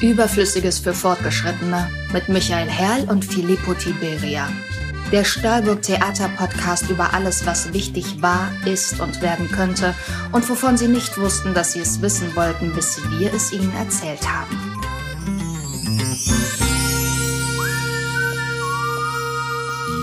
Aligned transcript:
Überflüssiges 0.00 0.78
für 0.78 0.94
Fortgeschrittene 0.94 1.90
mit 2.12 2.28
Michael 2.28 2.68
Herrl 2.68 3.08
und 3.10 3.24
Filippo 3.24 3.74
Tiberia. 3.74 4.48
Der 5.12 5.24
Stahlburg 5.24 5.82
Theater 5.82 6.28
Podcast 6.28 6.90
über 6.90 7.14
alles, 7.14 7.46
was 7.46 7.72
wichtig 7.72 8.20
war, 8.20 8.50
ist 8.64 9.00
und 9.00 9.22
werden 9.22 9.50
könnte 9.50 9.94
und 10.32 10.48
wovon 10.48 10.76
Sie 10.76 10.88
nicht 10.88 11.18
wussten, 11.18 11.54
dass 11.54 11.72
Sie 11.72 11.80
es 11.80 12.02
wissen 12.02 12.34
wollten, 12.36 12.72
bis 12.72 12.98
wir 13.18 13.32
es 13.32 13.52
Ihnen 13.52 13.72
erzählt 13.74 14.26
haben. 14.28 14.56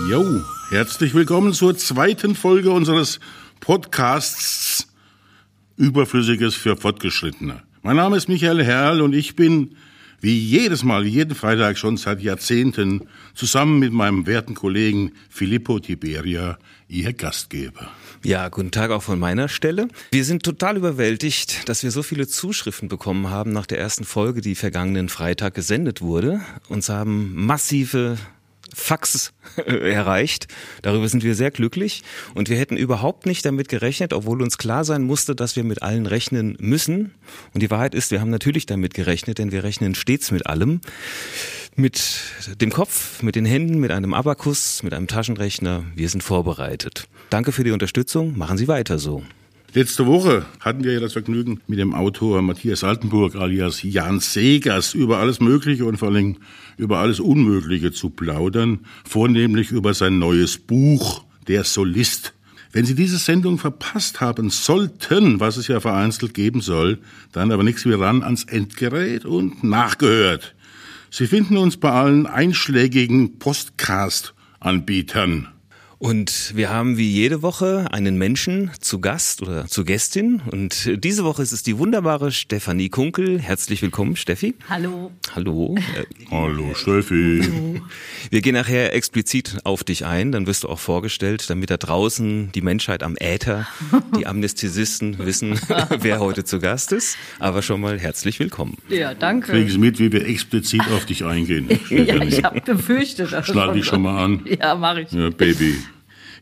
Jo, 0.08 0.42
herzlich 0.70 1.14
willkommen 1.14 1.52
zur 1.52 1.76
zweiten 1.76 2.34
Folge 2.34 2.70
unseres 2.70 3.20
Podcasts 3.60 4.86
Überflüssiges 5.76 6.54
für 6.54 6.76
Fortgeschrittene. 6.76 7.62
Mein 7.86 7.96
Name 7.96 8.16
ist 8.16 8.30
Michael 8.30 8.64
Herrl 8.64 9.02
und 9.02 9.14
ich 9.14 9.36
bin 9.36 9.76
wie 10.22 10.38
jedes 10.38 10.84
Mal, 10.84 11.04
wie 11.04 11.10
jeden 11.10 11.34
Freitag 11.34 11.76
schon 11.76 11.98
seit 11.98 12.22
Jahrzehnten 12.22 13.02
zusammen 13.34 13.78
mit 13.78 13.92
meinem 13.92 14.26
werten 14.26 14.54
Kollegen 14.54 15.12
Filippo 15.28 15.78
Tiberia 15.78 16.56
Ihr 16.88 17.12
Gastgeber. 17.12 17.90
Ja, 18.22 18.48
guten 18.48 18.70
Tag 18.70 18.90
auch 18.90 19.02
von 19.02 19.18
meiner 19.18 19.50
Stelle. 19.50 19.88
Wir 20.12 20.24
sind 20.24 20.44
total 20.44 20.78
überwältigt, 20.78 21.68
dass 21.68 21.82
wir 21.82 21.90
so 21.90 22.02
viele 22.02 22.26
Zuschriften 22.26 22.88
bekommen 22.88 23.28
haben 23.28 23.52
nach 23.52 23.66
der 23.66 23.80
ersten 23.80 24.04
Folge, 24.04 24.40
die 24.40 24.54
vergangenen 24.54 25.10
Freitag 25.10 25.52
gesendet 25.52 26.00
wurde. 26.00 26.40
Uns 26.70 26.88
haben 26.88 27.34
massive 27.34 28.16
Fax 28.74 29.32
erreicht. 29.56 30.48
Darüber 30.82 31.08
sind 31.08 31.22
wir 31.22 31.34
sehr 31.34 31.50
glücklich 31.50 32.02
und 32.34 32.48
wir 32.48 32.56
hätten 32.56 32.76
überhaupt 32.76 33.26
nicht 33.26 33.44
damit 33.44 33.68
gerechnet, 33.68 34.12
obwohl 34.12 34.42
uns 34.42 34.58
klar 34.58 34.84
sein 34.84 35.02
musste, 35.02 35.34
dass 35.34 35.56
wir 35.56 35.64
mit 35.64 35.82
allen 35.82 36.06
rechnen 36.06 36.56
müssen. 36.60 37.14
Und 37.52 37.62
die 37.62 37.70
Wahrheit 37.70 37.94
ist, 37.94 38.10
wir 38.10 38.20
haben 38.20 38.30
natürlich 38.30 38.66
damit 38.66 38.94
gerechnet, 38.94 39.38
denn 39.38 39.52
wir 39.52 39.64
rechnen 39.64 39.94
stets 39.94 40.30
mit 40.30 40.46
allem. 40.46 40.80
Mit 41.76 42.20
dem 42.60 42.70
Kopf, 42.70 43.22
mit 43.22 43.34
den 43.34 43.44
Händen, 43.44 43.78
mit 43.80 43.90
einem 43.90 44.14
Abakus, 44.14 44.82
mit 44.82 44.94
einem 44.94 45.08
Taschenrechner. 45.08 45.84
Wir 45.94 46.08
sind 46.08 46.22
vorbereitet. 46.22 47.08
Danke 47.30 47.50
für 47.50 47.64
die 47.64 47.72
Unterstützung. 47.72 48.38
Machen 48.38 48.58
Sie 48.58 48.68
weiter 48.68 48.98
so. 48.98 49.24
Letzte 49.76 50.06
Woche 50.06 50.46
hatten 50.60 50.84
wir 50.84 50.92
ja 50.92 51.00
das 51.00 51.14
Vergnügen, 51.14 51.60
mit 51.66 51.80
dem 51.80 51.94
Autor 51.94 52.42
Matthias 52.42 52.84
Altenburg 52.84 53.34
alias 53.34 53.82
Jan 53.82 54.20
Segers 54.20 54.94
über 54.94 55.18
alles 55.18 55.40
Mögliche 55.40 55.84
und 55.84 55.96
vor 55.96 56.10
allem 56.10 56.36
über 56.76 56.98
alles 56.98 57.18
Unmögliche 57.18 57.90
zu 57.90 58.10
plaudern, 58.10 58.86
vornehmlich 59.04 59.72
über 59.72 59.92
sein 59.92 60.20
neues 60.20 60.58
Buch 60.58 61.24
Der 61.48 61.64
Solist. 61.64 62.34
Wenn 62.70 62.84
Sie 62.84 62.94
diese 62.94 63.18
Sendung 63.18 63.58
verpasst 63.58 64.20
haben 64.20 64.48
sollten, 64.48 65.40
was 65.40 65.56
es 65.56 65.66
ja 65.66 65.80
vereinzelt 65.80 66.34
geben 66.34 66.60
soll, 66.60 67.00
dann 67.32 67.50
aber 67.50 67.64
nichts 67.64 67.84
wie 67.84 67.94
ran 67.94 68.22
ans 68.22 68.44
Endgerät 68.44 69.24
und 69.24 69.64
nachgehört. 69.64 70.54
Sie 71.10 71.26
finden 71.26 71.56
uns 71.56 71.78
bei 71.78 71.90
allen 71.90 72.28
einschlägigen 72.28 73.40
Postcast-Anbietern. 73.40 75.48
Und 76.04 76.52
wir 76.54 76.68
haben 76.68 76.98
wie 76.98 77.10
jede 77.10 77.40
Woche 77.40 77.86
einen 77.90 78.18
Menschen 78.18 78.70
zu 78.78 79.00
Gast 79.00 79.40
oder 79.40 79.66
zu 79.68 79.86
Gästin. 79.86 80.42
Und 80.50 81.02
diese 81.02 81.24
Woche 81.24 81.40
ist 81.40 81.52
es 81.52 81.62
die 81.62 81.78
wunderbare 81.78 82.30
Stefanie 82.30 82.90
Kunkel. 82.90 83.40
Herzlich 83.40 83.80
willkommen, 83.80 84.14
Steffi. 84.14 84.54
Hallo. 84.68 85.12
Hallo. 85.34 85.74
Hallo, 86.30 86.74
Steffi. 86.74 87.40
Hallo. 87.42 87.80
Wir 88.28 88.42
gehen 88.42 88.52
nachher 88.52 88.92
explizit 88.92 89.56
auf 89.64 89.82
dich 89.82 90.04
ein. 90.04 90.30
Dann 90.30 90.46
wirst 90.46 90.64
du 90.64 90.68
auch 90.68 90.78
vorgestellt, 90.78 91.48
damit 91.48 91.70
da 91.70 91.78
draußen 91.78 92.52
die 92.52 92.60
Menschheit 92.60 93.02
am 93.02 93.16
Äther, 93.16 93.66
die 94.18 94.26
Amnestisisten 94.26 95.16
wissen, 95.20 95.58
wer 96.00 96.20
heute 96.20 96.44
zu 96.44 96.58
Gast 96.58 96.92
ist. 96.92 97.16
Aber 97.38 97.62
schon 97.62 97.80
mal 97.80 97.98
herzlich 97.98 98.38
willkommen. 98.40 98.76
Ja, 98.90 99.14
danke. 99.14 99.52
Kriegen 99.52 99.70
Sie 99.70 99.78
mit, 99.78 99.98
wie 99.98 100.12
wir 100.12 100.26
explizit 100.26 100.82
auf 100.94 101.06
dich 101.06 101.24
eingehen. 101.24 101.66
ja, 101.88 102.22
ich 102.22 102.44
habe 102.44 102.60
befürchtet. 102.60 103.32
Das 103.32 103.46
Schlag 103.46 103.72
dich 103.72 103.86
schon 103.86 104.02
mal 104.02 104.22
an. 104.22 104.44
Ja, 104.60 104.74
mache 104.74 105.00
ich. 105.00 105.10
Ja, 105.10 105.30
Baby. 105.30 105.76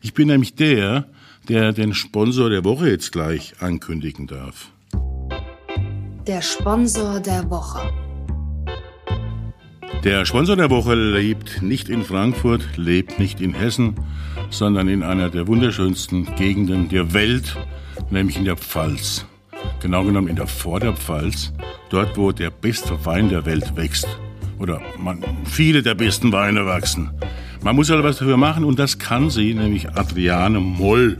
Ich 0.03 0.13
bin 0.13 0.27
nämlich 0.27 0.55
der, 0.55 1.05
der 1.47 1.71
den 1.71 1.93
Sponsor 1.93 2.49
der 2.49 2.65
Woche 2.65 2.89
jetzt 2.89 3.13
gleich 3.13 3.53
ankündigen 3.61 4.27
darf. 4.27 4.69
Der 6.27 6.41
Sponsor 6.41 7.21
der 7.21 7.49
Woche. 7.49 7.89
Der 10.03 10.25
Sponsor 10.25 10.57
der 10.57 10.69
Woche 10.69 10.93
lebt 10.93 11.61
nicht 11.61 11.87
in 11.87 12.03
Frankfurt, 12.03 12.75
lebt 12.75 13.17
nicht 13.17 13.39
in 13.39 13.53
Hessen, 13.53 13.95
sondern 14.49 14.89
in 14.89 15.03
einer 15.03 15.29
der 15.29 15.47
wunderschönsten 15.47 16.35
Gegenden 16.35 16.89
der 16.89 17.13
Welt, 17.13 17.55
nämlich 18.09 18.35
in 18.35 18.43
der 18.43 18.57
Pfalz. 18.57 19.25
Genau 19.79 20.03
genommen 20.03 20.27
in 20.27 20.35
der 20.35 20.47
Vorderpfalz, 20.47 21.53
dort 21.89 22.17
wo 22.17 22.33
der 22.33 22.49
beste 22.49 23.05
Wein 23.05 23.29
der 23.29 23.45
Welt 23.45 23.77
wächst. 23.77 24.07
Oder 24.59 24.81
man, 24.99 25.23
viele 25.45 25.81
der 25.81 25.95
besten 25.95 26.33
Weine 26.33 26.65
wachsen. 26.65 27.11
Man 27.63 27.75
muss 27.75 27.89
halt 27.89 28.03
was 28.03 28.17
dafür 28.17 28.37
machen 28.37 28.65
und 28.65 28.77
das 28.77 28.99
kann 28.99 29.29
sie, 29.29 29.53
nämlich 29.53 29.89
Adriane 29.89 30.59
Moll. 30.59 31.17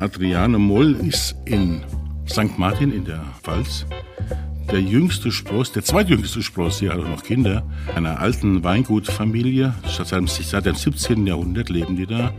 Adriane 0.00 0.58
Moll 0.58 0.94
ist 0.94 1.36
in 1.44 1.82
St. 2.28 2.58
Martin 2.58 2.92
in 2.92 3.04
der 3.04 3.22
Pfalz 3.42 3.86
der 4.70 4.80
jüngste 4.82 5.30
Spross, 5.30 5.70
der 5.70 5.84
zweitjüngste 5.84 6.42
Spross, 6.42 6.78
sie 6.78 6.90
hat 6.90 6.98
auch 6.98 7.08
noch 7.08 7.22
Kinder, 7.22 7.62
einer 7.94 8.18
alten 8.18 8.64
Weingutfamilie. 8.64 9.74
Seit 9.86 10.10
dem, 10.10 10.26
seit 10.26 10.66
dem 10.66 10.74
17. 10.74 11.26
Jahrhundert 11.26 11.68
leben 11.68 11.94
die 11.94 12.06
da. 12.06 12.32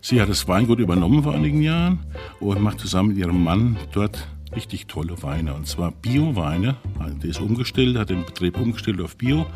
Sie 0.00 0.20
hat 0.20 0.28
das 0.28 0.48
Weingut 0.48 0.80
übernommen 0.80 1.22
vor 1.22 1.34
einigen 1.34 1.62
Jahren 1.62 2.00
und 2.40 2.60
macht 2.60 2.80
zusammen 2.80 3.10
mit 3.10 3.18
ihrem 3.18 3.42
Mann 3.44 3.76
dort 3.92 4.26
richtig 4.56 4.86
tolle 4.86 5.22
Weine. 5.22 5.54
Und 5.54 5.68
zwar 5.68 5.92
Bio-Weine. 5.92 6.76
Der 7.22 7.30
ist 7.30 7.40
umgestellt, 7.40 7.96
hat 7.98 8.10
den 8.10 8.24
Betrieb 8.24 8.58
umgestellt 8.58 9.00
auf 9.00 9.16
Bio 9.16 9.46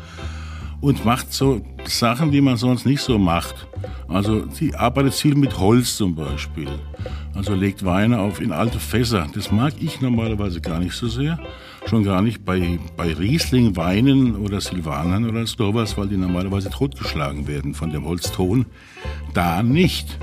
und 0.81 1.05
macht 1.05 1.31
so 1.31 1.61
Sachen, 1.85 2.31
die 2.31 2.41
man 2.41 2.57
sonst 2.57 2.85
nicht 2.85 3.01
so 3.01 3.17
macht. 3.17 3.67
Also 4.07 4.47
sie 4.51 4.75
arbeitet 4.75 5.13
viel 5.13 5.35
mit 5.35 5.57
Holz 5.57 5.95
zum 5.95 6.15
Beispiel. 6.15 6.67
Also 7.33 7.55
legt 7.55 7.85
Weine 7.85 8.19
auf 8.19 8.41
in 8.41 8.51
alte 8.51 8.79
Fässer. 8.79 9.27
Das 9.33 9.51
mag 9.51 9.73
ich 9.79 10.01
normalerweise 10.01 10.59
gar 10.59 10.79
nicht 10.79 10.93
so 10.93 11.07
sehr. 11.07 11.39
Schon 11.85 12.03
gar 12.03 12.21
nicht 12.21 12.43
bei, 12.43 12.79
bei 12.97 13.13
Riesling, 13.13 13.75
Weinen 13.75 14.35
oder 14.35 14.59
Silvanern 14.59 15.29
oder 15.29 15.47
sowas, 15.47 15.97
weil 15.97 16.09
die 16.09 16.17
normalerweise 16.17 16.69
totgeschlagen 16.69 17.47
werden 17.47 17.73
von 17.73 17.91
dem 17.91 18.05
Holzton. 18.05 18.65
Da 19.33 19.63
nicht. 19.63 20.17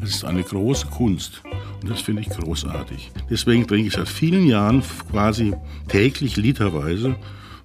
Das 0.00 0.10
ist 0.10 0.24
eine 0.24 0.42
große 0.42 0.86
Kunst. 0.86 1.42
Und 1.82 1.90
das 1.90 2.00
finde 2.00 2.22
ich 2.22 2.30
großartig. 2.30 3.12
Deswegen 3.30 3.66
trinke 3.66 3.88
ich 3.88 3.94
seit 3.94 4.08
vielen 4.08 4.46
Jahren 4.46 4.82
quasi 5.10 5.54
täglich 5.88 6.36
literweise 6.36 7.14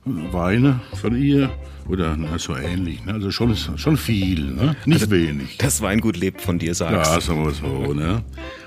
Weine 0.06 0.82
von 0.96 1.16
ihr 1.16 1.50
oder 1.90 2.16
na, 2.16 2.38
so 2.38 2.56
ähnlich. 2.56 3.04
Ne? 3.06 3.14
Also 3.14 3.32
schon, 3.32 3.56
schon 3.56 3.98
viel, 3.98 4.52
ne? 4.52 4.76
nicht 4.86 5.02
also, 5.02 5.10
wenig. 5.12 5.58
Das 5.58 5.82
Weingut 5.82 6.18
lebt 6.18 6.42
von 6.42 6.60
dir, 6.60 6.76
sagst 6.76 7.12
Ja, 7.12 7.20
sagen 7.20 7.44
wir 7.44 7.52
so. 7.52 7.94
Ne? 7.94 8.24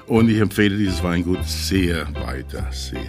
Und 0.07 0.29
ich 0.29 0.39
empfehle 0.39 0.77
dieses 0.77 1.03
Weingut 1.03 1.43
sehr 1.45 2.07
weiter, 2.27 2.67
sehr. 2.71 3.01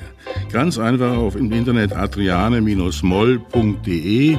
Ganz 0.52 0.78
einfach 0.78 1.18
auf 1.18 1.36
im 1.36 1.52
Internet 1.52 1.92
adriane-moll.de, 1.94 4.38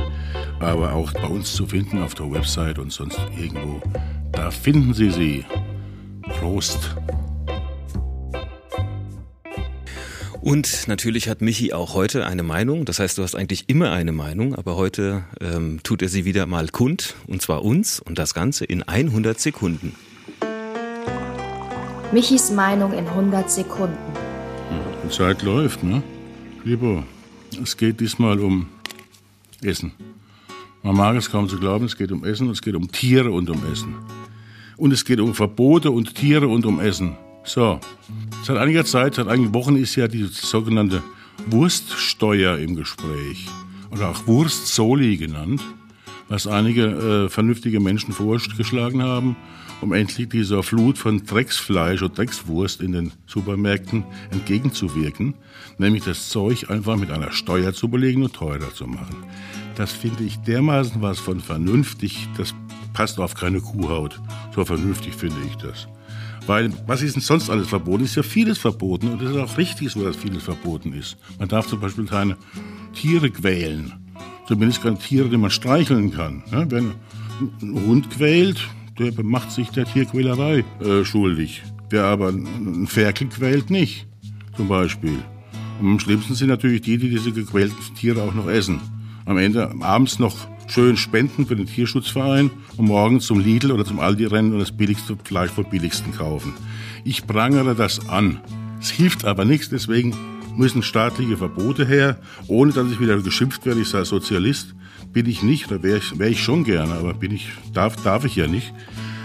aber 0.60 0.92
auch 0.92 1.12
bei 1.12 1.26
uns 1.26 1.52
zu 1.52 1.66
finden 1.66 2.00
auf 2.00 2.14
der 2.14 2.30
Website 2.30 2.78
und 2.78 2.92
sonst 2.92 3.18
irgendwo. 3.36 3.82
Da 4.32 4.50
finden 4.50 4.94
Sie 4.94 5.10
sie. 5.10 5.44
Prost. 6.40 6.96
Und 10.44 10.88
natürlich 10.88 11.30
hat 11.30 11.40
Michi 11.40 11.72
auch 11.72 11.94
heute 11.94 12.26
eine 12.26 12.42
Meinung. 12.42 12.84
Das 12.84 12.98
heißt, 12.98 13.16
du 13.16 13.22
hast 13.22 13.34
eigentlich 13.34 13.70
immer 13.70 13.92
eine 13.92 14.12
Meinung, 14.12 14.54
aber 14.54 14.76
heute 14.76 15.24
ähm, 15.40 15.80
tut 15.82 16.02
er 16.02 16.10
sie 16.10 16.26
wieder 16.26 16.44
mal 16.44 16.68
kund, 16.68 17.14
und 17.26 17.40
zwar 17.40 17.64
uns 17.64 17.98
und 17.98 18.18
das 18.18 18.34
Ganze 18.34 18.66
in 18.66 18.82
100 18.82 19.40
Sekunden. 19.40 19.94
Michis 22.12 22.50
Meinung 22.50 22.92
in 22.92 23.06
100 23.06 23.50
Sekunden. 23.50 23.96
Die 25.02 25.08
Zeit 25.08 25.40
läuft, 25.40 25.82
ne? 25.82 26.02
Lieber, 26.62 27.04
es 27.62 27.74
geht 27.74 28.00
diesmal 28.00 28.38
um 28.38 28.68
Essen. 29.62 29.92
Man 30.82 30.94
mag 30.94 31.16
es 31.16 31.30
kaum 31.30 31.48
zu 31.48 31.58
glauben, 31.58 31.86
es 31.86 31.96
geht 31.96 32.12
um 32.12 32.22
Essen, 32.22 32.50
es 32.50 32.60
geht 32.60 32.74
um 32.74 32.92
Tiere 32.92 33.30
und 33.30 33.48
um 33.48 33.62
Essen. 33.72 33.94
Und 34.76 34.92
es 34.92 35.06
geht 35.06 35.20
um 35.20 35.34
Verbote 35.34 35.90
und 35.90 36.14
Tiere 36.14 36.48
und 36.48 36.66
um 36.66 36.80
Essen. 36.80 37.16
So, 37.44 37.78
seit 38.42 38.56
einiger 38.56 38.86
Zeit, 38.86 39.16
seit 39.16 39.28
einigen 39.28 39.52
Wochen 39.52 39.76
ist 39.76 39.96
ja 39.96 40.08
die 40.08 40.24
sogenannte 40.24 41.02
Wurststeuer 41.46 42.56
im 42.56 42.74
Gespräch 42.74 43.46
oder 43.90 44.10
auch 44.10 44.26
Wurstsoli 44.26 45.18
genannt, 45.18 45.62
was 46.28 46.46
einige 46.46 46.84
äh, 46.84 47.28
vernünftige 47.28 47.80
Menschen 47.80 48.14
vorgeschlagen 48.14 49.02
haben, 49.02 49.36
um 49.82 49.92
endlich 49.92 50.30
dieser 50.30 50.62
Flut 50.62 50.96
von 50.96 51.26
Drecksfleisch 51.26 52.00
und 52.00 52.16
Dreckswurst 52.16 52.80
in 52.80 52.92
den 52.92 53.12
Supermärkten 53.26 54.04
entgegenzuwirken, 54.30 55.34
nämlich 55.76 56.04
das 56.04 56.30
Zeug 56.30 56.70
einfach 56.70 56.96
mit 56.96 57.10
einer 57.10 57.30
Steuer 57.30 57.74
zu 57.74 57.88
belegen 57.88 58.22
und 58.22 58.32
teurer 58.32 58.72
zu 58.72 58.86
machen. 58.86 59.16
Das 59.76 59.92
finde 59.92 60.24
ich 60.24 60.38
dermaßen 60.38 61.02
was 61.02 61.18
von 61.18 61.40
vernünftig, 61.40 62.26
das 62.38 62.54
passt 62.94 63.20
auf 63.20 63.34
keine 63.34 63.60
Kuhhaut. 63.60 64.18
So 64.54 64.64
vernünftig 64.64 65.14
finde 65.14 65.36
ich 65.46 65.56
das. 65.56 65.88
Weil, 66.46 66.70
was 66.86 67.02
ist 67.02 67.16
denn 67.16 67.22
sonst 67.22 67.48
alles 67.48 67.68
verboten? 67.68 68.04
Ist 68.04 68.16
ja 68.16 68.22
vieles 68.22 68.58
verboten 68.58 69.08
und 69.08 69.22
es 69.22 69.30
ist 69.30 69.36
auch 69.36 69.56
richtig 69.56 69.90
so, 69.90 70.04
dass 70.04 70.16
vieles 70.16 70.42
verboten 70.42 70.92
ist. 70.92 71.16
Man 71.38 71.48
darf 71.48 71.66
zum 71.66 71.80
Beispiel 71.80 72.04
keine 72.04 72.36
Tiere 72.94 73.30
quälen. 73.30 73.92
Zumindest 74.46 74.82
keine 74.82 74.98
Tiere, 74.98 75.28
die 75.28 75.38
man 75.38 75.50
streicheln 75.50 76.12
kann. 76.12 76.42
Ja, 76.52 76.70
wenn 76.70 76.92
ein 77.62 77.86
Hund 77.86 78.10
quält, 78.10 78.60
der 78.98 79.12
macht 79.24 79.50
sich 79.50 79.70
der 79.70 79.86
Tierquälerei 79.86 80.64
äh, 80.80 81.04
schuldig. 81.04 81.62
Wer 81.88 82.04
aber 82.04 82.28
ein 82.28 82.86
Ferkel 82.86 83.28
quält, 83.28 83.70
nicht. 83.70 84.06
Zum 84.56 84.68
Beispiel. 84.68 85.18
Und 85.80 85.92
am 85.92 86.00
schlimmsten 86.00 86.34
sind 86.34 86.48
natürlich 86.48 86.82
die, 86.82 86.98
die 86.98 87.10
diese 87.10 87.32
gequälten 87.32 87.76
Tiere 87.94 88.22
auch 88.22 88.34
noch 88.34 88.48
essen. 88.48 88.80
Am 89.24 89.38
Ende 89.38 89.74
abends 89.80 90.18
noch 90.18 90.46
schön 90.66 90.96
spenden 90.96 91.46
für 91.46 91.56
den 91.56 91.66
Tierschutzverein 91.66 92.50
und 92.76 92.86
morgens 92.86 93.26
zum 93.26 93.40
Lidl 93.40 93.72
oder 93.72 93.84
zum 93.84 94.00
Aldi 94.00 94.26
rennen 94.26 94.52
und 94.52 94.60
das 94.60 94.72
billigste 94.72 95.16
Fleisch 95.22 95.50
vom 95.50 95.64
billigsten 95.64 96.12
kaufen. 96.12 96.54
Ich 97.04 97.26
prangere 97.26 97.74
das 97.74 98.08
an. 98.08 98.40
Es 98.80 98.90
hilft 98.90 99.24
aber 99.24 99.44
nichts, 99.44 99.68
deswegen 99.68 100.14
müssen 100.56 100.82
staatliche 100.82 101.36
Verbote 101.36 101.86
her, 101.86 102.18
ohne 102.46 102.72
dass 102.72 102.90
ich 102.90 103.00
wieder 103.00 103.20
geschimpft 103.20 103.66
werde, 103.66 103.80
ich 103.80 103.88
sei 103.88 104.04
Sozialist. 104.04 104.74
Bin 105.12 105.26
ich 105.26 105.42
nicht, 105.42 105.66
oder 105.70 105.82
wäre 105.82 105.98
ich, 105.98 106.18
wär 106.18 106.28
ich 106.28 106.42
schon 106.42 106.64
gerne, 106.64 106.94
aber 106.94 107.14
bin 107.14 107.32
ich, 107.32 107.48
darf, 107.72 107.96
darf 108.02 108.24
ich 108.24 108.36
ja 108.36 108.46
nicht. 108.46 108.72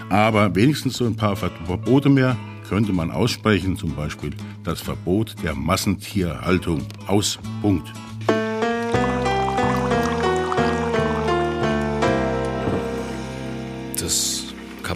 Aber 0.09 0.56
wenigstens 0.56 0.97
so 0.97 1.06
ein 1.06 1.15
paar 1.15 1.36
Verbote 1.36 2.09
mehr 2.09 2.38
könnte 2.68 2.94
man 2.94 3.09
aussprechen, 3.12 3.77
zum 3.77 3.95
Beispiel 3.95 4.31
das 4.63 4.81
Verbot 4.81 5.36
der 5.44 5.56
Massentierhaltung. 5.56 6.83
Aus. 7.07 7.39
Punkt. 7.62 7.91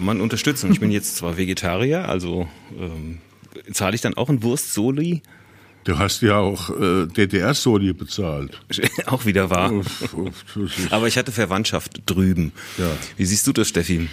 Kann 0.04 0.18
man 0.18 0.20
unterstützen. 0.20 0.70
Ich 0.70 0.80
bin 0.80 0.90
jetzt 0.90 1.16
zwar 1.16 1.38
Vegetarier, 1.38 2.10
also 2.10 2.46
ähm, 2.78 3.20
zahle 3.72 3.94
ich 3.94 4.02
dann 4.02 4.12
auch 4.14 4.28
ein 4.28 4.42
Wurstsoli? 4.42 5.22
Du 5.84 5.98
hast 5.98 6.20
ja 6.20 6.36
auch 6.36 6.68
äh, 6.78 7.06
DDR-Soli 7.06 7.94
bezahlt. 7.94 8.60
auch 9.06 9.24
wieder 9.24 9.48
wahr. 9.48 9.72
Aber 10.90 11.08
ich 11.08 11.16
hatte 11.16 11.32
Verwandtschaft 11.32 12.02
drüben. 12.04 12.52
Ja. 12.76 12.90
Wie 13.16 13.24
siehst 13.24 13.46
du 13.46 13.54
das, 13.54 13.68
Steffi? 13.68 14.10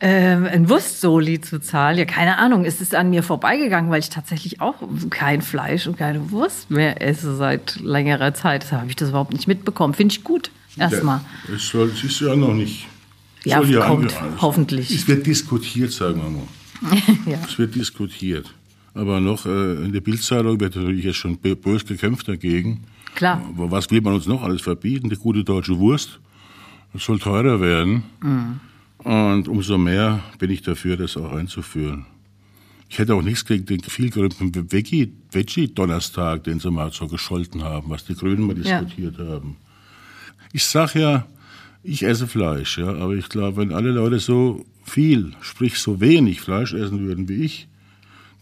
Ähm, 0.00 0.44
ein 0.44 0.68
Wurstsoli 0.68 1.40
zu 1.40 1.58
zahlen, 1.58 1.96
ja, 1.96 2.04
keine 2.04 2.36
Ahnung, 2.36 2.66
es 2.66 2.82
ist 2.82 2.94
an 2.94 3.08
mir 3.08 3.22
vorbeigegangen, 3.22 3.90
weil 3.90 4.00
ich 4.00 4.10
tatsächlich 4.10 4.60
auch 4.60 4.74
kein 5.08 5.40
Fleisch 5.40 5.86
und 5.86 5.96
keine 5.96 6.30
Wurst 6.30 6.70
mehr 6.70 7.00
esse 7.00 7.34
seit 7.34 7.80
längerer 7.80 8.34
Zeit. 8.34 8.64
Deshalb 8.64 8.82
habe 8.82 8.90
ich 8.90 8.96
das 8.96 9.08
überhaupt 9.08 9.32
nicht 9.32 9.48
mitbekommen. 9.48 9.94
Finde 9.94 10.12
ich 10.12 10.22
gut, 10.22 10.50
erstmal. 10.76 11.22
Ja, 11.48 11.54
es 11.54 12.04
ist 12.04 12.20
ja 12.20 12.36
noch 12.36 12.52
nicht. 12.52 12.89
Ja, 13.44 13.62
soll 13.64 13.80
kommt, 13.80 14.12
ange- 14.12 14.40
hoffentlich. 14.40 14.90
Es 14.90 15.08
wird 15.08 15.26
diskutiert, 15.26 15.92
sagen 15.92 16.20
wir 16.22 16.30
mal. 16.30 17.02
ja. 17.26 17.38
Es 17.46 17.58
wird 17.58 17.74
diskutiert. 17.74 18.52
Aber 18.94 19.20
noch 19.20 19.46
äh, 19.46 19.84
in 19.84 19.92
der 19.92 20.00
Bildzeitung 20.00 20.58
wird 20.60 20.76
natürlich 20.76 21.04
jetzt 21.04 21.16
schon 21.16 21.38
bö- 21.38 21.54
bös 21.54 21.84
gekämpft 21.86 22.28
dagegen. 22.28 22.84
Klar. 23.14 23.42
Aber 23.56 23.70
was 23.70 23.90
will 23.90 24.00
man 24.00 24.14
uns 24.14 24.26
noch 24.26 24.42
alles 24.42 24.62
verbieten? 24.62 25.08
Die 25.08 25.16
gute 25.16 25.42
deutsche 25.44 25.78
Wurst. 25.78 26.18
Das 26.92 27.04
soll 27.04 27.18
teurer 27.20 27.60
werden. 27.60 28.02
Und 28.98 29.46
umso 29.48 29.78
mehr 29.78 30.20
bin 30.38 30.50
ich 30.50 30.62
dafür, 30.62 30.96
das 30.96 31.16
auch 31.16 31.32
einzuführen. 31.32 32.04
Ich 32.88 32.98
hätte 32.98 33.14
auch 33.14 33.22
nichts 33.22 33.44
gegen 33.44 33.64
den 33.66 33.80
viel 33.80 34.10
gerühmten 34.10 34.50
Veggie- 34.68 35.12
Veggie-Donnerstag, 35.30 36.42
den 36.44 36.58
sie 36.58 36.70
mal 36.72 36.90
so 36.92 37.06
gescholten 37.06 37.62
haben, 37.62 37.88
was 37.90 38.04
die 38.04 38.14
Grünen 38.14 38.42
mal 38.42 38.58
Ja. 38.58 38.80
diskutiert 38.82 39.18
haben. 39.18 39.56
Ich 40.52 40.64
sag 40.64 40.94
ja, 40.96 41.26
ich 41.82 42.02
esse 42.02 42.26
Fleisch, 42.26 42.78
ja, 42.78 42.88
aber 42.88 43.14
ich 43.14 43.28
glaube, 43.28 43.58
wenn 43.58 43.72
alle 43.72 43.90
Leute 43.90 44.18
so 44.18 44.64
viel, 44.84 45.32
sprich 45.40 45.78
so 45.78 46.00
wenig 46.00 46.40
Fleisch 46.40 46.72
essen 46.74 47.00
würden 47.00 47.28
wie 47.28 47.44
ich, 47.44 47.68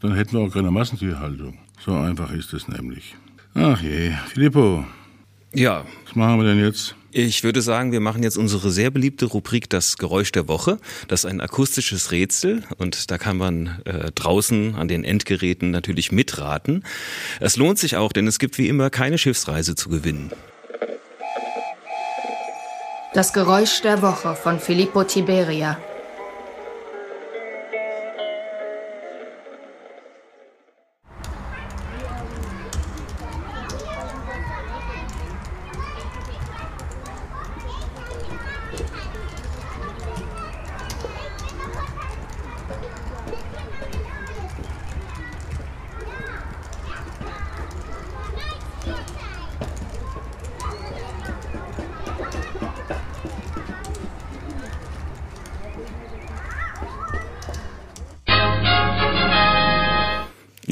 dann 0.01 0.15
hätten 0.15 0.33
wir 0.37 0.41
auch 0.41 0.53
keine 0.53 0.71
Massentierhaltung. 0.71 1.59
So 1.85 1.95
einfach 1.95 2.33
ist 2.33 2.53
es 2.53 2.69
nämlich. 2.69 3.15
Ach 3.55 3.81
je, 3.83 4.13
Filippo, 4.29 4.85
Ja, 5.55 5.85
was 6.07 6.15
machen 6.17 6.39
wir 6.41 6.47
denn 6.47 6.63
jetzt? 6.63 6.95
ich 7.11 7.43
würde 7.43 7.63
sagen, 7.63 7.91
wir 7.91 8.01
machen 8.01 8.23
jetzt 8.23 8.37
unsere 8.37 8.71
sehr 8.71 8.91
beliebte 8.91 9.25
Rubrik 9.27 9.71
Das 9.71 9.97
Geräusch 9.97 10.31
der 10.31 10.47
Woche. 10.47 10.79
Das 11.09 11.25
ist 11.25 11.31
ein 11.31 11.41
akustisches 11.41 12.13
Rätsel 12.13 12.63
und 12.77 13.11
da 13.11 13.19
kann 13.19 13.39
man 13.39 13.81
äh, 13.87 14.13
draußen 14.13 14.75
an 14.75 14.89
den 14.89 15.05
Endgeräten 15.05 15.71
natürlich 15.71 16.13
mitraten. 16.13 16.85
Es 17.41 17.57
lohnt 17.57 17.79
sich 17.79 17.97
auch, 17.97 18.13
denn 18.13 18.27
es 18.27 18.39
gibt 18.39 18.59
wie 18.59 18.69
immer 18.69 18.91
keine 18.91 19.17
Schiffsreise 19.19 19.75
zu 19.75 19.89
gewinnen. 19.89 20.31
Das 23.15 23.33
Geräusch 23.33 23.81
der 23.81 24.03
Woche 24.03 24.35
von 24.35 24.61
Filippo 24.61 25.03
Tiberia. 25.03 25.79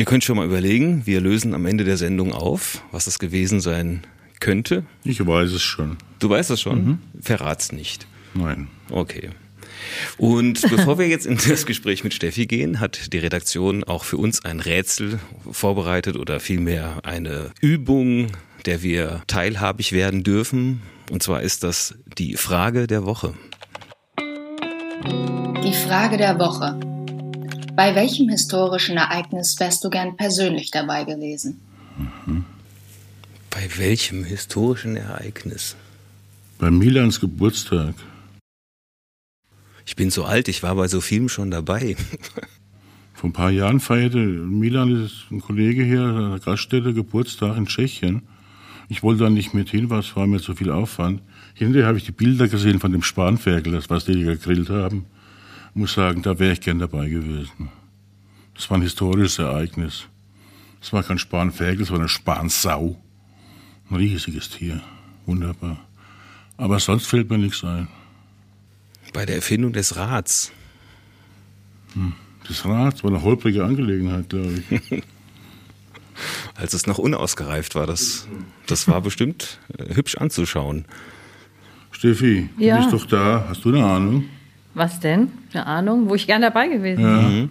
Ihr 0.06 0.10
könnt 0.10 0.22
schon 0.22 0.36
mal 0.36 0.46
überlegen, 0.46 1.04
wir 1.04 1.20
lösen 1.20 1.52
am 1.52 1.66
Ende 1.66 1.82
der 1.82 1.96
Sendung 1.96 2.32
auf, 2.32 2.80
was 2.92 3.08
es 3.08 3.18
gewesen 3.18 3.58
sein 3.58 4.02
könnte. 4.38 4.84
Ich 5.02 5.26
weiß 5.26 5.50
es 5.50 5.62
schon. 5.62 5.96
Du 6.20 6.30
weißt 6.30 6.48
das 6.48 6.60
schon? 6.60 7.00
Verrat's 7.20 7.72
nicht. 7.72 8.06
Nein. 8.32 8.68
Okay. 8.88 9.30
Und 10.16 10.62
bevor 10.70 11.00
wir 11.00 11.08
jetzt 11.08 11.26
in 11.26 11.38
das 11.38 11.66
Gespräch 11.66 12.04
mit 12.04 12.14
Steffi 12.14 12.46
gehen, 12.46 12.78
hat 12.78 13.12
die 13.12 13.18
Redaktion 13.18 13.82
auch 13.82 14.04
für 14.04 14.16
uns 14.16 14.44
ein 14.44 14.60
Rätsel 14.60 15.18
vorbereitet 15.50 16.14
oder 16.14 16.38
vielmehr 16.38 17.00
eine 17.02 17.50
Übung, 17.60 18.28
der 18.64 18.84
wir 18.84 19.24
teilhabig 19.26 19.90
werden 19.90 20.22
dürfen. 20.22 20.82
Und 21.10 21.24
zwar 21.24 21.42
ist 21.42 21.64
das 21.64 21.96
die 22.16 22.36
Frage 22.36 22.86
der 22.86 23.04
Woche. 23.06 23.34
Die 25.64 25.74
Frage 25.74 26.16
der 26.16 26.38
Woche. 26.38 26.95
Bei 27.76 27.94
welchem 27.94 28.30
historischen 28.30 28.96
Ereignis 28.96 29.60
wärst 29.60 29.84
du 29.84 29.90
gern 29.90 30.16
persönlich 30.16 30.70
dabei 30.70 31.04
gewesen? 31.04 31.60
Bei 33.50 33.68
welchem 33.76 34.24
historischen 34.24 34.96
Ereignis? 34.96 35.76
Bei 36.58 36.70
Milans 36.70 37.20
Geburtstag. 37.20 37.94
Ich 39.84 39.94
bin 39.94 40.10
so 40.10 40.24
alt, 40.24 40.48
ich 40.48 40.62
war 40.62 40.74
bei 40.74 40.88
so 40.88 41.02
vielem 41.02 41.28
schon 41.28 41.50
dabei. 41.50 41.96
Vor 43.12 43.28
ein 43.28 43.34
paar 43.34 43.50
Jahren 43.50 43.80
feierte 43.80 44.20
Milan, 44.20 44.94
das 44.94 45.12
ist 45.12 45.30
ein 45.30 45.42
Kollege 45.42 45.84
hier, 45.84 46.00
an 46.00 46.30
der 46.30 46.40
Gaststätte, 46.40 46.94
Geburtstag 46.94 47.58
in 47.58 47.66
Tschechien. 47.66 48.22
Ich 48.88 49.02
wollte 49.02 49.24
da 49.24 49.30
nicht 49.30 49.52
mit 49.52 49.68
hin, 49.68 49.90
was 49.90 50.16
war 50.16 50.26
mir 50.26 50.40
zu 50.40 50.54
viel 50.54 50.70
Aufwand. 50.70 51.20
Hinterher 51.52 51.88
habe 51.88 51.98
ich 51.98 52.04
die 52.04 52.12
Bilder 52.12 52.48
gesehen 52.48 52.80
von 52.80 52.92
dem 52.92 53.02
Spanferkel, 53.02 53.74
das 53.74 53.90
was 53.90 54.06
die 54.06 54.22
gegrillt 54.22 54.70
haben. 54.70 55.04
Ich 55.76 55.78
muss 55.78 55.92
sagen, 55.92 56.22
da 56.22 56.38
wäre 56.38 56.54
ich 56.54 56.62
gern 56.62 56.78
dabei 56.78 57.06
gewesen. 57.06 57.68
Das 58.54 58.70
war 58.70 58.78
ein 58.78 58.82
historisches 58.82 59.38
Ereignis. 59.38 60.06
Das 60.80 60.94
war 60.94 61.02
kein 61.02 61.18
Spanferkel, 61.18 61.80
das 61.80 61.90
war 61.90 61.98
eine 61.98 62.08
Spansau. 62.08 62.98
Ein 63.90 63.96
riesiges 63.96 64.48
Tier. 64.48 64.80
Wunderbar. 65.26 65.76
Aber 66.56 66.80
sonst 66.80 67.08
fällt 67.08 67.28
mir 67.28 67.36
nichts 67.36 67.62
ein. 67.62 67.88
Bei 69.12 69.26
der 69.26 69.36
Erfindung 69.36 69.74
des 69.74 69.96
Rads. 69.96 70.50
Das 72.48 72.64
Rad 72.64 73.04
war 73.04 73.10
eine 73.10 73.20
holprige 73.22 73.62
Angelegenheit, 73.62 74.30
glaube 74.30 74.54
ich. 74.70 75.02
Als 76.54 76.72
es 76.72 76.86
noch 76.86 76.96
unausgereift 76.96 77.74
war, 77.74 77.86
das, 77.86 78.26
das 78.66 78.88
war 78.88 79.02
bestimmt 79.02 79.60
äh, 79.76 79.94
hübsch 79.94 80.16
anzuschauen. 80.16 80.86
Steffi, 81.90 82.48
Ja. 82.56 82.76
du 82.78 82.82
bist 82.90 82.94
doch 82.94 83.06
da. 83.10 83.44
Hast 83.50 83.62
du 83.66 83.68
eine 83.74 83.84
Ahnung? 83.84 84.24
Was 84.76 85.00
denn? 85.00 85.32
Eine 85.54 85.64
Ahnung, 85.64 86.10
wo 86.10 86.14
ich 86.14 86.26
gern 86.26 86.42
dabei 86.42 86.68
gewesen 86.68 87.02
wäre. 87.02 87.48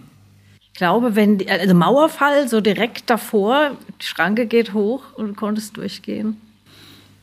Ich 0.60 0.72
glaube, 0.74 1.16
wenn, 1.16 1.38
die, 1.38 1.50
also 1.50 1.74
Mauerfall 1.74 2.48
so 2.48 2.60
direkt 2.60 3.10
davor, 3.10 3.72
die 4.00 4.06
Schranke 4.06 4.46
geht 4.46 4.74
hoch 4.74 5.02
und 5.16 5.26
du 5.26 5.34
konntest 5.34 5.76
durchgehen. 5.76 6.40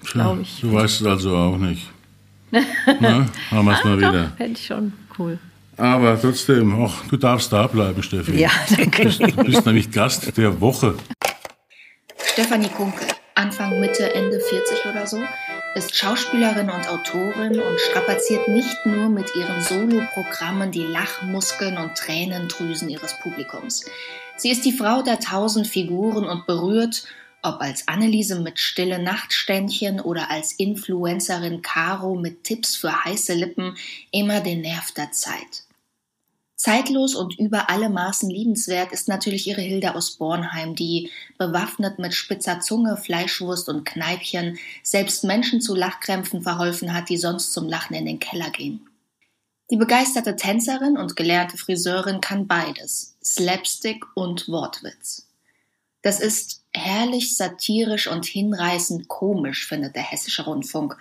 Tja, 0.03 0.23
Glaub 0.23 0.41
ich. 0.41 0.59
Du 0.59 0.73
weißt 0.73 0.99
es 0.99 1.07
also 1.07 1.37
auch 1.37 1.55
nicht. 1.55 1.89
Na, 2.51 3.27
haben 3.49 3.65
wir 3.65 3.77
es 3.77 3.83
mal 3.85 3.97
wieder. 3.97 4.33
Fände 4.35 4.59
ich 4.59 4.65
schon 4.65 4.91
cool. 5.17 5.39
Aber 5.77 6.19
trotzdem, 6.19 6.83
ach, 6.83 7.07
du 7.09 7.15
darfst 7.15 7.53
da 7.53 7.65
bleiben, 7.67 8.03
Steffi. 8.03 8.37
Ja, 8.37 8.51
danke. 8.77 9.05
Du 9.05 9.43
bist 9.45 9.65
nämlich 9.65 9.89
Gast 9.89 10.35
der 10.35 10.59
Woche. 10.59 10.95
Stefanie 12.33 12.67
Kunkel, 12.67 13.07
Anfang, 13.35 13.79
Mitte, 13.79 14.13
Ende 14.13 14.37
40 14.37 14.85
oder 14.85 15.07
so, 15.07 15.17
ist 15.75 15.95
Schauspielerin 15.95 16.69
und 16.69 16.87
Autorin 16.87 17.59
und 17.59 17.79
strapaziert 17.79 18.47
nicht 18.47 18.85
nur 18.85 19.09
mit 19.09 19.35
ihren 19.35 19.61
Soloprogrammen 19.61 20.71
die 20.71 20.83
Lachmuskeln 20.83 21.77
und 21.77 21.95
Tränendrüsen 21.95 22.89
ihres 22.89 23.17
Publikums. 23.19 23.85
Sie 24.37 24.51
ist 24.51 24.65
die 24.65 24.71
Frau 24.71 25.01
der 25.01 25.19
tausend 25.19 25.67
Figuren 25.67 26.25
und 26.25 26.45
berührt 26.45 27.05
Ob 27.41 27.59
als 27.59 27.87
Anneliese 27.87 28.39
mit 28.39 28.59
stille 28.59 28.99
Nachtständchen 28.99 29.99
oder 29.99 30.29
als 30.29 30.53
Influencerin 30.53 31.61
Caro 31.61 32.15
mit 32.15 32.43
Tipps 32.43 32.75
für 32.75 33.03
heiße 33.03 33.33
Lippen 33.33 33.75
immer 34.11 34.39
den 34.41 34.61
Nerv 34.61 34.91
der 34.91 35.11
Zeit. 35.11 35.63
Zeitlos 36.63 37.13
und 37.13 37.37
über 37.37 37.69
alle 37.69 37.89
Maßen 37.89 38.29
liebenswert 38.29 38.93
ist 38.93 39.09
natürlich 39.09 39.47
ihre 39.47 39.59
Hilde 39.59 39.95
aus 39.95 40.11
Bornheim, 40.11 40.75
die, 40.75 41.11
bewaffnet 41.37 41.99
mit 41.99 42.13
spitzer 42.13 42.61
Zunge, 42.61 42.95
Fleischwurst 42.95 43.67
und 43.67 43.83
Kneipchen, 43.83 44.57
selbst 44.81 45.25
Menschen 45.25 45.59
zu 45.59 45.75
Lachkrämpfen 45.75 46.41
verholfen 46.41 46.93
hat, 46.93 47.09
die 47.09 47.17
sonst 47.17 47.51
zum 47.51 47.67
Lachen 47.67 47.95
in 47.95 48.05
den 48.05 48.19
Keller 48.19 48.49
gehen. 48.49 48.87
Die 49.71 49.75
begeisterte 49.75 50.37
Tänzerin 50.37 50.95
und 50.97 51.17
gelernte 51.17 51.57
Friseurin 51.57 52.21
kann 52.21 52.47
beides, 52.47 53.17
Slapstick 53.21 54.05
und 54.15 54.47
Wortwitz. 54.47 55.27
Das 56.01 56.21
ist 56.21 56.63
herrlich 56.71 57.35
satirisch 57.35 58.07
und 58.07 58.25
hinreißend 58.25 59.09
komisch, 59.09 59.67
findet 59.67 59.97
der 59.97 60.03
Hessische 60.03 60.45
Rundfunk, 60.45 60.97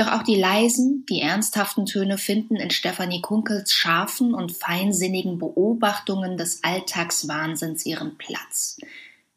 doch 0.00 0.12
auch 0.12 0.22
die 0.22 0.36
leisen, 0.36 1.04
die 1.08 1.20
ernsthaften 1.20 1.84
Töne 1.84 2.16
finden 2.16 2.56
in 2.56 2.70
Stefanie 2.70 3.20
Kunkels 3.20 3.72
scharfen 3.72 4.34
und 4.34 4.52
feinsinnigen 4.52 5.38
Beobachtungen 5.38 6.38
des 6.38 6.64
Alltagswahnsinns 6.64 7.84
ihren 7.84 8.16
Platz. 8.16 8.78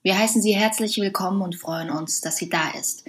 Wir 0.04 0.18
heißen 0.18 0.42
Sie 0.42 0.54
herzlich 0.54 0.98
willkommen 0.98 1.42
und 1.42 1.56
freuen 1.56 1.90
uns, 1.90 2.22
dass 2.22 2.38
sie 2.38 2.50
da 2.50 2.72
ist. 2.80 3.06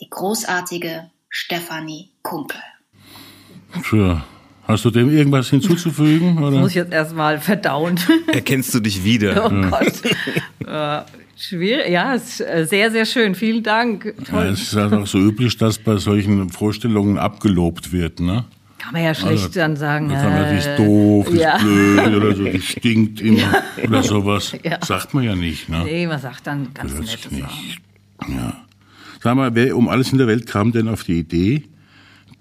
Die 0.00 0.08
großartige 0.08 1.10
Stefanie 1.28 2.10
Kunkel. 2.22 2.60
Tja, 3.82 4.24
hast 4.66 4.84
du 4.84 4.90
dem 4.90 5.14
irgendwas 5.14 5.50
hinzuzufügen? 5.50 6.38
Oder? 6.38 6.52
Das 6.52 6.60
muss 6.60 6.70
ich 6.70 6.76
jetzt 6.76 6.92
erstmal 6.92 7.38
verdauen. 7.38 8.00
Erkennst 8.28 8.72
du 8.74 8.80
dich 8.80 9.04
wieder? 9.04 9.44
Oh 9.44 9.70
Gott. 9.70 9.92
Schwierig, 11.36 11.90
ja, 11.90 12.14
äh, 12.14 12.64
sehr, 12.64 12.90
sehr 12.90 13.06
schön. 13.06 13.34
Vielen 13.34 13.62
Dank. 13.62 14.14
Ja, 14.30 14.44
es 14.44 14.62
ist 14.62 14.76
halt 14.76 14.92
auch 14.92 15.06
so 15.06 15.18
üblich, 15.18 15.56
dass 15.56 15.78
bei 15.78 15.96
solchen 15.96 16.48
Vorstellungen 16.50 17.18
abgelobt 17.18 17.92
wird, 17.92 18.20
ne? 18.20 18.44
Kann 18.78 18.92
man 18.92 19.02
ja 19.02 19.14
schlecht 19.14 19.44
also, 19.44 19.60
dann 19.60 19.76
sagen. 19.76 20.10
Das 20.10 20.22
haben 20.22 20.36
wir, 20.36 20.50
die 20.50 20.58
ist 20.58 20.66
äh, 20.66 20.76
doof, 20.76 21.28
die 21.30 21.38
ja. 21.38 21.56
ist 21.56 21.62
blöd 21.62 22.16
oder 22.16 22.36
so, 22.36 22.44
die 22.44 22.60
stinkt 22.60 23.20
immer 23.22 23.38
ja. 23.38 23.62
oder 23.82 24.02
sowas. 24.02 24.52
Ja. 24.62 24.78
Sagt 24.84 25.14
man 25.14 25.24
ja 25.24 25.34
nicht, 25.34 25.68
ne? 25.68 25.82
Nee, 25.84 26.06
man 26.06 26.20
sagt 26.20 26.46
dann 26.46 26.72
ganz 26.74 26.92
Nettes 26.92 27.30
nicht. 27.30 27.42
Sagen. 27.42 28.34
Ja. 28.36 28.64
Sag 29.22 29.36
mal, 29.36 29.54
wer 29.54 29.76
um 29.76 29.88
alles 29.88 30.12
in 30.12 30.18
der 30.18 30.26
Welt 30.26 30.46
kam 30.46 30.70
denn 30.70 30.88
auf 30.88 31.02
die 31.02 31.18
Idee, 31.18 31.62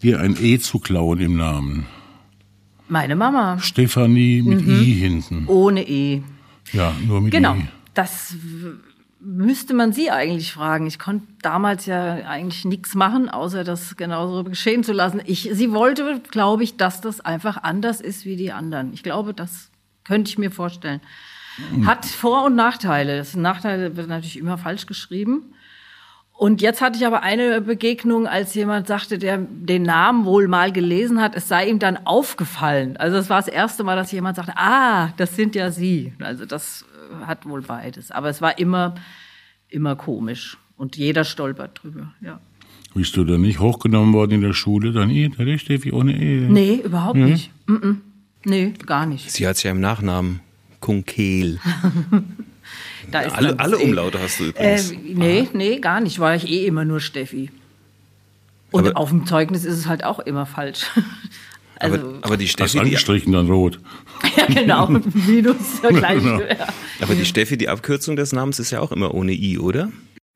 dir 0.02 0.20
ein 0.20 0.36
E 0.38 0.60
zu 0.60 0.80
klauen 0.80 1.22
im 1.22 1.38
Namen? 1.38 1.86
Meine 2.90 3.16
Mama. 3.16 3.58
Stefanie 3.60 4.42
mit 4.42 4.68
mhm. 4.68 4.82
I 4.82 4.94
hinten. 4.94 5.46
Ohne 5.48 5.88
E. 5.88 6.22
Ja, 6.74 6.94
nur 7.08 7.22
mit 7.22 7.32
genau. 7.32 7.56
I. 7.56 7.60
Genau. 7.60 7.70
Das 7.94 8.36
müsste 9.20 9.74
man 9.74 9.94
sie 9.94 10.12
eigentlich 10.12 10.52
fragen. 10.52 10.86
Ich 10.86 11.00
konnte 11.00 11.26
damals 11.42 11.86
ja 11.86 12.16
eigentlich 12.28 12.66
nichts 12.66 12.94
machen, 12.94 13.30
außer 13.30 13.64
das 13.64 13.96
genauso 13.96 14.44
geschehen 14.44 14.84
zu 14.84 14.92
lassen. 14.92 15.22
Ich, 15.26 15.50
sie 15.52 15.72
wollte, 15.72 16.22
glaube 16.30 16.64
ich, 16.64 16.76
dass 16.76 17.02
das 17.02 17.22
einfach 17.22 17.64
anders 17.64 18.02
ist 18.02 18.26
wie 18.26 18.36
die 18.36 18.52
anderen. 18.52 18.94
Ich 18.94 19.04
glaube, 19.04 19.34
das 19.34 19.70
könnte 20.04 20.30
ich 20.30 20.38
mir 20.38 20.52
vorstellen. 20.52 21.00
Hat 21.86 22.06
Vor- 22.06 22.46
und 22.46 22.56
Nachteile. 22.56 23.18
Das 23.18 23.36
Nachteile 23.36 23.96
wird 23.96 24.08
natürlich 24.08 24.38
immer 24.38 24.58
falsch 24.58 24.88
geschrieben. 24.88 25.54
Und 26.36 26.62
jetzt 26.62 26.82
hatte 26.82 26.98
ich 26.98 27.06
aber 27.06 27.22
eine 27.22 27.62
Begegnung, 27.62 28.28
als 28.28 28.56
jemand 28.56 28.88
sagte, 28.88 29.20
der 29.20 29.38
den 29.38 29.84
Namen 29.84 30.26
wohl 30.26 30.48
mal 30.48 30.72
gelesen 30.72 31.22
hat, 31.22 31.36
es 31.36 31.48
sei 31.48 31.70
ihm 31.70 31.78
dann 31.78 32.06
aufgefallen. 32.06 32.98
Also 32.98 33.18
es 33.18 33.30
war 33.30 33.38
das 33.38 33.48
erste 33.48 33.84
Mal, 33.84 33.96
dass 33.96 34.12
jemand 34.12 34.36
sagte, 34.36 34.54
ah, 34.58 35.10
das 35.18 35.36
sind 35.36 35.54
ja 35.54 35.72
Sie. 35.72 36.14
Also 36.20 36.46
das 36.46 36.86
hat 37.26 37.46
wohl 37.46 37.62
beides. 37.62 38.12
Aber 38.12 38.30
es 38.30 38.42
war 38.42 38.58
immer, 38.58 38.96
immer 39.70 39.96
komisch. 39.96 40.58
Und 40.78 40.98
jeder 40.98 41.24
stolpert 41.24 41.82
drüber, 41.84 42.14
ja. 42.22 42.40
Bist 42.96 43.18
du 43.18 43.24
da 43.24 43.38
nicht 43.38 43.60
hochgenommen 43.60 44.14
worden 44.14 44.34
in 44.34 44.42
der 44.42 44.54
Schule? 44.54 44.92
Dann 44.92 45.10
eh, 45.10 45.30
da 45.30 45.44
ist 45.44 45.62
Steffi 45.62 45.92
ohne 45.92 46.16
E. 46.16 46.48
Nee, 46.48 46.82
überhaupt 46.84 47.18
hm? 47.18 47.26
nicht. 47.26 47.52
Mm 47.66 47.74
-mm. 47.74 47.96
Nee, 48.46 48.74
gar 48.86 49.06
nicht. 49.06 49.32
Sie 49.32 49.48
hat 49.48 49.62
ja 49.64 49.72
im 49.72 49.80
Nachnamen 49.80 50.42
Kunkel. 50.80 51.60
alle, 53.12 53.60
alle 53.60 53.78
Umlaute 53.78 54.20
hast 54.20 54.40
du 54.40 54.46
übrigens. 54.46 54.92
Äh, 54.92 54.98
nee, 54.98 55.42
Aha. 55.42 55.50
nee, 55.54 55.80
gar 55.80 56.02
nicht. 56.02 56.20
War 56.20 56.36
ich 56.36 56.48
eh 56.48 56.66
immer 56.66 56.86
nur 56.86 57.00
Steffi. 57.00 57.50
Und 58.72 58.88
aber 58.88 58.98
auf 58.98 59.10
dem 59.10 59.26
Zeugnis 59.26 59.66
ist 59.66 59.78
es 59.78 59.88
halt 59.88 60.04
auch 60.04 60.20
immer 60.20 60.46
falsch. 60.46 60.86
Also, 61.84 61.98
aber, 61.98 62.20
aber 62.22 62.38
die 62.38 62.48
Steffi. 62.48 62.78
Hast 62.78 62.86
angestrichen 62.86 63.34
dann 63.34 63.48
rot. 63.48 63.80
ja, 64.38 64.46
genau. 64.46 64.88
Minus 65.28 65.82
gleich. 65.82 66.22
genau. 66.24 66.40
Ja. 66.40 66.68
Aber 67.02 67.16
die 67.16 67.26
Steffi, 67.26 67.58
die 67.58 67.70
Abkürzung 67.70 68.16
des 68.16 68.32
Namens 68.32 68.60
ist 68.60 68.72
ja 68.72 68.80
auch 68.80 68.92
immer 68.92 69.14
ohne 69.14 69.34
I, 69.34 69.58
oder? 69.60 69.92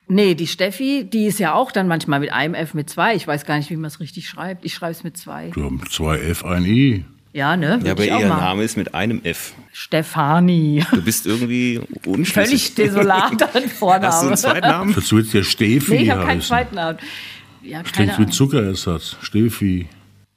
Nee, 0.08 0.34
die 0.34 0.46
Steffi, 0.46 1.04
die 1.04 1.26
ist 1.26 1.38
ja 1.38 1.54
auch 1.54 1.70
dann 1.70 1.86
manchmal 1.86 2.20
mit 2.20 2.32
einem 2.32 2.54
F 2.54 2.72
mit 2.72 2.88
zwei. 2.88 3.14
Ich 3.14 3.26
weiß 3.26 3.44
gar 3.44 3.58
nicht, 3.58 3.70
wie 3.70 3.76
man 3.76 3.88
es 3.88 4.00
richtig 4.00 4.28
schreibt. 4.28 4.64
Ich 4.64 4.74
schreibe 4.74 4.92
es 4.92 5.04
mit 5.04 5.16
zwei. 5.16 5.50
Du 5.54 5.70
hast 5.80 5.92
zwei 5.92 6.18
F, 6.18 6.44
ein 6.44 6.64
I. 6.64 7.04
Ja, 7.34 7.56
ne? 7.56 7.78
Ja, 7.84 7.92
aber 7.92 8.04
ihr 8.04 8.26
Name 8.26 8.64
ist 8.64 8.76
mit 8.76 8.94
einem 8.94 9.20
F. 9.22 9.52
Stefanie. 9.72 10.84
Du 10.90 11.02
bist 11.02 11.26
irgendwie 11.26 11.80
unschlüssig. 12.06 12.32
Völlig 12.32 12.74
desolat 12.74 13.54
an 13.54 13.68
Vornamen. 13.68 14.06
Hast 14.06 14.22
du 14.22 14.26
einen 14.28 14.36
zweiten 14.38 14.66
Namen? 14.66 14.94
Das 14.94 15.12
wird 15.12 15.32
ja 15.32 15.42
Steffi 15.44 15.90
Nee, 15.92 16.02
ich 16.04 16.10
habe 16.10 16.24
keinen 16.24 16.40
zweiten 16.40 16.74
Namen. 16.74 16.98
Ja, 17.62 17.82
Klingt 17.82 18.18
wie 18.18 18.26
Zuckerersatz. 18.28 19.16
Steffi. 19.20 19.88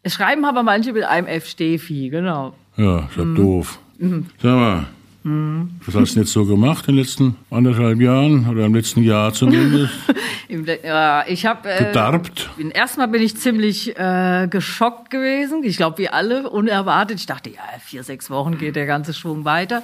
Es 0.04 0.14
schreiben 0.14 0.46
aber 0.46 0.64
manche 0.64 0.94
mit 0.94 1.04
einem 1.04 1.28
F 1.28 1.48
Steffi, 1.48 2.10
genau. 2.10 2.54
Ja, 2.78 3.00
ist 3.00 3.18
ja 3.18 3.26
mhm. 3.26 3.36
doof. 3.36 3.80
Mhm. 4.00 4.26
Sag 4.42 4.56
mal, 4.56 4.86
mhm. 5.24 5.80
was 5.86 5.96
hast 5.96 6.16
du 6.16 6.22
jetzt 6.22 6.32
so 6.32 6.46
gemacht 6.46 6.88
in 6.88 6.96
den 6.96 7.04
letzten 7.04 7.36
anderthalb 7.52 8.00
Jahren 8.02 8.50
oder 8.50 8.66
im 8.66 8.74
letzten 8.74 9.04
Jahr 9.04 9.32
zumindest? 9.32 9.94
ja, 10.84 11.24
ich 11.28 11.46
habe 11.46 11.70
äh, 11.70 11.86
gedarbt. 11.86 12.50
Erstmal 12.74 13.10
bin 13.10 13.22
ich 13.22 13.38
ziemlich 13.38 13.96
äh, 13.98 14.48
geschockt 14.50 15.12
gewesen. 15.12 15.64
Ich 15.64 15.78
glaube, 15.78 16.00
wie 16.00 16.10
alle 16.10 16.50
unerwartet. 16.50 17.20
Ich 17.20 17.28
dachte, 17.28 17.52
ja, 17.52 17.62
vier, 17.80 18.04
sechs 18.04 18.32
Wochen 18.32 18.58
geht 18.58 18.76
der 18.76 18.88
ganze 18.88 19.14
Schwung 19.14 19.46
weiter. 19.46 19.84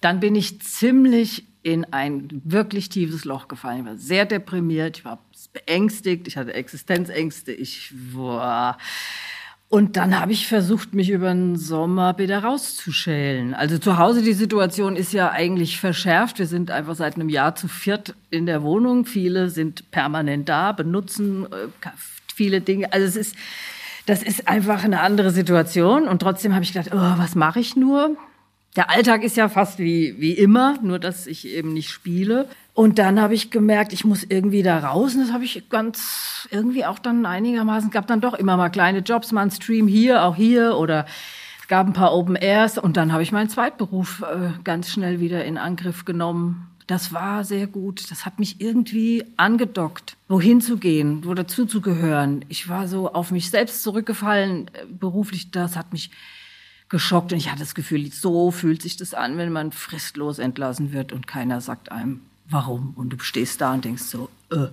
Dann 0.00 0.20
bin 0.20 0.34
ich 0.34 0.62
ziemlich 0.62 1.44
in 1.62 1.84
ein 1.92 2.40
wirklich 2.44 2.88
tiefes 2.88 3.26
Loch 3.26 3.46
gefallen. 3.48 3.80
Ich 3.80 3.84
war 3.84 3.96
sehr 3.96 4.24
deprimiert, 4.24 4.98
ich 4.98 5.04
war 5.04 5.18
beängstigt, 5.52 6.26
ich 6.26 6.36
hatte 6.36 6.54
Existenzängste, 6.54 7.52
ich 7.52 7.92
war 8.14 8.78
und 9.70 9.96
dann 9.96 10.18
habe 10.18 10.32
ich 10.32 10.48
versucht, 10.48 10.94
mich 10.94 11.10
über 11.10 11.28
den 11.28 11.54
Sommer 11.54 12.18
wieder 12.18 12.42
rauszuschälen. 12.42 13.54
Also 13.54 13.78
zu 13.78 13.98
Hause, 13.98 14.20
die 14.20 14.32
Situation 14.32 14.96
ist 14.96 15.12
ja 15.12 15.30
eigentlich 15.30 15.78
verschärft. 15.78 16.40
Wir 16.40 16.48
sind 16.48 16.72
einfach 16.72 16.96
seit 16.96 17.14
einem 17.14 17.28
Jahr 17.28 17.54
zu 17.54 17.68
viert 17.68 18.16
in 18.30 18.46
der 18.46 18.64
Wohnung. 18.64 19.06
Viele 19.06 19.48
sind 19.48 19.88
permanent 19.92 20.48
da, 20.48 20.72
benutzen 20.72 21.46
äh, 21.52 21.88
viele 22.34 22.60
Dinge. 22.60 22.92
Also 22.92 23.06
es 23.06 23.14
ist, 23.14 23.36
das 24.06 24.24
ist 24.24 24.48
einfach 24.48 24.82
eine 24.82 25.02
andere 25.02 25.30
Situation. 25.30 26.08
Und 26.08 26.20
trotzdem 26.20 26.52
habe 26.52 26.64
ich 26.64 26.72
gedacht, 26.72 26.90
oh, 26.92 27.18
was 27.18 27.36
mache 27.36 27.60
ich 27.60 27.76
nur? 27.76 28.16
Der 28.76 28.88
Alltag 28.88 29.24
ist 29.24 29.36
ja 29.36 29.48
fast 29.48 29.78
wie, 29.80 30.14
wie 30.18 30.32
immer, 30.32 30.78
nur 30.80 31.00
dass 31.00 31.26
ich 31.26 31.48
eben 31.48 31.72
nicht 31.72 31.90
spiele. 31.90 32.48
Und 32.72 32.98
dann 32.98 33.20
habe 33.20 33.34
ich 33.34 33.50
gemerkt, 33.50 33.92
ich 33.92 34.04
muss 34.04 34.24
irgendwie 34.24 34.62
da 34.62 34.78
raus. 34.78 35.14
Und 35.14 35.22
das 35.22 35.32
habe 35.32 35.44
ich 35.44 35.68
ganz 35.68 36.48
irgendwie 36.52 36.84
auch 36.84 37.00
dann 37.00 37.26
einigermaßen, 37.26 37.90
gab 37.90 38.06
dann 38.06 38.20
doch 38.20 38.34
immer 38.34 38.56
mal 38.56 38.68
kleine 38.68 39.00
Jobs, 39.00 39.32
mal 39.32 39.42
ein 39.42 39.50
Stream 39.50 39.88
hier, 39.88 40.24
auch 40.24 40.36
hier 40.36 40.76
oder 40.76 41.04
es 41.60 41.66
gab 41.66 41.86
ein 41.86 41.92
paar 41.92 42.14
Open 42.14 42.36
Airs. 42.36 42.78
Und 42.78 42.96
dann 42.96 43.12
habe 43.12 43.24
ich 43.24 43.32
meinen 43.32 43.48
Zweitberuf 43.48 44.22
äh, 44.22 44.50
ganz 44.62 44.90
schnell 44.90 45.18
wieder 45.18 45.44
in 45.44 45.58
Angriff 45.58 46.04
genommen. 46.04 46.68
Das 46.86 47.12
war 47.12 47.42
sehr 47.42 47.66
gut. 47.66 48.08
Das 48.10 48.24
hat 48.24 48.38
mich 48.38 48.60
irgendwie 48.60 49.24
angedockt, 49.36 50.16
wohin 50.28 50.60
zu 50.60 50.76
gehen, 50.76 51.24
wo 51.24 51.34
dazu 51.34 51.66
zu 51.66 51.80
gehören. 51.80 52.44
Ich 52.48 52.68
war 52.68 52.86
so 52.86 53.12
auf 53.12 53.32
mich 53.32 53.50
selbst 53.50 53.82
zurückgefallen, 53.82 54.68
äh, 54.68 54.86
beruflich. 54.88 55.50
Das 55.50 55.76
hat 55.76 55.92
mich 55.92 56.10
geschockt 56.90 57.32
und 57.32 57.38
ich 57.38 57.48
hatte 57.48 57.60
das 57.60 57.74
Gefühl, 57.74 58.12
so 58.12 58.50
fühlt 58.50 58.82
sich 58.82 58.96
das 58.96 59.14
an, 59.14 59.38
wenn 59.38 59.52
man 59.52 59.72
fristlos 59.72 60.38
entlassen 60.38 60.92
wird 60.92 61.12
und 61.12 61.26
keiner 61.26 61.60
sagt 61.60 61.90
einem, 61.90 62.20
warum? 62.50 62.92
Und 62.96 63.10
du 63.10 63.18
stehst 63.20 63.60
da 63.60 63.72
und 63.72 63.84
denkst 63.84 64.02
so, 64.02 64.28
äh, 64.50 64.66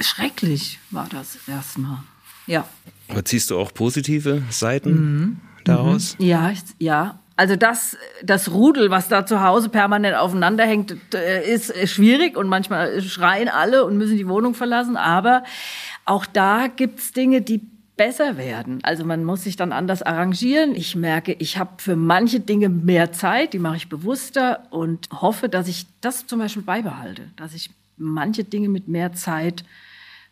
schrecklich 0.00 0.78
war 0.90 1.08
das 1.10 1.36
erstmal. 1.48 1.98
Ja. 2.46 2.66
Aber 3.08 3.24
ziehst 3.24 3.50
du 3.50 3.58
auch 3.58 3.74
positive 3.74 4.42
Seiten 4.50 4.90
mhm. 4.92 5.40
daraus? 5.64 6.16
Mhm. 6.18 6.24
Ja, 6.24 6.50
ich, 6.50 6.60
ja. 6.78 7.18
Also 7.36 7.56
das, 7.56 7.96
das 8.22 8.52
Rudel, 8.52 8.90
was 8.90 9.08
da 9.08 9.26
zu 9.26 9.42
Hause 9.42 9.68
permanent 9.68 10.16
aufeinander 10.16 10.64
hängt, 10.64 10.96
äh, 11.12 11.52
ist 11.52 11.76
schwierig 11.88 12.36
und 12.36 12.46
manchmal 12.48 13.02
schreien 13.02 13.48
alle 13.48 13.84
und 13.84 13.98
müssen 13.98 14.16
die 14.16 14.28
Wohnung 14.28 14.54
verlassen. 14.54 14.96
Aber 14.96 15.42
auch 16.04 16.26
da 16.26 16.68
gibt's 16.68 17.12
Dinge, 17.12 17.42
die 17.42 17.60
besser 17.96 18.36
werden. 18.36 18.80
Also 18.82 19.04
man 19.04 19.24
muss 19.24 19.44
sich 19.44 19.56
dann 19.56 19.72
anders 19.72 20.02
arrangieren. 20.02 20.74
Ich 20.74 20.96
merke, 20.96 21.32
ich 21.38 21.58
habe 21.58 21.70
für 21.78 21.96
manche 21.96 22.40
Dinge 22.40 22.68
mehr 22.68 23.12
Zeit, 23.12 23.52
die 23.52 23.58
mache 23.58 23.76
ich 23.76 23.88
bewusster 23.88 24.66
und 24.70 25.08
hoffe, 25.12 25.48
dass 25.48 25.68
ich 25.68 25.86
das 26.00 26.26
zum 26.26 26.40
Beispiel 26.40 26.62
beibehalte, 26.62 27.22
dass 27.36 27.54
ich 27.54 27.70
manche 27.96 28.44
Dinge 28.44 28.68
mit 28.68 28.88
mehr 28.88 29.12
Zeit 29.12 29.64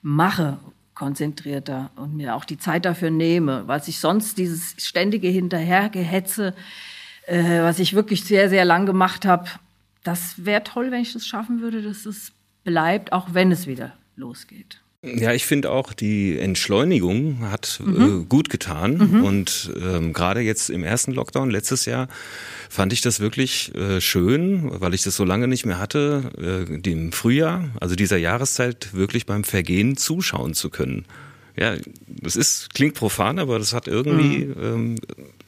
mache, 0.02 0.58
konzentrierter 0.94 1.90
und 1.96 2.16
mir 2.16 2.34
auch 2.34 2.44
die 2.44 2.58
Zeit 2.58 2.84
dafür 2.84 3.10
nehme, 3.10 3.66
was 3.66 3.88
ich 3.88 3.98
sonst 3.98 4.38
dieses 4.38 4.74
ständige 4.78 5.28
Hinterhergehetze, 5.28 6.54
äh, 7.26 7.62
was 7.62 7.78
ich 7.78 7.94
wirklich 7.94 8.24
sehr, 8.24 8.48
sehr 8.48 8.64
lang 8.64 8.86
gemacht 8.86 9.24
habe, 9.24 9.48
das 10.04 10.44
wäre 10.44 10.64
toll, 10.64 10.90
wenn 10.90 11.00
ich 11.00 11.12
das 11.12 11.26
schaffen 11.26 11.60
würde, 11.60 11.82
dass 11.82 12.06
es 12.06 12.32
bleibt, 12.64 13.12
auch 13.12 13.28
wenn 13.32 13.52
es 13.52 13.66
wieder 13.66 13.92
losgeht. 14.16 14.81
Ja, 15.04 15.32
ich 15.32 15.46
finde 15.46 15.72
auch, 15.72 15.92
die 15.94 16.38
Entschleunigung 16.38 17.50
hat 17.50 17.80
mhm. 17.84 18.22
äh, 18.22 18.24
gut 18.24 18.50
getan. 18.50 18.98
Mhm. 18.98 19.24
Und 19.24 19.72
ähm, 19.76 20.12
gerade 20.12 20.40
jetzt 20.40 20.70
im 20.70 20.84
ersten 20.84 21.12
Lockdown 21.12 21.50
letztes 21.50 21.86
Jahr 21.86 22.06
fand 22.70 22.92
ich 22.92 23.00
das 23.00 23.18
wirklich 23.18 23.74
äh, 23.74 24.00
schön, 24.00 24.70
weil 24.80 24.94
ich 24.94 25.02
das 25.02 25.16
so 25.16 25.24
lange 25.24 25.48
nicht 25.48 25.66
mehr 25.66 25.80
hatte, 25.80 26.66
äh, 26.70 26.78
dem 26.78 27.10
Frühjahr, 27.10 27.64
also 27.80 27.96
dieser 27.96 28.16
Jahreszeit, 28.16 28.94
wirklich 28.94 29.26
beim 29.26 29.42
Vergehen 29.42 29.96
zuschauen 29.96 30.54
zu 30.54 30.70
können 30.70 31.04
ja, 31.56 31.74
das 32.06 32.36
ist, 32.36 32.72
klingt 32.74 32.94
profan, 32.94 33.38
aber 33.38 33.58
das 33.58 33.74
hat 33.74 33.86
irgendwie, 33.88 34.46
mhm. 34.46 34.96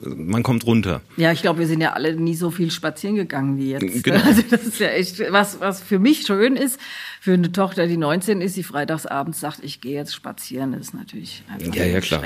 ähm, 0.01 0.27
man 0.29 0.43
kommt 0.43 0.67
runter. 0.67 1.01
Ja, 1.17 1.33
ich 1.33 1.41
glaube, 1.41 1.61
wir 1.61 1.67
sind 1.67 1.81
ja 1.81 1.95
alle 1.95 2.15
nie 2.15 2.35
so 2.35 2.51
viel 2.51 2.71
spazieren 2.71 3.17
gegangen 3.17 3.57
wie 3.57 3.71
jetzt. 3.71 3.85
Genau. 4.05 4.23
Also 4.23 4.43
das 4.51 4.65
ist 4.65 4.81
ja 4.81 4.89
echt, 4.89 5.21
was, 5.31 5.61
was 5.61 5.81
für 5.81 5.99
mich 5.99 6.27
schön 6.27 6.57
ist, 6.57 6.79
für 7.21 7.33
eine 7.33 7.53
Tochter, 7.53 7.87
die 7.87 7.97
19 7.97 8.43
ist, 8.43 8.57
die 8.57 8.63
freitagsabends 8.63 9.41
sagt, 9.41 9.61
ich 9.63 9.81
gehe 9.81 9.95
jetzt 9.95 10.15
spazieren, 10.15 10.73
das 10.73 10.89
ist 10.89 10.95
natürlich 10.95 11.43
einfach 11.49 11.75
ja, 11.75 11.87
ja, 11.87 12.01
klar. 12.01 12.23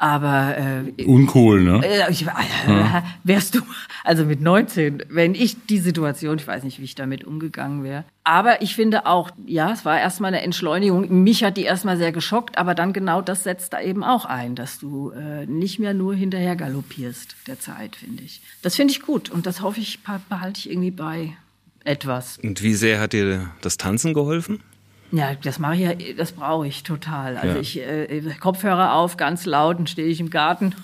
Aber 0.00 0.56
äh, 0.56 1.04
uncool, 1.04 1.62
ne? 1.62 1.82
Äh, 1.84 2.10
ich, 2.10 2.22
äh, 2.22 2.26
ja. 2.66 3.04
Wärst 3.22 3.54
du 3.54 3.60
also 4.02 4.24
mit 4.24 4.40
19, 4.40 5.02
wenn 5.10 5.34
ich 5.34 5.66
die 5.66 5.78
Situation, 5.78 6.38
ich 6.38 6.46
weiß 6.46 6.62
nicht, 6.62 6.80
wie 6.80 6.84
ich 6.84 6.94
damit 6.94 7.22
umgegangen 7.22 7.84
wäre. 7.84 8.04
Aber 8.24 8.62
ich 8.62 8.74
finde 8.74 9.04
auch, 9.04 9.30
ja, 9.44 9.70
es 9.72 9.84
war 9.84 10.00
erstmal 10.00 10.28
eine 10.28 10.40
Entschleunigung. 10.40 11.22
Mich 11.22 11.44
hat 11.44 11.58
die 11.58 11.64
erstmal 11.64 11.98
sehr 11.98 12.12
geschockt, 12.12 12.56
aber 12.56 12.74
dann 12.74 12.94
genau 12.94 13.20
das 13.20 13.44
setzt 13.44 13.74
da 13.74 13.80
eben 13.82 14.02
auch 14.02 14.24
ein, 14.24 14.54
dass 14.54 14.78
du 14.78 15.10
äh, 15.10 15.44
nicht 15.44 15.78
mehr 15.78 15.92
nur 15.92 16.14
hinterher 16.14 16.56
galoppierst 16.56 17.36
der 17.46 17.60
Zeit, 17.60 17.94
finde 17.94 18.22
ich. 18.22 18.40
Das 18.62 18.76
finde 18.76 18.92
ich 18.92 19.02
gut 19.02 19.28
und 19.28 19.44
das 19.44 19.60
hoffe 19.60 19.80
ich 19.80 20.00
behalte 20.30 20.60
ich 20.60 20.70
irgendwie 20.70 20.92
bei 20.92 21.34
etwas. 21.84 22.38
Und 22.42 22.62
wie 22.62 22.74
sehr 22.74 23.00
hat 23.00 23.12
dir 23.12 23.50
das 23.60 23.76
Tanzen 23.76 24.14
geholfen? 24.14 24.62
Ja, 25.12 25.34
das 25.34 25.58
mache 25.58 25.74
ich 25.74 25.80
ja, 25.80 25.92
das 26.16 26.32
brauche 26.32 26.66
ich 26.66 26.82
total. 26.82 27.36
Also 27.36 27.54
ja. 27.54 27.60
ich 27.60 27.80
äh, 27.80 28.22
Kopfhörer 28.38 28.94
auf, 28.94 29.16
ganz 29.16 29.44
laut, 29.46 29.78
und 29.78 29.90
stehe 29.90 30.08
ich 30.08 30.20
im 30.20 30.30
Garten 30.30 30.74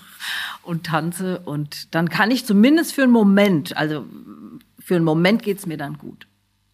und 0.63 0.85
tanze 0.85 1.39
und 1.39 1.93
dann 1.95 2.09
kann 2.09 2.31
ich 2.31 2.45
zumindest 2.45 2.93
für 2.93 3.03
einen 3.03 3.11
Moment, 3.11 3.77
also 3.77 4.05
für 4.79 4.95
einen 4.95 5.05
Moment 5.05 5.43
geht's 5.43 5.65
mir 5.65 5.77
dann 5.77 5.97
gut. 5.97 6.27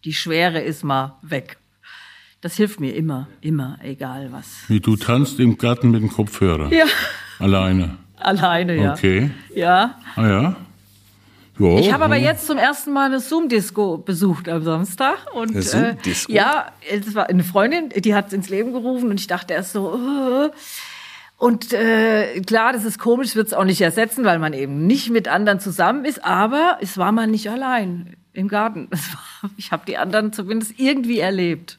Die 0.04 0.12
Schwere 0.12 0.60
ist 0.60 0.84
mal 0.84 1.16
weg. 1.22 1.56
Das 2.40 2.56
hilft 2.56 2.78
mir 2.78 2.94
immer, 2.94 3.28
immer, 3.40 3.78
egal 3.82 4.30
was. 4.30 4.64
Wie 4.68 4.80
du 4.80 4.96
tanzt 4.96 5.40
im 5.40 5.56
Garten 5.56 5.90
mit 5.90 6.02
dem 6.02 6.10
Kopfhörer? 6.10 6.70
Ja. 6.72 6.84
Alleine? 7.38 7.96
Alleine, 8.16 8.76
ja. 8.76 8.92
Okay. 8.92 9.30
Ja. 9.54 9.98
Ah 10.16 10.28
ja? 10.28 10.56
Jo, 11.58 11.78
ich 11.78 11.92
habe 11.92 12.04
aber 12.04 12.16
jetzt 12.16 12.46
zum 12.46 12.58
ersten 12.58 12.92
Mal 12.92 13.06
eine 13.06 13.20
Zoom-Disco 13.20 13.98
besucht 13.98 14.48
am 14.48 14.62
Samstag. 14.62 15.18
Und, 15.34 15.52
eine 15.52 15.62
Zoom-Disco? 15.62 16.32
Äh, 16.32 16.34
ja, 16.34 16.72
es 16.90 17.14
war 17.14 17.28
eine 17.28 17.44
Freundin, 17.44 17.90
die 17.90 18.14
hat 18.14 18.28
es 18.28 18.32
ins 18.32 18.48
Leben 18.48 18.72
gerufen 18.72 19.10
und 19.10 19.20
ich 19.20 19.26
dachte 19.26 19.54
erst 19.54 19.72
so, 19.72 19.94
uh, 19.94 20.50
und 21.36 21.72
äh, 21.72 22.40
klar, 22.40 22.72
das 22.72 22.84
ist 22.84 22.98
komisch, 22.98 23.34
wird 23.34 23.48
es 23.48 23.52
auch 23.52 23.64
nicht 23.64 23.80
ersetzen, 23.80 24.24
weil 24.24 24.38
man 24.38 24.52
eben 24.52 24.86
nicht 24.86 25.10
mit 25.10 25.28
anderen 25.28 25.60
zusammen 25.60 26.04
ist, 26.04 26.24
aber 26.24 26.78
es 26.80 26.96
war 26.96 27.12
man 27.12 27.30
nicht 27.30 27.50
allein 27.50 28.16
im 28.32 28.48
Garten. 28.48 28.88
War, 28.90 29.50
ich 29.56 29.70
habe 29.70 29.84
die 29.86 29.96
anderen 29.96 30.32
zumindest 30.32 30.74
irgendwie 30.78 31.18
erlebt. 31.18 31.78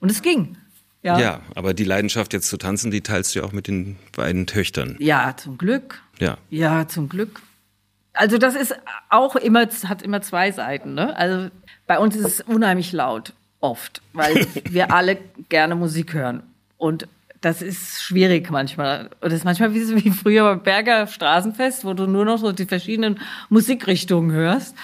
Und 0.00 0.10
es 0.10 0.22
ging. 0.22 0.56
Ja. 1.02 1.18
ja, 1.18 1.40
aber 1.56 1.74
die 1.74 1.84
Leidenschaft 1.84 2.32
jetzt 2.32 2.48
zu 2.48 2.56
tanzen, 2.56 2.90
die 2.90 3.00
teilst 3.00 3.34
du 3.34 3.40
ja 3.40 3.44
auch 3.44 3.52
mit 3.52 3.66
den 3.66 3.96
beiden 4.16 4.46
Töchtern. 4.46 4.96
Ja, 5.00 5.36
zum 5.36 5.58
Glück. 5.58 6.00
Ja. 6.20 6.38
Ja, 6.48 6.86
zum 6.86 7.08
Glück. 7.08 7.42
Also 8.14 8.38
das 8.38 8.54
ist 8.54 8.74
auch 9.08 9.36
immer, 9.36 9.66
hat 9.84 10.02
immer 10.02 10.20
zwei 10.22 10.52
Seiten. 10.52 10.94
Ne? 10.94 11.16
Also 11.16 11.50
bei 11.86 11.98
uns 11.98 12.14
ist 12.16 12.26
es 12.26 12.40
unheimlich 12.40 12.92
laut, 12.92 13.32
oft, 13.60 14.02
weil 14.12 14.46
wir 14.70 14.92
alle 14.92 15.18
gerne 15.48 15.74
Musik 15.74 16.12
hören. 16.12 16.42
Und 16.76 17.08
das 17.40 17.60
ist 17.60 18.02
schwierig 18.02 18.50
manchmal. 18.50 19.10
Und 19.20 19.32
das 19.32 19.34
ist 19.34 19.44
manchmal 19.44 19.74
wie, 19.74 20.04
wie 20.04 20.10
früher 20.10 20.44
beim 20.44 20.62
Berger 20.62 21.06
Straßenfest, 21.06 21.84
wo 21.84 21.92
du 21.94 22.06
nur 22.06 22.24
noch 22.24 22.38
so 22.38 22.52
die 22.52 22.66
verschiedenen 22.66 23.18
Musikrichtungen 23.48 24.30
hörst. 24.30 24.76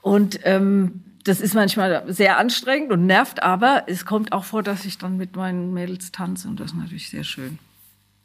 Und 0.00 0.40
ähm, 0.44 1.02
das 1.24 1.40
ist 1.40 1.54
manchmal 1.54 2.04
sehr 2.12 2.38
anstrengend 2.38 2.90
und 2.90 3.06
nervt, 3.06 3.42
aber 3.42 3.84
es 3.86 4.04
kommt 4.04 4.32
auch 4.32 4.44
vor, 4.44 4.62
dass 4.62 4.84
ich 4.84 4.98
dann 4.98 5.16
mit 5.16 5.36
meinen 5.36 5.72
Mädels 5.72 6.10
tanze 6.10 6.48
und 6.48 6.58
das 6.58 6.72
ist 6.72 6.76
natürlich 6.76 7.10
sehr 7.10 7.24
schön. 7.24 7.58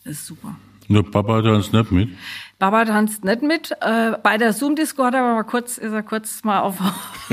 Das 0.03 0.13
ist 0.13 0.25
super. 0.25 0.55
Nur 0.89 1.09
Papa 1.09 1.41
tanzt 1.41 1.73
nicht 1.73 1.91
mit? 1.91 2.09
Papa 2.59 2.85
tanzt 2.85 3.23
nicht 3.23 3.41
mit. 3.41 3.71
Äh, 3.81 4.13
bei 4.23 4.37
der 4.37 4.53
Zoom-Disco 4.53 5.03
hat 5.03 5.13
er 5.13 5.21
aber 5.21 5.35
mal 5.35 5.43
kurz, 5.43 5.77
ist 5.77 5.91
er 5.91 6.01
kurz 6.01 6.43
mal 6.43 6.61
auf 6.61 6.77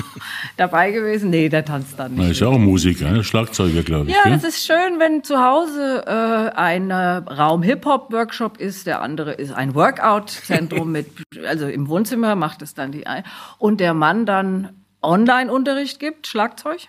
dabei 0.57 0.90
gewesen. 0.90 1.31
Nee, 1.31 1.49
der 1.49 1.64
tanzt 1.64 1.99
dann 1.99 2.12
nicht. 2.14 2.23
Na, 2.23 2.31
ist 2.31 2.40
ja 2.40 2.49
auch 2.49 2.59
Musiker, 2.59 3.11
ne? 3.11 3.23
Schlagzeuger, 3.23 3.83
glaube 3.83 4.11
ich. 4.11 4.17
Ja, 4.17 4.25
gell? 4.25 4.33
das 4.33 4.45
ist 4.45 4.67
schön, 4.67 4.99
wenn 4.99 5.23
zu 5.23 5.38
Hause 5.38 6.05
äh, 6.07 6.57
ein 6.57 6.90
äh, 6.90 6.97
Raum 6.97 7.62
Hip-Hop-Workshop 7.62 8.59
ist, 8.59 8.87
der 8.87 9.03
andere 9.03 9.33
ist 9.33 9.53
ein 9.53 9.75
Workout-Zentrum 9.75 10.90
mit, 10.93 11.07
also 11.47 11.67
im 11.69 11.88
Wohnzimmer 11.88 12.35
macht 12.35 12.61
es 12.61 12.75
dann 12.75 12.93
die 12.93 13.07
ein. 13.07 13.25
Und 13.59 13.81
der 13.81 13.95
Mann 13.95 14.27
dann 14.27 14.71
Online-Unterricht 15.01 16.01
gibt, 16.01 16.27
Schlagzeug 16.27 16.88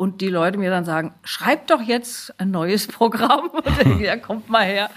und 0.00 0.22
die 0.22 0.28
Leute 0.28 0.56
mir 0.56 0.70
dann 0.70 0.86
sagen, 0.86 1.12
schreib 1.24 1.66
doch 1.66 1.82
jetzt 1.82 2.32
ein 2.40 2.50
neues 2.50 2.86
Programm. 2.86 3.50
Und 3.84 4.00
ja, 4.00 4.16
kommt 4.16 4.48
mal 4.48 4.64
her. 4.64 4.88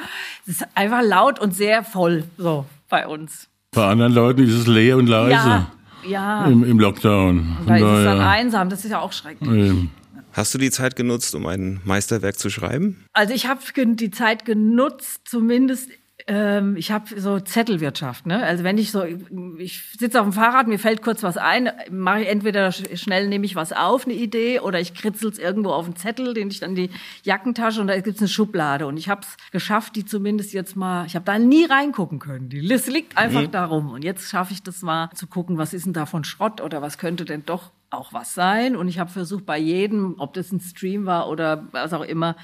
Es 0.48 0.62
ist 0.62 0.68
einfach 0.76 1.02
laut 1.04 1.40
und 1.40 1.54
sehr 1.54 1.84
voll 1.84 2.24
so 2.38 2.66
bei 2.88 3.06
uns. 3.06 3.50
Bei 3.72 3.86
anderen 3.88 4.14
Leuten 4.14 4.44
ist 4.44 4.54
es 4.54 4.66
leer 4.66 4.96
und 4.96 5.08
leise. 5.08 5.34
Ja, 5.34 5.72
ja. 6.08 6.46
Im, 6.46 6.64
im 6.64 6.80
Lockdown. 6.80 7.58
Und 7.60 7.68
da 7.68 7.76
ist 7.76 7.84
es 7.84 8.04
dann 8.06 8.22
einsam, 8.22 8.70
das 8.70 8.86
ist 8.86 8.92
ja 8.92 9.00
auch 9.02 9.12
schrecklich. 9.12 9.50
Ähm. 9.50 9.90
Hast 10.32 10.54
du 10.54 10.58
die 10.58 10.72
Zeit 10.72 10.96
genutzt, 10.96 11.36
um 11.36 11.48
ein 11.48 11.82
Meisterwerk 11.84 12.40
zu 12.40 12.50
schreiben? 12.50 13.04
Also 13.12 13.34
ich 13.34 13.48
habe 13.48 13.60
die 13.96 14.10
Zeit 14.10 14.46
genutzt, 14.46 15.24
zumindest 15.26 15.90
ähm, 16.28 16.76
ich 16.78 16.92
habe 16.92 17.20
so 17.20 17.40
Zettelwirtschaft. 17.40 18.26
Ne? 18.26 18.42
Also 18.44 18.64
wenn 18.64 18.78
ich 18.78 18.92
so, 18.92 19.04
ich 19.58 19.84
sitze 19.98 20.20
auf 20.20 20.28
dem 20.28 20.34
Fahrrad, 20.34 20.68
mir 20.68 20.80
fällt 20.80 21.02
kurz 21.02 21.24
was 21.24 21.38
ein, 21.38 21.70
mache 21.92 22.22
ich 22.22 22.28
entweder 22.30 22.72
schnell 22.72 23.28
nehme 23.28 23.46
ich 23.46 23.56
was 23.56 23.74
auf, 23.74 24.06
eine 24.06 24.14
Idee, 24.14 24.60
oder 24.60 24.80
ich 24.80 24.94
kritzel's 24.94 25.38
irgendwo 25.38 25.72
auf 25.72 25.86
einen 25.86 25.96
Zettel, 25.96 26.34
den 26.34 26.50
ich 26.50 26.60
dann 26.60 26.76
die 26.76 26.90
Jackentasche 27.24 27.82
und 27.82 27.88
da 27.88 28.00
gibt's 28.00 28.22
eine 28.22 28.30
Schublade 28.30 28.88
und 28.88 28.98
ich 28.98 29.10
habe 29.10 29.22
es 29.22 29.36
geschafft, 29.52 29.96
die 29.96 30.06
zumindest 30.06 30.54
jetzt 30.54 30.76
mal, 30.76 31.06
ich 31.06 31.16
habe 31.16 31.26
da 31.26 31.38
nie 31.38 31.66
reingucken 31.66 32.20
können. 32.20 32.50
Die 32.50 32.62
Liste 32.62 32.92
liegt 32.92 33.18
einfach 33.18 33.42
mhm. 33.42 33.52
darum 33.52 33.92
und 33.92 34.04
jetzt 34.04 34.30
schaffe 34.30 34.54
ich 34.54 34.64
das 34.64 34.82
mal 34.82 35.10
zu 35.14 35.28
gucken, 35.28 35.58
was 35.58 35.74
ist 35.74 35.86
denn 35.86 35.94
da 35.94 36.06
von 36.06 36.24
Schrott 36.24 36.62
oder 36.62 36.82
was 36.82 36.98
könnte 36.98 37.26
denn 37.26 37.46
doch 37.46 37.72
auch 37.90 38.12
was 38.12 38.34
sein. 38.34 38.76
Und 38.76 38.88
ich 38.88 39.00
habe 39.00 39.10
versucht 39.10 39.46
bei 39.46 39.58
jedem, 39.58 40.16
ob 40.18 40.34
das 40.34 40.52
ein 40.52 40.60
Stream 40.60 41.06
war 41.06 41.30
oder 41.30 41.68
was 41.72 41.94
auch 41.94 42.04
immer, 42.04 42.36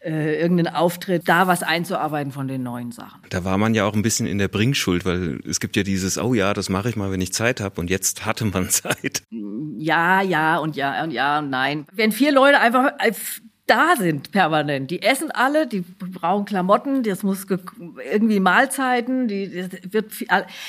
äh, 0.00 0.40
irgendeinen 0.40 0.74
Auftritt, 0.74 1.28
da 1.28 1.46
was 1.46 1.62
einzuarbeiten 1.62 2.32
von 2.32 2.48
den 2.48 2.62
neuen 2.62 2.92
Sachen. 2.92 3.20
Da 3.30 3.44
war 3.44 3.58
man 3.58 3.74
ja 3.74 3.84
auch 3.84 3.94
ein 3.94 4.02
bisschen 4.02 4.26
in 4.26 4.38
der 4.38 4.48
Bringschuld, 4.48 5.04
weil 5.04 5.40
es 5.48 5.60
gibt 5.60 5.76
ja 5.76 5.82
dieses, 5.82 6.18
oh 6.18 6.34
ja, 6.34 6.54
das 6.54 6.68
mache 6.68 6.88
ich 6.88 6.96
mal, 6.96 7.10
wenn 7.10 7.20
ich 7.20 7.32
Zeit 7.32 7.60
habe. 7.60 7.80
Und 7.80 7.90
jetzt 7.90 8.24
hatte 8.24 8.44
man 8.44 8.68
Zeit. 8.70 9.22
Ja, 9.30 10.22
ja 10.22 10.58
und 10.58 10.76
ja 10.76 11.02
und 11.02 11.10
ja 11.10 11.38
und 11.38 11.50
nein. 11.50 11.86
Wenn 11.92 12.12
vier 12.12 12.32
Leute 12.32 12.60
einfach 12.60 12.92
da 13.68 13.96
sind 13.96 14.32
permanent. 14.32 14.90
Die 14.90 15.02
essen 15.02 15.30
alle, 15.30 15.66
die 15.66 15.80
brauchen 15.80 16.46
Klamotten, 16.46 17.02
das 17.02 17.22
muss 17.22 17.46
irgendwie 18.10 18.40
Mahlzeiten, 18.40 19.28
die 19.28 19.52
das 19.52 19.92
wird 19.92 20.12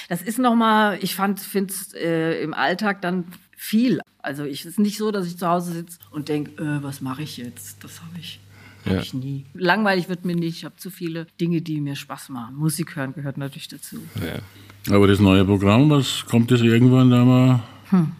das 0.10 0.22
ist 0.22 0.38
noch 0.38 0.56
mal, 0.56 0.98
ich 1.02 1.16
fand 1.16 1.40
finde 1.40 1.74
äh, 1.96 2.44
im 2.44 2.54
Alltag 2.54 3.02
dann 3.02 3.26
viel. 3.56 4.02
Also 4.22 4.44
ich 4.44 4.62
es 4.62 4.72
ist 4.72 4.80
nicht 4.80 4.98
so, 4.98 5.12
dass 5.12 5.28
ich 5.28 5.38
zu 5.38 5.48
Hause 5.48 5.72
sitze 5.72 5.98
und 6.12 6.30
denke, 6.30 6.62
äh, 6.62 6.84
was 6.84 7.00
mache 7.02 7.24
ich 7.24 7.38
jetzt? 7.38 7.84
Das 7.84 8.02
habe 8.02 8.20
ich 8.20 8.40
ja. 8.86 9.00
Ich 9.00 9.14
nie. 9.14 9.46
Langweilig 9.54 10.10
wird 10.10 10.26
mir 10.26 10.36
nicht. 10.36 10.58
Ich 10.58 10.66
habe 10.66 10.76
zu 10.78 10.90
viele 10.90 11.28
Dinge, 11.40 11.62
die 11.62 11.82
mir 11.82 11.96
Spaß 11.96 12.30
machen. 12.30 12.56
Musik 12.56 12.96
hören 12.96 13.14
gehört 13.14 13.38
natürlich 13.38 13.68
dazu. 13.68 13.98
Ja. 14.16 14.96
Aber 14.96 15.08
das 15.08 15.20
neue 15.20 15.46
Programm, 15.46 15.90
was 15.90 16.26
kommt 16.26 16.52
das 16.52 16.62
irgendwann 16.62 17.10
da 17.10 17.26
mal? 17.26 17.64
Hm. 17.90 18.12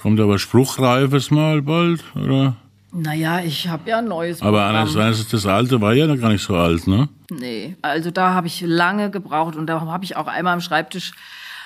Kommt 0.00 0.20
aber 0.20 0.38
spruchreifes 0.38 1.30
mal 1.30 1.62
bald, 1.62 2.02
oder? 2.16 2.56
Naja, 2.92 3.40
ich 3.40 3.68
habe 3.68 3.88
ja 3.88 3.98
ein 3.98 4.08
neues 4.08 4.42
Aber 4.42 4.64
andererseits, 4.64 5.26
das 5.28 5.46
alte 5.46 5.80
war 5.80 5.94
ja 5.94 6.06
noch 6.06 6.18
gar 6.18 6.30
nicht 6.30 6.42
so 6.42 6.54
alt, 6.54 6.86
ne? 6.86 7.08
Nee, 7.30 7.76
also 7.80 8.10
da 8.10 8.34
habe 8.34 8.48
ich 8.48 8.60
lange 8.60 9.10
gebraucht 9.10 9.56
und 9.56 9.66
da 9.66 9.80
habe 9.80 10.04
ich 10.04 10.16
auch 10.16 10.26
einmal 10.26 10.52
am 10.52 10.60
Schreibtisch, 10.60 11.12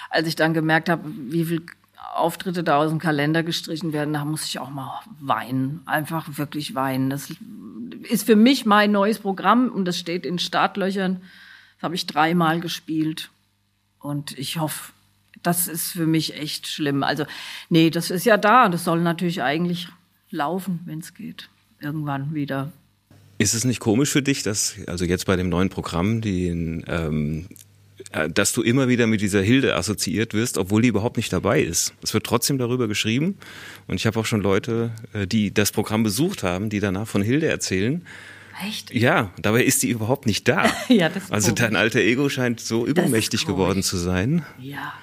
als 0.09 0.29
ich 0.29 0.37
dann 0.37 0.55
gemerkt 0.55 0.89
habe, 0.89 1.03
wie 1.31 1.45
viel 1.45 1.63
Auftritte 2.14 2.64
da 2.64 2.79
aus 2.79 2.90
dem 2.90 2.99
Kalender 2.99 3.42
gestrichen 3.42 3.92
werden, 3.92 4.14
da 4.14 4.25
muss 4.25 4.45
ich 4.45 4.59
auch 4.59 4.71
mal 4.71 5.01
weinen. 5.21 5.83
Einfach 5.87 6.38
wirklich 6.38 6.75
weinen. 6.75 7.11
Das 7.11 7.33
ist 8.09 8.27
für 8.27 8.37
mich 8.37 8.66
mein 8.66 8.92
neues 8.92 9.19
Programm 9.19 9.69
und 9.69 9.85
das 9.85 9.99
steht 9.99 10.25
in 10.25 10.38
Startlöchern. 10.38 11.21
Das 11.77 11.83
habe 11.83 11.95
ich 11.95 12.07
dreimal 12.07 12.61
gespielt. 12.61 13.31
Und 13.99 14.38
ich 14.38 14.59
hoffe, 14.59 14.92
das 15.42 15.69
ist 15.69 15.92
für 15.92 16.07
mich 16.07 16.35
echt 16.35 16.66
schlimm. 16.66 17.03
Also, 17.03 17.25
nee, 17.69 17.90
das 17.90 18.11
ist 18.11 18.25
ja 18.25 18.37
da. 18.37 18.69
Das 18.69 18.85
soll 18.85 19.01
natürlich 19.01 19.42
eigentlich 19.42 19.88
laufen, 20.31 20.81
wenn 20.85 21.01
es 21.01 21.14
geht. 21.14 21.49
Irgendwann 21.81 22.35
wieder. 22.35 22.73
Ist 23.38 23.55
es 23.55 23.64
nicht 23.64 23.81
komisch 23.81 24.11
für 24.11 24.23
dich, 24.23 24.42
dass 24.42 24.77
also 24.87 25.05
jetzt 25.05 25.27
bei 25.27 25.37
dem 25.37 25.51
neuen 25.51 25.69
Programm 25.69 26.23
die 26.23 26.47
ähm, 26.47 26.85
äh, 26.87 27.57
dass 28.33 28.53
du 28.53 28.62
immer 28.62 28.88
wieder 28.88 29.07
mit 29.07 29.21
dieser 29.21 29.42
Hilde 29.42 29.75
assoziiert 29.77 30.33
wirst, 30.33 30.59
obwohl 30.59 30.83
die 30.83 30.88
überhaupt 30.88 31.16
nicht 31.16 31.33
dabei 31.33 31.61
ist. 31.62 31.92
Es 32.03 32.14
wird 32.14 32.25
trotzdem 32.25 32.59
darüber 32.59 32.88
geschrieben. 32.88 33.37
Und 33.88 33.97
ich 33.97 34.07
habe 34.07 34.19
auch 34.19 34.27
schon 34.27 34.40
Leute, 34.40 34.90
äh, 35.12 35.27
die 35.27 35.53
das 35.53 35.73
Programm 35.73 36.03
besucht 36.03 36.42
haben, 36.42 36.71
die 36.71 36.81
danach 36.81 37.09
von 37.09 37.23
Hilde 37.23 37.49
erzählen. 37.49 38.05
Echt? 38.66 38.95
Ja, 38.95 39.33
dabei 39.38 39.64
ist 39.64 39.83
die 39.83 39.90
überhaupt 39.90 40.27
nicht 40.27 40.49
da. 40.49 40.71
Ja, 40.88 41.09
das 41.09 41.25
ist 41.25 41.33
also 41.33 41.49
komisch. 41.49 41.61
dein 41.61 41.77
alter 41.77 42.01
Ego 42.01 42.29
scheint 42.29 42.61
so 42.61 42.87
übermächtig 42.87 43.45
geworden 43.45 43.83
zu 43.83 43.97
sein. 43.97 44.45
Ja. 44.61 44.95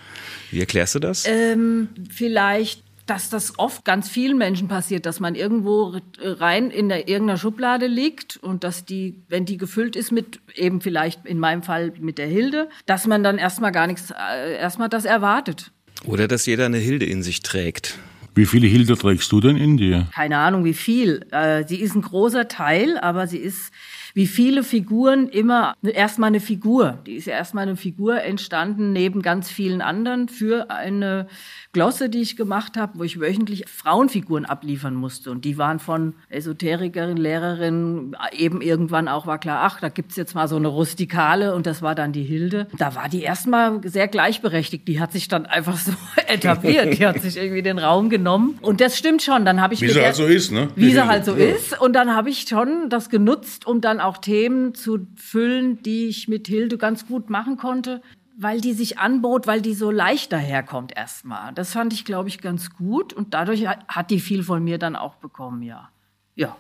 Wie 0.49 0.59
erklärst 0.59 0.95
du 0.95 0.99
das? 0.99 1.25
Ähm, 1.27 1.89
vielleicht, 2.11 2.82
dass 3.05 3.29
das 3.29 3.59
oft 3.59 3.83
ganz 3.83 4.09
vielen 4.09 4.37
Menschen 4.37 4.67
passiert, 4.67 5.05
dass 5.05 5.19
man 5.19 5.35
irgendwo 5.35 5.97
rein 6.21 6.71
in 6.71 6.89
der, 6.89 7.07
irgendeiner 7.07 7.37
Schublade 7.37 7.87
liegt 7.87 8.37
und 8.37 8.63
dass 8.63 8.85
die, 8.85 9.15
wenn 9.27 9.45
die 9.45 9.57
gefüllt 9.57 9.95
ist 9.95 10.11
mit 10.11 10.39
eben 10.55 10.81
vielleicht 10.81 11.25
in 11.25 11.39
meinem 11.39 11.63
Fall 11.63 11.93
mit 11.99 12.17
der 12.17 12.27
Hilde, 12.27 12.69
dass 12.85 13.07
man 13.07 13.23
dann 13.23 13.37
erstmal 13.37 13.71
gar 13.71 13.87
nichts, 13.87 14.11
äh, 14.11 14.55
erstmal 14.57 14.89
das 14.89 15.05
erwartet. 15.05 15.71
Oder 16.05 16.27
dass 16.27 16.45
jeder 16.45 16.65
eine 16.65 16.77
Hilde 16.77 17.05
in 17.05 17.23
sich 17.23 17.41
trägt. 17.41 17.97
Wie 18.35 18.45
viele 18.45 18.67
Hilde 18.67 18.97
trägst 18.97 19.31
du 19.31 19.41
denn 19.41 19.57
in 19.57 19.77
dir? 19.77 20.07
Keine 20.13 20.37
Ahnung, 20.39 20.65
wie 20.65 20.73
viel. 20.73 21.25
Äh, 21.31 21.65
sie 21.67 21.77
ist 21.77 21.95
ein 21.95 22.01
großer 22.01 22.47
Teil, 22.47 22.97
aber 22.97 23.27
sie 23.27 23.37
ist 23.37 23.71
wie 24.15 24.27
viele 24.27 24.63
Figuren 24.63 25.27
immer 25.27 25.75
erstmal 25.81 26.27
eine 26.27 26.39
Figur. 26.39 26.99
Die 27.05 27.15
ist 27.15 27.25
ja 27.25 27.33
erstmal 27.33 27.63
eine 27.63 27.75
Figur 27.75 28.21
entstanden 28.21 28.91
neben 28.93 29.21
ganz 29.21 29.49
vielen 29.49 29.81
anderen 29.81 30.29
für 30.29 30.69
eine 30.69 31.27
Glosse, 31.73 32.07
die 32.07 32.21
ich 32.21 32.37
gemacht 32.37 32.77
habe, 32.77 32.99
wo 32.99 33.03
ich 33.03 33.19
wöchentlich 33.19 33.65
Frauenfiguren 33.67 34.45
abliefern 34.45 34.93
musste. 34.93 35.31
Und 35.31 35.43
die 35.43 35.57
waren 35.57 35.79
von 35.79 36.13
Esoterikerin, 36.29 37.17
Lehrerin, 37.17 38.15
eben 38.37 38.61
irgendwann 38.61 39.07
auch 39.07 39.25
war 39.25 39.39
klar, 39.39 39.61
ach, 39.63 39.79
da 39.81 39.89
gibt's 39.89 40.15
jetzt 40.15 40.35
mal 40.35 40.47
so 40.47 40.55
eine 40.55 40.67
Rustikale 40.67 41.55
und 41.55 41.65
das 41.65 41.81
war 41.81 41.95
dann 41.95 42.11
die 42.13 42.21
Hilde. 42.23 42.67
Da 42.77 42.93
war 42.93 43.09
die 43.09 43.23
erstmal 43.23 43.81
sehr 43.87 44.07
gleichberechtigt. 44.07 44.87
Die 44.87 44.99
hat 44.99 45.11
sich 45.11 45.27
dann 45.27 45.47
einfach 45.47 45.77
so 45.77 45.91
etabliert. 46.27 46.97
Die 46.99 47.05
hat 47.07 47.19
sich 47.21 47.37
irgendwie 47.37 47.63
den 47.63 47.79
Raum 47.79 48.09
genommen. 48.09 48.59
Und 48.61 48.79
das 48.79 48.95
stimmt 48.97 49.23
schon. 49.23 49.43
Dann 49.43 49.59
habe 49.59 49.73
ich 49.73 49.81
Wie 49.81 49.89
sie 49.89 49.99
halt 50.01 50.13
so 50.15 50.25
ist, 50.25 50.51
ne? 50.51 50.67
wie 50.75 50.85
sie 50.85 50.91
Hilde. 50.91 51.07
halt 51.07 51.25
so 51.25 51.35
Ja. 51.35 51.45
ist. 51.55 51.81
Und 51.81 51.93
dann 51.93 52.15
habe 52.15 52.29
ich 52.29 52.45
schon 52.47 52.89
das 52.89 53.09
genutzt, 53.09 53.65
um 53.65 53.81
dann 53.81 53.99
auch 53.99 54.19
Themen 54.19 54.75
zu 54.75 55.07
füllen, 55.15 55.81
die 55.81 56.07
ich 56.07 56.27
mit 56.27 56.47
Hilde 56.47 56.77
ganz 56.77 57.07
gut 57.07 57.31
machen 57.31 57.57
konnte, 57.57 58.01
weil 58.37 58.61
die 58.61 58.73
sich 58.73 58.99
anbot, 58.99 59.47
weil 59.47 59.61
die 59.61 59.73
so 59.73 59.91
leicht 59.91 60.31
daherkommt 60.31 60.95
erstmal. 60.95 61.53
Das 61.53 61.73
fand 61.73 61.93
ich, 61.93 62.05
glaube 62.05 62.29
ich, 62.29 62.39
ganz 62.39 62.71
gut. 62.73 63.13
Und 63.13 63.33
dadurch 63.33 63.67
hat- 63.67 64.09
die 64.09 64.19
viel 64.19 64.43
von 64.43 64.63
mir 64.63 64.77
dann 64.77 64.95
auch 64.95 65.15
bekommen, 65.15 65.61
ja. 65.63 65.89
Ja. 66.35 66.55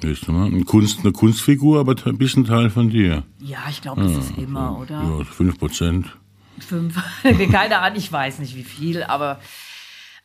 Du 0.00 0.08
mal, 0.32 0.46
eine, 0.46 0.62
Kunst, 0.64 1.00
eine 1.00 1.12
Kunstfigur, 1.12 1.80
aber 1.80 1.94
ein 2.06 2.18
bisschen 2.18 2.44
Teil 2.44 2.70
von 2.70 2.88
dir. 2.88 3.24
Ja, 3.40 3.58
ich 3.68 3.82
glaube, 3.82 4.02
das 4.02 4.16
ist 4.16 4.38
immer, 4.38 4.78
oder? 4.78 5.02
Ja, 5.02 5.24
fünf 5.24 5.58
Prozent. 5.58 6.16
Fünf. 6.60 6.96
Keine 7.52 7.78
Ahnung, 7.80 7.98
ich 7.98 8.10
weiß 8.12 8.38
nicht 8.38 8.54
wie 8.54 8.62
viel, 8.64 9.02
aber 9.02 9.40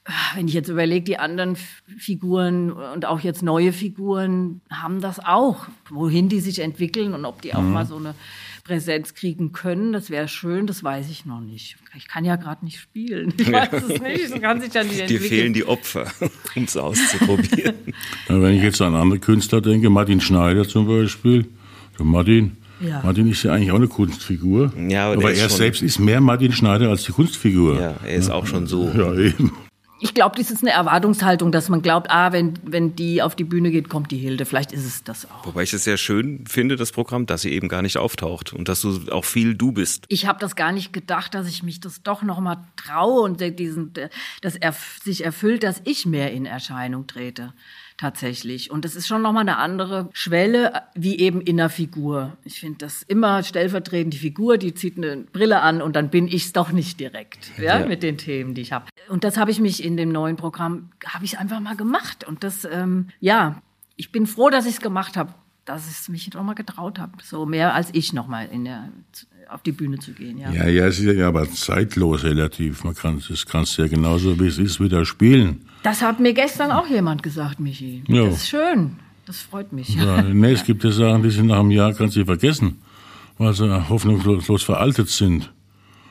äh, 0.05 0.11
wenn 0.35 0.47
ich 0.47 0.53
jetzt 0.53 0.69
überlege, 0.69 1.03
die 1.05 1.17
anderen 1.17 1.55
Figuren 1.97 2.71
und 2.71 3.05
auch 3.05 3.19
jetzt 3.21 3.41
neue 3.41 3.73
Figuren 3.73 4.61
haben 4.69 5.01
das 5.01 5.19
auch. 5.19 5.65
Wohin 5.89 6.29
die 6.29 6.39
sich 6.39 6.59
entwickeln 6.59 7.13
und 7.15 7.25
ob 7.25 7.41
die 7.41 7.55
auch 7.55 7.61
mal 7.61 7.85
so 7.87 7.97
eine 7.97 8.13
Präsenz 8.63 9.13
kriegen 9.13 9.51
können, 9.51 9.91
das 9.91 10.09
wäre 10.09 10.27
schön, 10.29 10.67
das 10.67 10.83
weiß 10.83 11.09
ich 11.09 11.25
noch 11.25 11.41
nicht. 11.41 11.75
Ich 11.97 12.07
kann 12.07 12.23
ja 12.23 12.37
gerade 12.37 12.63
nicht 12.63 12.79
spielen. 12.79 13.33
Ich 13.37 13.51
weiß 13.51 13.73
es 13.73 14.01
nicht, 14.01 14.31
das 14.31 14.41
kann 14.41 14.61
sich 14.61 14.73
ja 14.73 14.83
nicht 14.83 14.97
Dir 14.97 15.01
entwickeln. 15.01 15.29
fehlen 15.29 15.53
die 15.53 15.65
Opfer, 15.65 16.07
um 16.55 16.63
es 16.63 16.77
auszuprobieren. 16.77 17.75
Wenn 18.27 18.55
ich 18.55 18.63
jetzt 18.63 18.81
an 18.81 18.95
andere 18.95 19.19
Künstler 19.19 19.59
denke, 19.59 19.89
Martin 19.89 20.21
Schneider 20.21 20.67
zum 20.67 20.87
Beispiel. 20.87 21.45
So 21.97 22.05
Martin. 22.05 22.57
Ja. 22.79 23.01
Martin 23.03 23.27
ist 23.27 23.43
ja 23.43 23.53
eigentlich 23.53 23.71
auch 23.71 23.75
eine 23.75 23.87
Kunstfigur. 23.87 24.73
Ja, 24.89 25.11
aber 25.11 25.21
der 25.21 25.31
ist 25.31 25.41
er 25.41 25.49
selbst 25.49 25.81
ist 25.81 25.99
mehr 25.99 26.21
Martin 26.21 26.51
Schneider 26.53 26.89
als 26.89 27.03
die 27.03 27.11
Kunstfigur. 27.11 27.79
ja, 27.79 27.95
er 28.03 28.15
ist 28.15 28.29
auch 28.29 28.47
schon 28.47 28.67
so. 28.67 28.89
Ja, 28.95 29.13
eben. 29.13 29.51
Ich 30.03 30.13
glaube, 30.13 30.35
das 30.37 30.51
ist 30.51 30.61
eine 30.63 30.71
Erwartungshaltung, 30.71 31.53
dass 31.53 31.69
man 31.69 31.81
glaubt, 31.81 32.11
ah, 32.11 32.33
wenn, 32.33 32.55
wenn 32.63 32.93
die 32.93 33.21
auf 33.21 33.37
die 33.37 33.45
Bühne 33.45 33.71
geht, 33.71 33.87
kommt 33.87 34.11
die 34.11 34.17
Hilde. 34.17 34.45
Vielleicht 34.45 34.73
ist 34.73 34.83
es 34.83 35.05
das 35.05 35.31
auch. 35.31 35.45
Wobei 35.45 35.63
ich 35.63 35.71
es 35.71 35.85
sehr 35.85 35.95
schön 35.95 36.43
finde, 36.45 36.75
das 36.75 36.91
Programm, 36.91 37.25
dass 37.25 37.43
sie 37.43 37.53
eben 37.53 37.69
gar 37.69 37.81
nicht 37.81 37.95
auftaucht 37.95 38.51
und 38.51 38.67
dass 38.67 38.81
du 38.81 38.99
auch 39.13 39.23
viel 39.23 39.55
du 39.55 39.71
bist. 39.71 40.03
ich 40.09 40.27
habe 40.27 40.39
das 40.39 40.57
gar 40.57 40.73
nicht 40.73 40.91
gedacht, 40.91 41.33
dass 41.33 41.47
ich 41.47 41.63
mich 41.63 41.79
das 41.79 42.03
doch 42.03 42.21
noch 42.21 42.41
mal 42.41 42.57
traue 42.75 43.21
und 43.21 43.39
diesen, 43.39 43.93
dass 44.41 44.57
er 44.57 44.75
sich 45.01 45.23
erfüllt, 45.23 45.63
dass 45.63 45.81
ich 45.85 46.05
mehr 46.05 46.33
in 46.33 46.45
Erscheinung 46.45 47.07
trete 47.07 47.53
tatsächlich. 47.97 48.71
Und 48.71 48.85
das 48.85 48.95
ist 48.95 49.07
schon 49.07 49.21
noch 49.21 49.31
mal 49.33 49.41
eine 49.41 49.57
andere 49.57 50.09
Schwelle, 50.13 50.83
wie 50.95 51.19
eben 51.19 51.41
in 51.41 51.59
einer 51.59 51.69
Figur. 51.69 52.37
Ich 52.43 52.59
finde 52.59 52.79
das 52.79 53.03
immer 53.03 53.43
stellvertretend 53.43 54.13
die 54.13 54.17
Figur, 54.19 54.57
die 54.57 54.73
zieht 54.73 54.97
eine 54.97 55.17
Brille 55.17 55.61
an 55.61 55.81
und 55.81 55.95
dann 55.95 56.09
bin 56.09 56.27
ich's 56.27 56.53
doch 56.53 56.71
nicht 56.71 56.99
direkt, 56.99 57.51
ja, 57.57 57.79
Ja. 57.79 57.85
mit 57.85 58.03
den 58.03 58.17
Themen, 58.17 58.53
die 58.53 58.61
ich 58.61 58.71
habe. 58.71 58.85
Und 59.09 59.23
das 59.23 59.37
habe 59.37 59.51
ich 59.51 59.59
mich 59.59 59.83
in 59.83 59.97
dem 59.97 60.09
neuen 60.09 60.35
Programm 60.35 60.89
habe 61.05 61.25
ich 61.25 61.37
einfach 61.39 61.59
mal 61.59 61.75
gemacht 61.75 62.23
und 62.27 62.43
das, 62.43 62.65
ähm, 62.65 63.09
ja, 63.19 63.61
ich 63.95 64.11
bin 64.11 64.25
froh, 64.27 64.49
dass 64.49 64.65
ich 64.65 64.73
es 64.75 64.81
gemacht 64.81 65.17
habe. 65.17 65.33
Dass 65.65 65.85
ich 65.89 65.93
es 65.97 66.09
mich 66.09 66.33
noch 66.33 66.43
mal 66.43 66.53
getraut 66.55 66.99
habe, 66.99 67.13
so 67.23 67.45
mehr 67.45 67.73
als 67.73 67.89
ich 67.93 68.11
noch 68.11 68.27
mal 68.27 68.47
in 68.51 68.65
der, 68.65 68.89
auf 69.49 69.61
die 69.63 69.71
Bühne 69.71 69.97
zu 69.99 70.11
gehen. 70.11 70.37
Ja. 70.37 70.51
Ja, 70.51 70.67
ja, 70.67 70.87
es 70.87 70.99
ist 70.99 71.15
ja 71.15 71.27
aber 71.27 71.49
zeitlos 71.49 72.23
relativ. 72.23 72.83
Man 72.83 72.95
kann, 72.95 73.23
das 73.29 73.45
kannst 73.45 73.77
du 73.77 73.83
ja 73.83 73.87
genauso 73.87 74.37
wie 74.39 74.47
es 74.47 74.57
ist 74.57 74.81
wieder 74.81 75.05
spielen. 75.05 75.61
Das 75.83 76.01
hat 76.01 76.19
mir 76.19 76.33
gestern 76.33 76.71
auch 76.71 76.87
jemand 76.87 77.23
gesagt, 77.23 77.59
Michi. 77.61 78.03
Ja. 78.07 78.25
Das 78.25 78.35
ist 78.35 78.49
schön. 78.49 78.97
Das 79.25 79.39
freut 79.39 79.71
mich. 79.71 79.95
Ja, 79.95 80.21
nee, 80.21 80.51
es 80.51 80.65
gibt 80.65 80.83
ja 80.83 80.91
Sachen, 80.91 81.23
die 81.23 81.29
sind 81.29 81.47
nach 81.47 81.59
einem 81.59 81.71
Jahr, 81.71 81.93
kannst 81.93 82.17
du 82.17 82.25
vergessen, 82.25 82.81
weil 83.37 83.53
sie 83.53 83.87
hoffnungslos 83.89 84.63
veraltet 84.63 85.07
sind. 85.09 85.53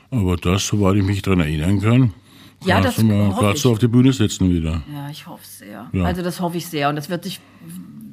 Aber 0.09 0.35
das, 0.35 0.65
soweit 0.65 0.95
ich 0.97 1.03
mich 1.03 1.21
daran 1.21 1.41
erinnern 1.41 1.79
kann, 1.79 2.13
Ja, 2.65 2.81
kannst 2.81 2.89
das 2.89 2.95
du 2.97 3.03
mal 3.05 3.35
hoffe 3.35 3.51
ich. 3.53 3.61
so 3.61 3.71
auf 3.71 3.77
die 3.79 3.87
Bühne 3.87 4.13
setzen 4.13 4.49
wieder. 4.49 4.81
Ja, 4.91 5.09
ich 5.11 5.27
hoffe 5.27 5.43
es 5.43 5.59
sehr. 5.59 5.89
Ja. 5.93 6.03
Also 6.05 6.23
das 6.23 6.39
hoffe 6.39 6.57
ich 6.57 6.65
sehr. 6.65 6.89
Und 6.89 6.95
das 6.95 7.09
wird 7.09 7.23
sich 7.23 7.39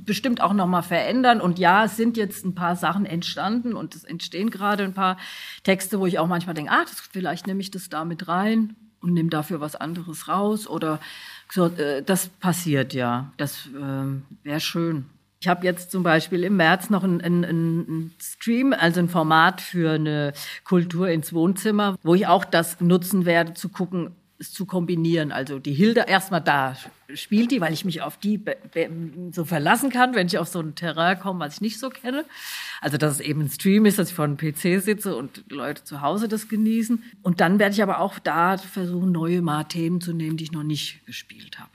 bestimmt 0.05 0.41
auch 0.41 0.53
noch 0.53 0.67
mal 0.67 0.83
verändern. 0.83 1.41
Und 1.41 1.59
ja, 1.59 1.85
es 1.85 1.97
sind 1.97 2.17
jetzt 2.17 2.45
ein 2.45 2.55
paar 2.55 2.77
Sachen 2.77 3.07
entstanden 3.07 3.75
und 3.75 3.95
es 3.95 4.05
entstehen 4.05 4.51
gerade 4.51 4.85
ein 4.85 4.95
paar 4.95 5.17
Texte, 5.63 6.01
wo 6.01 6.07
ich 6.07 6.19
auch 6.19 6.27
manchmal 6.27 6.55
denke, 6.55 6.73
ah, 6.73 6.85
vielleicht 7.13 7.47
nehme 7.47 7.61
ich 7.61 7.71
das 7.71 7.89
da 7.89 8.05
mit 8.05 8.29
rein 8.29 8.77
und 9.01 9.15
nehme 9.15 9.31
dafür 9.31 9.61
was 9.61 9.77
anderes 9.77 10.29
raus. 10.29 10.67
Oder 10.67 11.01
so, 11.51 11.67
äh, 11.67 12.03
das 12.03 12.29
passiert 12.29 12.95
ja. 12.95 13.33
Das 13.37 13.69
ähm, 13.75 14.23
wäre 14.43 14.61
schön. 14.61 15.07
Ich 15.43 15.49
habe 15.49 15.65
jetzt 15.65 15.91
zum 15.91 16.03
Beispiel 16.03 16.45
im 16.45 16.57
März 16.57 16.91
noch 16.91 17.03
einen 17.03 17.23
ein, 17.23 17.45
ein 17.45 18.15
Stream, 18.21 18.75
also 18.79 19.01
ein 19.01 19.09
Format 19.09 19.63
für 19.63 19.93
eine 19.93 20.35
Kultur 20.65 21.09
ins 21.09 21.33
Wohnzimmer, 21.33 21.97
wo 22.03 22.15
ich 22.15 22.27
auch 22.27 22.45
das 22.45 22.79
nutzen 22.83 23.25
werde, 23.25 23.55
zu 23.55 23.71
gucken, 23.71 24.11
zu 24.41 24.65
kombinieren. 24.65 25.33
Also 25.33 25.59
die 25.59 25.75
Hilde 25.75 26.05
erstmal 26.07 26.41
da 26.41 26.77
spielt 27.13 27.51
die, 27.51 27.61
weil 27.61 27.73
ich 27.73 27.85
mich 27.85 28.03
auf 28.03 28.17
die 28.17 28.43
so 29.33 29.45
verlassen 29.45 29.91
kann, 29.91 30.15
wenn 30.15 30.27
ich 30.27 30.39
auf 30.39 30.49
so 30.49 30.61
ein 30.61 30.75
Terrain 30.75 31.19
komme, 31.19 31.41
was 31.41 31.55
ich 31.55 31.61
nicht 31.61 31.79
so 31.79 31.91
kenne. 31.91 32.25
Also 32.81 32.97
dass 32.97 33.15
es 33.15 33.21
eben 33.21 33.43
ein 33.43 33.51
Stream 33.51 33.85
ist, 33.85 33.99
dass 33.99 34.09
ich 34.09 34.15
vor 34.15 34.25
einem 34.25 34.37
PC 34.37 34.83
sitze 34.83 35.15
und 35.17 35.45
Leute 35.51 35.85
zu 35.85 36.01
Hause 36.01 36.29
das 36.29 36.49
genießen. 36.49 37.03
Und 37.23 37.41
dann 37.41 37.59
werde 37.59 37.75
ich 37.75 37.83
aber 37.83 38.01
auch 38.01 38.19
da 38.19 38.57
versuchen, 38.57 39.13
neue 39.13 39.43
mal 39.43 39.65
Themen 39.65 40.01
zu 40.01 40.13
nehmen, 40.13 40.37
die 40.37 40.45
ich 40.45 40.53
noch 40.53 40.63
nicht 40.63 41.05
gespielt 41.07 41.59
habe. 41.59 41.71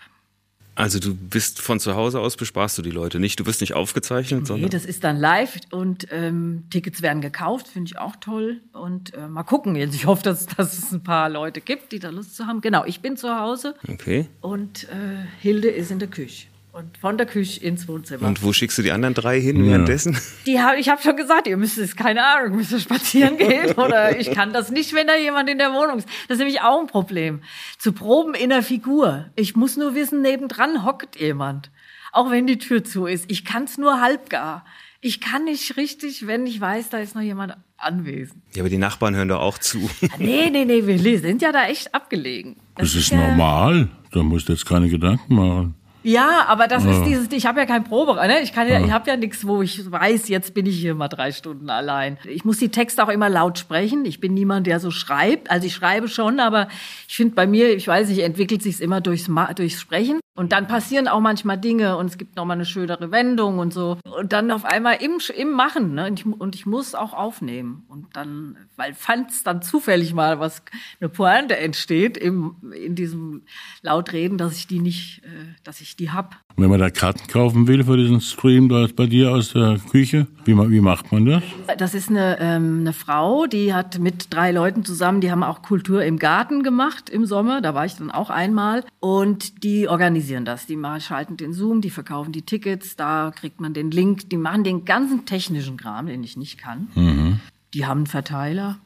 Also 0.75 0.99
du 0.99 1.15
bist 1.15 1.61
von 1.61 1.79
zu 1.79 1.95
Hause 1.95 2.19
aus, 2.19 2.35
besparst 2.35 2.77
du 2.77 2.81
die 2.81 2.91
Leute 2.91 3.19
nicht. 3.19 3.39
Du 3.39 3.45
wirst 3.45 3.61
nicht 3.61 3.73
aufgezeichnet, 3.73 4.41
Nee, 4.41 4.45
sondern 4.45 4.69
das 4.69 4.85
ist 4.85 5.05
dann 5.05 5.17
live 5.17 5.57
und 5.71 6.07
ähm, 6.11 6.65
Tickets 6.69 7.01
werden 7.01 7.21
gekauft, 7.21 7.69
finde 7.69 7.91
ich 7.91 7.97
auch 7.97 8.17
toll. 8.17 8.61
Und 8.73 9.13
äh, 9.13 9.27
mal 9.27 9.43
gucken 9.43 9.75
jetzt. 9.77 9.95
Ich 9.95 10.05
hoffe, 10.05 10.23
dass, 10.23 10.45
dass 10.45 10.77
es 10.77 10.91
ein 10.91 11.01
paar 11.01 11.29
Leute 11.29 11.61
gibt, 11.61 11.93
die 11.93 11.99
da 11.99 12.09
Lust 12.09 12.35
zu 12.35 12.45
haben. 12.45 12.59
Genau, 12.59 12.83
ich 12.85 12.99
bin 12.99 13.15
zu 13.15 13.39
Hause 13.39 13.75
okay. 13.88 14.27
und 14.41 14.83
äh, 14.85 15.25
Hilde 15.39 15.69
ist 15.69 15.91
in 15.91 15.99
der 15.99 16.09
Küche. 16.09 16.47
Und 16.77 16.97
von 16.97 17.17
der 17.17 17.25
Küche 17.25 17.63
ins 17.63 17.88
Wohnzimmer. 17.88 18.27
Und 18.27 18.43
wo 18.43 18.51
schickst 18.51 18.77
du 18.77 18.81
die 18.81 18.91
anderen 18.91 19.13
drei 19.13 19.39
hin 19.39 19.65
währenddessen? 19.65 20.17
Die 20.45 20.59
hab, 20.59 20.77
ich 20.77 20.89
habe 20.89 21.01
schon 21.01 21.15
gesagt, 21.15 21.47
ihr 21.47 21.55
müsst 21.55 21.77
es, 21.77 21.95
keine 21.95 22.21
Ahnung, 22.25 22.57
müsst 22.57 22.73
ihr 22.73 22.81
spazieren 22.81 23.38
gehen 23.38 23.71
oder 23.75 24.19
ich 24.19 24.29
kann 24.31 24.51
das 24.51 24.71
nicht, 24.71 24.93
wenn 24.93 25.07
da 25.07 25.15
jemand 25.15 25.49
in 25.49 25.57
der 25.57 25.71
Wohnung 25.71 25.99
ist. 25.99 26.09
Das 26.27 26.35
ist 26.35 26.39
nämlich 26.39 26.59
auch 26.59 26.81
ein 26.81 26.88
Problem. 26.88 27.39
Zu 27.77 27.93
proben 27.93 28.33
in 28.33 28.49
der 28.49 28.61
Figur. 28.61 29.27
Ich 29.38 29.55
muss 29.55 29.77
nur 29.77 29.95
wissen, 29.95 30.21
nebendran 30.21 30.83
hockt 30.83 31.17
jemand. 31.17 31.71
Auch 32.11 32.29
wenn 32.29 32.45
die 32.45 32.57
Tür 32.57 32.83
zu 32.83 33.05
ist. 33.05 33.31
Ich 33.31 33.45
kann 33.45 33.63
es 33.63 33.77
nur 33.77 34.01
halbgar. 34.01 34.65
Ich 34.99 35.21
kann 35.21 35.45
nicht 35.45 35.77
richtig, 35.77 36.27
wenn 36.27 36.45
ich 36.45 36.59
weiß, 36.59 36.89
da 36.89 36.97
ist 36.97 37.15
noch 37.15 37.21
jemand 37.21 37.55
anwesend. 37.77 38.41
Ja, 38.53 38.63
aber 38.63 38.69
die 38.69 38.77
Nachbarn 38.77 39.15
hören 39.15 39.29
doch 39.29 39.39
auch 39.39 39.59
zu. 39.59 39.89
Nee, 40.19 40.49
nee, 40.49 40.65
nee, 40.65 40.85
wir 40.85 41.19
sind 41.19 41.41
ja 41.41 41.53
da 41.53 41.67
echt 41.67 41.95
abgelegen. 41.95 42.57
Das, 42.75 42.95
ist 42.95 43.11
ja- 43.11 43.29
normal. 43.29 43.88
Da 44.11 44.23
musst 44.23 44.49
du 44.49 44.51
jetzt 44.51 44.65
keine 44.65 44.89
Gedanken 44.89 45.35
machen. 45.35 45.75
Ja, 46.05 46.45
aber 46.47 46.67
das 46.67 46.85
ist 46.85 47.03
dieses, 47.03 47.31
ich 47.31 47.47
habe 47.47 47.59
ja 47.59 47.65
kein 47.65 47.83
Probe, 47.83 48.13
ne? 48.13 48.41
Ich 48.41 48.53
kann 48.53 48.67
ja, 48.67 48.79
ich 48.79 48.91
habe 48.91 49.09
ja 49.09 49.17
nichts, 49.17 49.47
wo 49.47 49.63
ich 49.63 49.91
weiß, 49.91 50.29
jetzt 50.29 50.53
bin 50.53 50.67
ich 50.67 50.79
hier 50.79 50.93
mal 50.93 51.07
drei 51.07 51.31
Stunden 51.31 51.67
allein. 51.71 52.19
Ich 52.25 52.45
muss 52.45 52.59
die 52.59 52.69
Texte 52.69 53.03
auch 53.03 53.09
immer 53.09 53.27
laut 53.27 53.57
sprechen. 53.57 54.05
Ich 54.05 54.19
bin 54.19 54.35
niemand, 54.35 54.67
der 54.67 54.79
so 54.79 54.91
schreibt. 54.91 55.49
Also 55.49 55.65
ich 55.65 55.73
schreibe 55.73 56.07
schon, 56.07 56.39
aber 56.39 56.67
ich 57.07 57.15
finde 57.15 57.33
bei 57.33 57.47
mir, 57.47 57.75
ich 57.75 57.87
weiß 57.87 58.09
nicht, 58.09 58.19
entwickelt 58.19 58.61
sich's 58.61 58.81
immer 58.81 59.01
durchs, 59.01 59.27
durchs 59.55 59.81
Sprechen. 59.81 60.19
Und 60.37 60.51
dann 60.51 60.67
passieren 60.67 61.07
auch 61.07 61.21
manchmal 61.21 61.57
Dinge 61.57 61.95
und 61.95 62.07
es 62.07 62.17
gibt 62.17 62.35
nochmal 62.35 62.57
eine 62.57 62.65
schönere 62.65 63.09
Wendung 63.09 63.57
und 63.57 63.73
so. 63.73 63.97
Und 64.03 64.33
dann 64.33 64.51
auf 64.51 64.65
einmal 64.65 64.97
im, 65.01 65.19
im 65.33 65.51
Machen, 65.51 65.93
ne? 65.93 66.07
Und 66.07 66.19
ich, 66.19 66.25
und 66.25 66.55
ich 66.55 66.65
muss 66.65 66.93
auch 66.93 67.13
aufnehmen. 67.13 67.85
Und 67.87 68.07
dann, 68.13 68.57
weil 68.75 68.93
falls 68.93 69.43
dann 69.43 69.61
zufällig 69.61 70.13
mal 70.13 70.41
was, 70.41 70.61
eine 70.99 71.07
Pointe 71.07 71.55
entsteht 71.55 72.17
im, 72.17 72.55
in 72.73 72.95
diesem 72.95 73.43
Lautreden, 73.81 74.37
dass 74.37 74.57
ich 74.57 74.67
die 74.67 74.79
nicht, 74.79 75.21
äh, 75.23 75.53
dass 75.63 75.79
ich 75.79 75.95
die 75.95 76.11
hab. 76.11 76.35
Wenn 76.57 76.69
man 76.69 76.79
da 76.79 76.89
Karten 76.89 77.27
kaufen 77.27 77.67
will 77.67 77.85
für 77.85 77.95
diesen 77.95 78.19
Stream 78.19 78.67
da 78.67 78.87
bei 78.93 79.07
dir 79.07 79.31
aus 79.31 79.53
der 79.53 79.77
Küche, 79.89 80.27
wie, 80.43 80.55
wie 80.57 80.81
macht 80.81 81.13
man 81.13 81.25
das? 81.25 81.43
Das 81.77 81.93
ist 81.93 82.09
eine, 82.09 82.37
ähm, 82.39 82.79
eine 82.81 82.93
Frau, 82.93 83.45
die 83.45 83.73
hat 83.73 83.99
mit 83.99 84.33
drei 84.33 84.51
Leuten 84.51 84.83
zusammen, 84.83 85.21
die 85.21 85.31
haben 85.31 85.43
auch 85.43 85.61
Kultur 85.61 86.03
im 86.03 86.19
Garten 86.19 86.61
gemacht 86.61 87.09
im 87.09 87.25
Sommer. 87.25 87.61
Da 87.61 87.73
war 87.73 87.85
ich 87.85 87.95
dann 87.95 88.11
auch 88.11 88.29
einmal. 88.29 88.83
Und 88.99 89.63
die 89.63 89.87
organisieren 90.25 90.45
das. 90.45 90.65
Die 90.65 90.77
schalten 91.01 91.38
den 91.38 91.53
Zoom, 91.53 91.81
die 91.81 91.89
verkaufen 91.89 92.31
die 92.31 92.41
Tickets, 92.41 92.95
da 92.95 93.31
kriegt 93.35 93.59
man 93.61 93.73
den 93.73 93.91
Link. 93.91 94.29
Die 94.29 94.38
machen 94.38 94.63
den 94.63 94.85
ganzen 94.85 95.25
technischen 95.25 95.77
Kram, 95.77 96.07
den 96.07 96.23
ich 96.23 96.35
nicht 96.38 96.57
kann. 96.57 96.88
Mhm. 96.95 97.39
Die 97.73 97.85
haben 97.85 97.99
einen 97.99 98.07
Verteiler. 98.07 98.77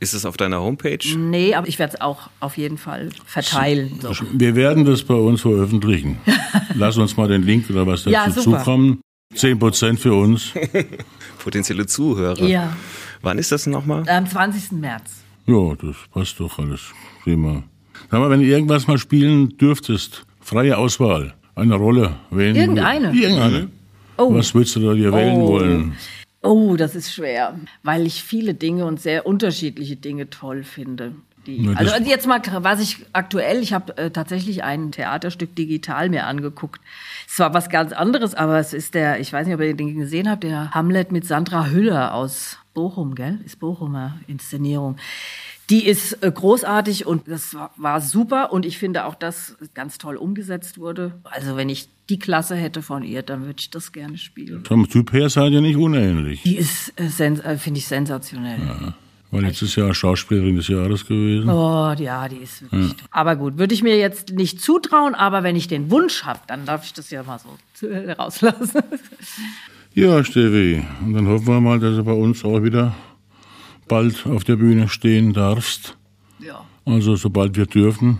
Ist 0.00 0.14
es 0.14 0.24
auf 0.24 0.36
deiner 0.36 0.60
Homepage? 0.60 0.98
Nee, 1.16 1.54
aber 1.54 1.66
ich 1.68 1.78
werde 1.78 1.94
es 1.94 2.00
auch 2.00 2.30
auf 2.40 2.56
jeden 2.56 2.78
Fall 2.78 3.10
verteilen. 3.24 3.98
So. 4.00 4.12
Wir 4.32 4.54
werden 4.54 4.84
das 4.84 5.02
bei 5.02 5.14
uns 5.14 5.40
veröffentlichen. 5.40 6.18
Lass 6.74 6.96
uns 6.96 7.16
mal 7.16 7.28
den 7.28 7.42
Link 7.42 7.68
oder 7.70 7.86
was 7.86 8.04
dazu 8.04 8.10
Ja, 8.10 8.30
zukommen. 8.30 9.00
10% 9.34 9.98
für 9.98 10.14
uns. 10.14 10.52
Potenzielle 11.42 11.86
Zuhörer. 11.86 12.42
Ja, 12.44 12.76
Wann 13.22 13.38
ist 13.38 13.50
das 13.52 13.66
nochmal? 13.66 14.08
am 14.08 14.26
20. 14.26 14.72
März. 14.72 15.22
Ja, 15.46 15.74
das 15.74 15.96
passt 16.12 16.38
doch 16.40 16.58
alles. 16.58 16.80
Prima. 17.22 17.62
Sag 18.10 18.20
mal, 18.20 18.30
wenn 18.30 18.40
du 18.40 18.46
irgendwas 18.46 18.86
mal 18.86 18.98
spielen 18.98 19.56
dürftest, 19.58 20.24
freie 20.48 20.78
Auswahl, 20.78 21.34
eine 21.54 21.74
Rolle, 21.74 22.16
wen? 22.30 22.56
Irgendeine? 22.56 23.12
Irgendeine. 23.12 23.68
Oh. 24.16 24.34
Was 24.34 24.54
würdest 24.54 24.74
du 24.76 24.80
da 24.80 24.94
dir 24.94 25.12
wählen 25.12 25.36
Oh. 25.42 25.48
wollen? 25.48 25.92
Oh, 26.42 26.76
das 26.76 26.94
ist 26.94 27.12
schwer, 27.12 27.56
weil 27.82 28.06
ich 28.06 28.22
viele 28.22 28.54
Dinge 28.54 28.86
und 28.86 29.00
sehr 29.00 29.26
unterschiedliche 29.26 29.96
Dinge 29.96 30.30
toll 30.30 30.62
finde. 30.64 31.12
Na, 31.46 31.72
also 31.74 31.92
also 31.92 32.08
jetzt 32.10 32.26
mal, 32.26 32.40
was 32.60 32.80
ich 32.80 33.04
aktuell, 33.12 33.62
ich 33.62 33.72
habe 33.72 33.96
äh, 33.96 34.10
tatsächlich 34.10 34.64
ein 34.64 34.92
Theaterstück 34.92 35.54
digital 35.56 36.08
mir 36.10 36.26
angeguckt. 36.26 36.80
Es 37.26 37.38
war 37.38 37.52
was 37.54 37.68
ganz 37.70 37.92
anderes, 37.92 38.34
aber 38.34 38.58
es 38.58 38.72
ist 38.72 38.94
der, 38.94 39.18
ich 39.20 39.32
weiß 39.32 39.46
nicht, 39.46 39.54
ob 39.54 39.60
ihr 39.62 39.74
den 39.74 39.96
gesehen 39.98 40.28
habt, 40.30 40.44
der 40.44 40.70
Hamlet 40.72 41.10
mit 41.12 41.26
Sandra 41.26 41.66
Hüller 41.66 42.14
aus 42.14 42.58
Bochum, 42.74 43.14
gell? 43.14 43.38
Ist 43.44 43.60
Bochumer 43.60 44.18
Inszenierung. 44.26 44.96
Die 45.70 45.86
ist 45.86 46.22
äh, 46.22 46.32
großartig 46.32 47.06
und 47.06 47.28
das 47.28 47.54
war, 47.76 48.00
super 48.00 48.52
und 48.52 48.64
ich 48.64 48.78
finde 48.78 49.04
auch, 49.04 49.14
dass 49.14 49.56
ganz 49.74 49.98
toll 49.98 50.16
umgesetzt 50.16 50.78
wurde. 50.78 51.12
Also 51.24 51.56
wenn 51.56 51.68
ich 51.68 51.88
die 52.08 52.18
Klasse 52.18 52.56
hätte 52.56 52.80
von 52.80 53.02
ihr, 53.02 53.22
dann 53.22 53.42
würde 53.42 53.56
ich 53.58 53.70
das 53.70 53.92
gerne 53.92 54.16
spielen. 54.16 54.64
Vom 54.64 54.88
Typ 54.88 55.12
her 55.12 55.28
seid 55.28 55.52
ihr 55.52 55.60
nicht 55.60 55.76
unähnlich. 55.76 56.42
Die 56.42 56.56
ist, 56.56 56.94
äh, 56.98 57.04
äh, 57.04 57.58
finde 57.58 57.78
ich, 57.78 57.86
sensationell. 57.86 58.94
Weil 59.30 59.42
letztes 59.42 59.76
Jahr 59.76 59.94
Schauspielerin 59.94 60.56
des 60.56 60.68
Jahres 60.68 61.06
gewesen. 61.06 61.50
Oh, 61.50 61.92
ja, 61.98 62.28
die 62.28 62.36
ist 62.36 62.62
wirklich. 62.62 62.94
toll. 62.94 63.08
Aber 63.10 63.36
gut, 63.36 63.58
würde 63.58 63.74
ich 63.74 63.82
mir 63.82 63.98
jetzt 63.98 64.30
nicht 64.30 64.62
zutrauen, 64.62 65.14
aber 65.14 65.42
wenn 65.42 65.54
ich 65.54 65.68
den 65.68 65.90
Wunsch 65.90 66.24
habe, 66.24 66.40
dann 66.46 66.64
darf 66.64 66.84
ich 66.84 66.94
das 66.94 67.10
ja 67.10 67.22
mal 67.22 67.38
so 67.38 67.86
äh, 67.86 68.12
rauslassen. 68.12 68.82
Ja, 69.94 70.22
Steffi. 70.22 70.84
Und 71.04 71.14
dann 71.14 71.26
hoffen 71.26 71.46
wir 71.46 71.60
mal, 71.60 71.80
dass 71.80 71.96
du 71.96 72.04
bei 72.04 72.12
uns 72.12 72.44
auch 72.44 72.62
wieder 72.62 72.94
bald 73.88 74.26
auf 74.26 74.44
der 74.44 74.56
Bühne 74.56 74.88
stehen 74.88 75.32
darfst. 75.32 75.96
ja. 76.40 76.64
Also 76.84 77.16
sobald 77.16 77.56
wir 77.56 77.66
dürfen. 77.66 78.18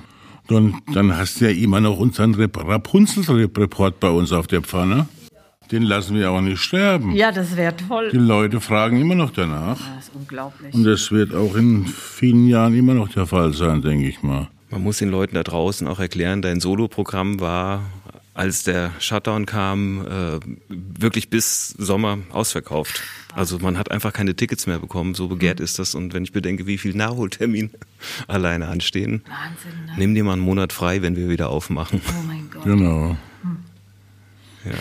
Dann, 0.48 0.80
dann 0.94 1.16
hast 1.16 1.40
du 1.40 1.44
ja 1.46 1.50
immer 1.50 1.80
noch 1.80 1.98
unseren 1.98 2.34
Rep- 2.34 2.56
Rapunzel-Report 2.66 4.00
bei 4.00 4.10
uns 4.10 4.32
auf 4.32 4.46
der 4.46 4.62
Pfanne. 4.62 5.06
Den 5.70 5.82
lassen 5.82 6.16
wir 6.16 6.30
auch 6.30 6.40
nicht 6.40 6.60
sterben. 6.60 7.12
ja, 7.12 7.30
das 7.32 7.54
wäre 7.56 7.74
Die 7.74 7.86
toll. 7.86 8.10
Leute 8.12 8.60
fragen 8.60 8.98
immer 9.00 9.14
noch 9.14 9.30
danach. 9.30 9.78
Das 9.96 10.08
ist 10.08 10.14
unglaublich. 10.14 10.72
Und 10.74 10.84
das 10.84 11.10
wird 11.12 11.34
auch 11.34 11.54
in 11.56 11.86
vielen 11.86 12.46
Jahren 12.46 12.74
immer 12.74 12.94
noch 12.94 13.08
der 13.08 13.26
Fall 13.26 13.52
sein, 13.52 13.82
denke 13.82 14.08
ich 14.08 14.22
mal. 14.22 14.48
Man 14.70 14.82
muss 14.82 14.98
den 14.98 15.10
Leuten 15.10 15.34
da 15.34 15.42
draußen 15.42 15.86
auch 15.86 15.98
erklären, 16.00 16.40
dein 16.42 16.60
Soloprogramm 16.60 17.40
war, 17.40 17.82
als 18.38 18.62
der 18.62 18.92
Shutdown 19.00 19.46
kam, 19.46 20.06
äh, 20.06 20.38
wirklich 20.68 21.28
bis 21.28 21.70
Sommer 21.70 22.18
ausverkauft. 22.30 23.02
Also 23.34 23.58
man 23.58 23.76
hat 23.76 23.90
einfach 23.90 24.12
keine 24.12 24.36
Tickets 24.36 24.68
mehr 24.68 24.78
bekommen, 24.78 25.14
so 25.14 25.26
begehrt 25.26 25.58
ist 25.58 25.80
das. 25.80 25.96
Und 25.96 26.14
wenn 26.14 26.22
ich 26.22 26.30
bedenke, 26.30 26.66
wie 26.66 26.78
viel 26.78 26.94
Nachholtermine 26.94 27.70
alleine 28.28 28.68
anstehen, 28.68 29.22
Wahnsinn, 29.26 29.86
ne? 29.86 29.92
nimm 29.96 30.14
dir 30.14 30.22
mal 30.22 30.34
einen 30.34 30.42
Monat 30.42 30.72
frei, 30.72 31.02
wenn 31.02 31.16
wir 31.16 31.28
wieder 31.28 31.48
aufmachen. 31.50 32.00
Oh 32.08 32.22
mein 32.28 32.48
Gott. 32.48 32.62
Genau. 32.62 33.16
Ja. 34.64 34.72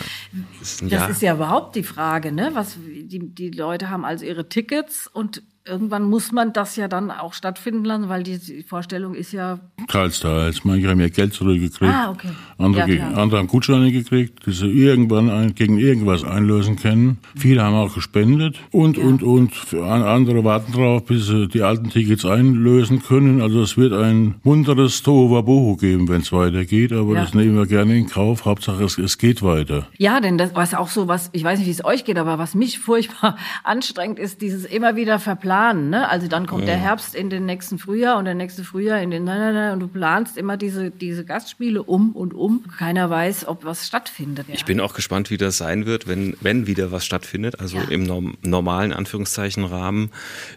Das 0.60 0.72
ist 0.72 0.82
ein 0.82 0.88
Das 0.90 1.00
Jahr. 1.00 1.10
ist 1.10 1.22
ja 1.22 1.34
überhaupt 1.34 1.74
die 1.74 1.82
Frage, 1.82 2.30
ne? 2.30 2.50
Was, 2.54 2.76
die, 2.86 3.18
die 3.18 3.50
Leute 3.50 3.90
haben 3.90 4.04
also 4.04 4.24
ihre 4.24 4.48
Tickets 4.48 5.08
und 5.08 5.42
irgendwann 5.68 6.04
muss 6.04 6.32
man 6.32 6.52
das 6.52 6.76
ja 6.76 6.88
dann 6.88 7.10
auch 7.10 7.32
stattfinden 7.34 7.84
lassen, 7.84 8.08
weil 8.08 8.22
die, 8.22 8.38
die 8.38 8.62
Vorstellung 8.62 9.14
ist 9.14 9.32
ja. 9.32 9.58
Teils, 9.88 10.20
teils. 10.20 10.64
Manche 10.64 10.88
haben 10.88 11.00
ja 11.00 11.08
Geld 11.08 11.34
zurückgekriegt. 11.34 11.92
Ah, 11.92 12.10
okay. 12.10 12.28
Andere, 12.58 12.90
Ja, 12.94 13.08
andere 13.12 13.38
haben 13.38 13.46
Gutscheine 13.48 13.92
gekriegt, 13.92 14.46
die 14.46 14.52
sie 14.52 14.66
irgendwann 14.66 15.30
ein, 15.30 15.54
gegen 15.54 15.78
irgendwas 15.78 16.24
einlösen 16.24 16.76
können. 16.76 17.18
Viele 17.36 17.62
haben 17.62 17.74
auch 17.74 17.94
gespendet 17.94 18.58
und, 18.72 18.98
und, 18.98 19.22
und. 19.22 19.52
An- 19.74 20.02
andere 20.02 20.44
warten 20.44 20.72
drauf, 20.72 21.04
bis 21.04 21.26
sie 21.26 21.48
die 21.48 21.62
alten 21.62 21.90
Tickets 21.90 22.24
einlösen 22.24 23.02
können. 23.02 23.40
Also 23.42 23.62
es 23.62 23.76
wird 23.76 23.92
ein 23.92 24.36
munteres 24.42 25.02
Tohuwabohu 25.02 25.76
geben, 25.76 26.08
wenn 26.08 26.22
es 26.22 26.32
weitergeht. 26.32 26.92
Aber 26.92 27.14
Ja. 27.14 27.20
das 27.22 27.34
nehmen 27.34 27.56
wir 27.56 27.66
gerne 27.66 27.96
in 27.98 28.08
Kauf. 28.08 28.44
Hauptsache, 28.44 28.84
es, 28.84 28.96
es 28.98 29.18
geht 29.18 29.42
weiter. 29.42 29.86
Ja, 29.98 30.20
denn 30.20 30.38
das 30.38 30.54
was 30.54 30.74
auch 30.74 30.88
so 30.88 31.08
was, 31.08 31.30
ich 31.32 31.44
weiß 31.44 31.58
nicht, 31.58 31.66
wie 31.68 31.72
es 31.72 31.84
euch 31.84 32.04
geht, 32.04 32.18
aber 32.18 32.38
was 32.38 32.54
mich 32.54 32.78
furchtbar 32.78 33.36
anstrengt, 33.64 34.18
ist 34.18 34.40
dieses 34.42 34.64
immer 34.64 34.96
wieder 34.96 35.18
verplanen. 35.18 35.57
Ne? 35.90 36.08
Also 36.08 36.28
dann 36.28 36.46
kommt 36.46 36.66
der 36.68 36.76
Herbst 36.76 37.14
in 37.14 37.30
den 37.30 37.44
nächsten 37.46 37.78
Frühjahr 37.78 38.18
und 38.18 38.24
der 38.24 38.34
nächste 38.34 38.64
Frühjahr 38.64 39.00
in 39.00 39.10
den 39.10 39.24
nein, 39.24 39.38
nein, 39.38 39.54
nein, 39.54 39.72
und 39.72 39.80
du 39.80 39.88
planst 39.88 40.36
immer 40.36 40.56
diese 40.56 40.90
diese 40.90 41.24
Gastspiele 41.24 41.82
um 41.82 42.12
und 42.12 42.32
um. 42.34 42.64
Keiner 42.78 43.10
weiß, 43.10 43.46
ob 43.48 43.64
was 43.64 43.86
stattfindet. 43.86 44.46
Ich 44.52 44.64
bin 44.64 44.80
auch 44.80 44.94
gespannt, 44.94 45.30
wie 45.30 45.36
das 45.36 45.58
sein 45.58 45.84
wird, 45.86 46.06
wenn, 46.06 46.36
wenn 46.40 46.66
wieder 46.66 46.92
was 46.92 47.04
stattfindet, 47.04 47.60
also 47.60 47.78
Ja. 47.78 47.84
im 47.88 48.04
norm 48.04 48.36
normalen 48.42 48.92
Anführungszeichen 48.92 49.64
Rahmen, 49.64 50.10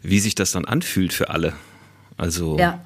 wie 0.04 0.20
sich 0.20 0.36
das 0.36 0.52
dann 0.52 0.66
anfühlt 0.66 1.14
für 1.14 1.30
alle. 1.30 1.54
Also 2.18 2.58
Ja. 2.60 2.80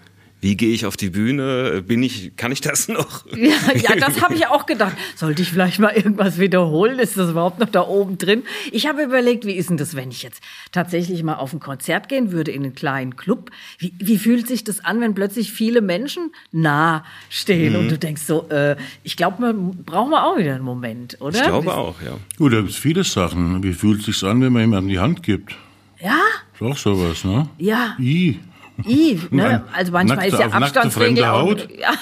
Wie 0.45 0.55
gehe 0.55 0.75
ich 0.75 0.85
auf 0.85 0.95
die 0.95 1.09
Bühne? 1.09 1.81
Bin 1.81 2.03
ich, 2.03 2.35
kann 2.37 2.51
ich 2.51 2.61
das 2.61 2.87
noch? 2.87 3.25
Ja, 3.35 3.73
ja, 3.73 3.95
das 3.95 4.21
habe 4.21 4.35
ich 4.35 4.45
auch 4.47 4.67
gedacht. 4.67 4.95
Sollte 5.15 5.41
ich 5.41 5.49
vielleicht 5.49 5.79
mal 5.79 5.89
irgendwas 5.89 6.37
wiederholen? 6.39 6.99
Ist 6.99 7.17
das 7.17 7.31
überhaupt 7.31 7.59
noch 7.59 7.69
da 7.69 7.81
oben 7.81 8.19
drin? 8.19 8.43
Ich 8.71 8.87
habe 8.87 9.01
überlegt, 9.01 9.45
wie 9.45 9.53
ist 9.53 9.69
denn 9.69 9.77
das, 9.77 9.95
wenn 9.95 10.11
ich 10.11 10.21
jetzt 10.21 10.41
tatsächlich 10.71 11.23
mal 11.23 11.35
auf 11.35 11.51
ein 11.51 11.59
Konzert 11.59 12.09
gehen 12.09 12.31
würde 12.31 12.51
in 12.51 12.63
einen 12.63 12.75
kleinen 12.75 13.15
Club? 13.15 13.49
Wie, 13.79 13.93
wie 13.97 14.19
fühlt 14.19 14.47
sich 14.47 14.63
das 14.63 14.85
an, 14.85 15.01
wenn 15.01 15.15
plötzlich 15.15 15.51
viele 15.51 15.81
Menschen 15.81 16.31
nah 16.51 17.03
stehen 17.29 17.75
und 17.75 17.89
du 17.89 17.97
denkst 17.97 18.21
so, 18.21 18.47
äh, 18.49 18.75
ich 19.03 19.17
glaube, 19.17 19.41
man 19.41 19.83
braucht 19.83 20.11
man 20.11 20.23
auch 20.23 20.37
wieder 20.37 20.53
einen 20.53 20.63
Moment, 20.63 21.19
oder? 21.21 21.37
Ich 21.37 21.43
glaube 21.43 21.73
auch, 21.73 22.01
ja. 22.03 22.17
Gut, 22.37 22.53
da 22.53 22.57
gibt 22.57 22.69
es 22.69 22.77
viele 22.77 23.03
Sachen. 23.03 23.63
Wie 23.63 23.73
fühlt 23.73 24.01
es 24.01 24.05
sich 24.05 24.23
an, 24.23 24.41
wenn 24.41 24.53
man 24.53 24.61
jemandem 24.61 24.89
die 24.89 24.99
Hand 24.99 25.23
gibt? 25.23 25.55
Ja, 25.99 26.19
Ist 26.53 26.61
auch 26.61 26.77
sowas, 26.77 27.23
ne? 27.23 27.49
ja. 27.57 27.95
I. 27.99 28.39
I, 28.85 29.19
ne? 29.31 29.63
Also 29.73 29.91
manchmal 29.91 30.17
nackte- 30.17 30.33
ist 30.33 30.39
ja 30.39 30.47
nackte 30.59 30.81
Abstandsregel. 30.81 31.27
Haut? 31.27 31.67
Ja. 31.79 31.93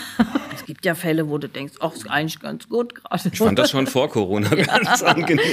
Es 0.55 0.65
gibt 0.65 0.85
ja 0.85 0.95
Fälle, 0.95 1.27
wo 1.27 1.37
du 1.37 1.49
denkst, 1.49 1.73
ach, 1.81 1.93
ist 1.93 2.09
eigentlich 2.09 2.39
ganz 2.39 2.69
gut 2.69 2.95
gerade. 2.95 3.29
Ich 3.31 3.37
fand 3.37 3.59
das 3.59 3.71
schon 3.71 3.85
vor 3.85 4.09
Corona 4.09 4.49
ganz 4.55 5.03
angenehm. 5.03 5.43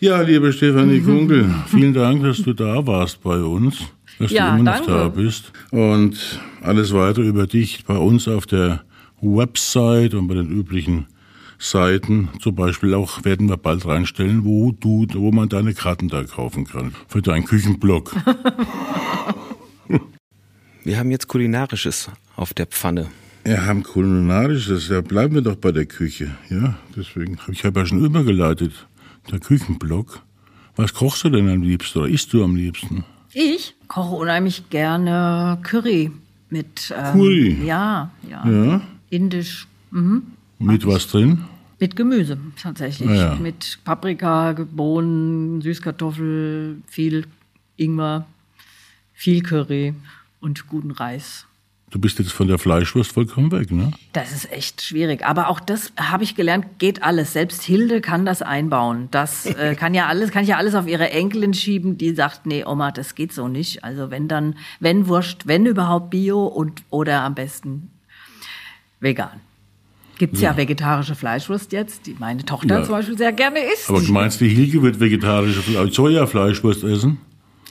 Ja, 0.00 0.20
liebe 0.20 0.52
Stefanie 0.52 1.00
Mhm. 1.00 1.04
Kunkel, 1.06 1.54
vielen 1.68 1.94
Dank, 1.94 2.22
dass 2.22 2.38
du 2.42 2.52
da 2.52 2.86
warst 2.86 3.22
bei 3.22 3.38
uns, 3.42 3.78
dass 4.18 4.30
Ja, 4.30 4.50
du 4.50 4.60
immer 4.60 4.70
noch 4.70 4.84
danke. 4.86 4.90
da 4.92 5.08
bist. 5.08 5.52
Und 5.70 6.40
alles 6.60 6.92
weitere 6.92 7.24
über 7.24 7.46
dich 7.46 7.84
bei 7.86 7.96
uns 7.96 8.28
auf 8.28 8.46
der 8.46 8.82
Website 9.22 10.14
und 10.14 10.26
bei 10.28 10.34
den 10.34 10.50
üblichen 10.50 11.06
Seiten. 11.58 12.28
Zum 12.40 12.54
Beispiel 12.56 12.92
auch 12.94 13.24
werden 13.24 13.48
wir 13.48 13.56
bald 13.56 13.86
reinstellen, 13.86 14.44
wo 14.44 14.72
du, 14.72 15.06
wo 15.14 15.30
man 15.30 15.48
deine 15.48 15.72
Karten 15.74 16.08
da 16.08 16.24
kaufen 16.24 16.66
kann. 16.66 16.94
Für 17.08 17.22
deinen 17.22 17.44
Küchenblock. 17.44 18.12
Wir 20.84 20.98
haben 20.98 21.10
jetzt 21.10 21.28
Kulinarisches 21.28 22.10
auf 22.36 22.54
der 22.54 22.66
Pfanne. 22.66 23.08
Wir 23.44 23.66
haben 23.66 23.82
kulinarisches, 23.82 24.88
ja, 24.88 25.00
bleiben 25.00 25.34
wir 25.34 25.42
doch 25.42 25.56
bei 25.56 25.72
der 25.72 25.86
Küche, 25.86 26.30
ja. 26.48 26.76
Deswegen, 26.96 27.38
ich 27.50 27.64
habe 27.64 27.80
ja 27.80 27.86
schon 27.86 28.04
übergeleitet. 28.04 28.86
Der 29.30 29.40
Küchenblock. 29.40 30.20
Was 30.76 30.94
kochst 30.94 31.24
du 31.24 31.30
denn 31.30 31.48
am 31.48 31.62
liebsten 31.62 31.98
oder 32.00 32.08
isst 32.08 32.32
du 32.32 32.42
am 32.44 32.54
liebsten? 32.56 33.04
Ich 33.32 33.74
koche 33.88 34.14
unheimlich 34.14 34.68
gerne 34.70 35.58
Curry 35.62 36.10
mit 36.50 36.94
ähm, 36.96 37.12
Curry? 37.12 37.58
Ja, 37.66 38.10
ja, 38.28 38.48
Ja. 38.48 38.80
Indisch 39.10 39.66
Mit 40.58 40.86
was 40.86 41.06
drin? 41.08 41.44
mit 41.80 41.96
Gemüse 41.96 42.38
tatsächlich, 42.62 43.08
Ah, 43.10 43.14
ja. 43.14 43.34
mit 43.34 43.78
Paprika, 43.84 44.54
Bohnen, 44.70 45.60
Süßkartoffel, 45.62 46.76
viel 46.86 47.26
Ingwer, 47.76 48.24
viel 49.22 49.40
Curry 49.40 49.94
und 50.40 50.66
guten 50.66 50.90
Reis. 50.90 51.46
Du 51.92 52.00
bist 52.00 52.18
jetzt 52.18 52.32
von 52.32 52.48
der 52.48 52.58
Fleischwurst 52.58 53.12
vollkommen 53.12 53.52
weg, 53.52 53.70
ne? 53.70 53.92
Das 54.14 54.32
ist 54.32 54.50
echt 54.50 54.82
schwierig. 54.82 55.24
Aber 55.24 55.48
auch 55.48 55.60
das 55.60 55.92
habe 55.96 56.24
ich 56.24 56.34
gelernt, 56.34 56.80
geht 56.80 57.04
alles. 57.04 57.32
Selbst 57.32 57.62
Hilde 57.62 58.00
kann 58.00 58.26
das 58.26 58.42
einbauen. 58.42 59.08
Das 59.12 59.46
äh, 59.46 59.74
kann 59.78 59.94
ja 59.94 60.08
alles, 60.08 60.32
kann 60.32 60.42
ich 60.42 60.48
ja 60.48 60.56
alles 60.56 60.74
auf 60.74 60.88
ihre 60.88 61.10
Enkelin 61.10 61.54
schieben, 61.54 61.98
die 61.98 62.14
sagt, 62.14 62.46
nee, 62.46 62.64
Oma, 62.64 62.90
das 62.90 63.14
geht 63.14 63.32
so 63.32 63.46
nicht. 63.46 63.84
Also 63.84 64.10
wenn 64.10 64.26
dann, 64.26 64.56
wenn 64.80 65.06
Wurst, 65.06 65.46
wenn 65.46 65.66
überhaupt 65.66 66.10
Bio 66.10 66.44
und 66.44 66.82
oder 66.90 67.22
am 67.22 67.36
besten 67.36 67.90
vegan. 68.98 69.40
Gibt's 70.18 70.40
ja, 70.40 70.50
ja 70.50 70.56
vegetarische 70.56 71.14
Fleischwurst 71.14 71.72
jetzt, 71.72 72.06
die 72.06 72.16
meine 72.18 72.44
Tochter 72.44 72.78
ja. 72.78 72.84
zum 72.84 72.94
Beispiel 72.94 73.18
sehr 73.18 73.32
gerne 73.32 73.60
isst. 73.72 73.88
Aber 73.88 74.00
du 74.00 74.12
meinst, 74.12 74.40
die 74.40 74.48
Hilge 74.48 74.82
wird 74.82 74.98
vegetarische 74.98 75.62
Sojafleischwurst 75.92 76.82
essen? 76.82 77.18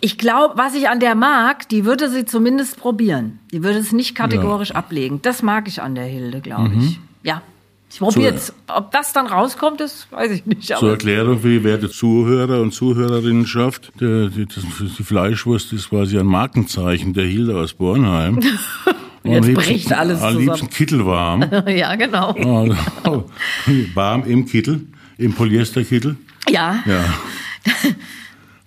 Ich 0.01 0.17
glaube, 0.17 0.57
was 0.57 0.73
ich 0.73 0.89
an 0.89 0.99
der 0.99 1.15
mag, 1.15 1.69
die 1.69 1.85
würde 1.85 2.09
sie 2.09 2.25
zumindest 2.25 2.77
probieren. 2.77 3.39
Die 3.51 3.63
würde 3.63 3.79
es 3.79 3.91
nicht 3.91 4.15
kategorisch 4.15 4.69
ja. 4.69 4.75
ablegen. 4.75 5.21
Das 5.21 5.43
mag 5.43 5.67
ich 5.67 5.81
an 5.81 5.93
der 5.93 6.05
Hilde, 6.05 6.41
glaube 6.41 6.69
mhm. 6.69 6.81
ich. 6.81 6.99
Ja. 7.23 7.43
Ich 7.91 7.99
probiere 7.99 8.31
jetzt. 8.31 8.53
Ob 8.67 8.91
das 8.91 9.11
dann 9.13 9.27
rauskommt, 9.27 9.79
das 9.79 10.07
weiß 10.11 10.31
ich 10.31 10.45
nicht. 10.45 10.63
Zur 10.63 10.91
Erklärung 10.91 11.39
für 11.39 11.63
werte 11.63 11.89
Zuhörer 11.89 12.61
und 12.61 12.73
Zuhörerinnenschaft. 12.73 13.91
Die, 13.99 14.29
die, 14.29 14.47
die 14.47 15.03
Fleischwurst 15.03 15.73
ist 15.73 15.89
quasi 15.89 16.17
ein 16.17 16.25
Markenzeichen 16.25 17.13
der 17.13 17.25
Hilde 17.25 17.57
aus 17.57 17.73
Bornheim. 17.73 18.39
Jetzt 19.23 19.45
liebsten, 19.45 19.53
bricht 19.53 19.93
alles 19.93 20.19
zusammen. 20.19 20.37
Am 20.37 20.41
liebsten 20.41 20.69
kittelwarm. 20.69 21.45
ja, 21.67 21.95
genau. 21.95 22.31
Also, 22.31 23.29
warm 23.93 24.23
im 24.23 24.45
Kittel, 24.45 24.87
im 25.17 25.33
Polyesterkittel. 25.33 26.15
Ja. 26.49 26.79
Ja. 26.85 27.03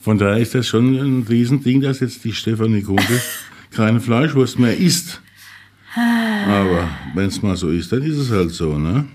Von 0.05 0.19
daher 0.19 0.37
ist 0.37 0.55
das 0.55 0.67
schon 0.67 0.95
ein 0.97 1.27
Riesending, 1.27 1.81
dass 1.81 2.01
jetzt 2.01 2.23
die 2.25 2.35
Stefanie 2.35 2.83
Kumpel 2.83 3.23
keine 3.71 4.01
Fleischwurst 4.03 4.59
mehr 4.59 4.77
isst. 4.77 5.23
Aber 5.97 6.91
wenn 7.15 7.29
es 7.29 7.41
mal 7.41 7.57
so 7.57 7.71
ist, 7.71 7.91
dann 7.91 8.03
ist 8.03 8.19
es 8.19 8.31
halt 8.31 8.51
so, 8.51 8.77
ne? 8.77 9.07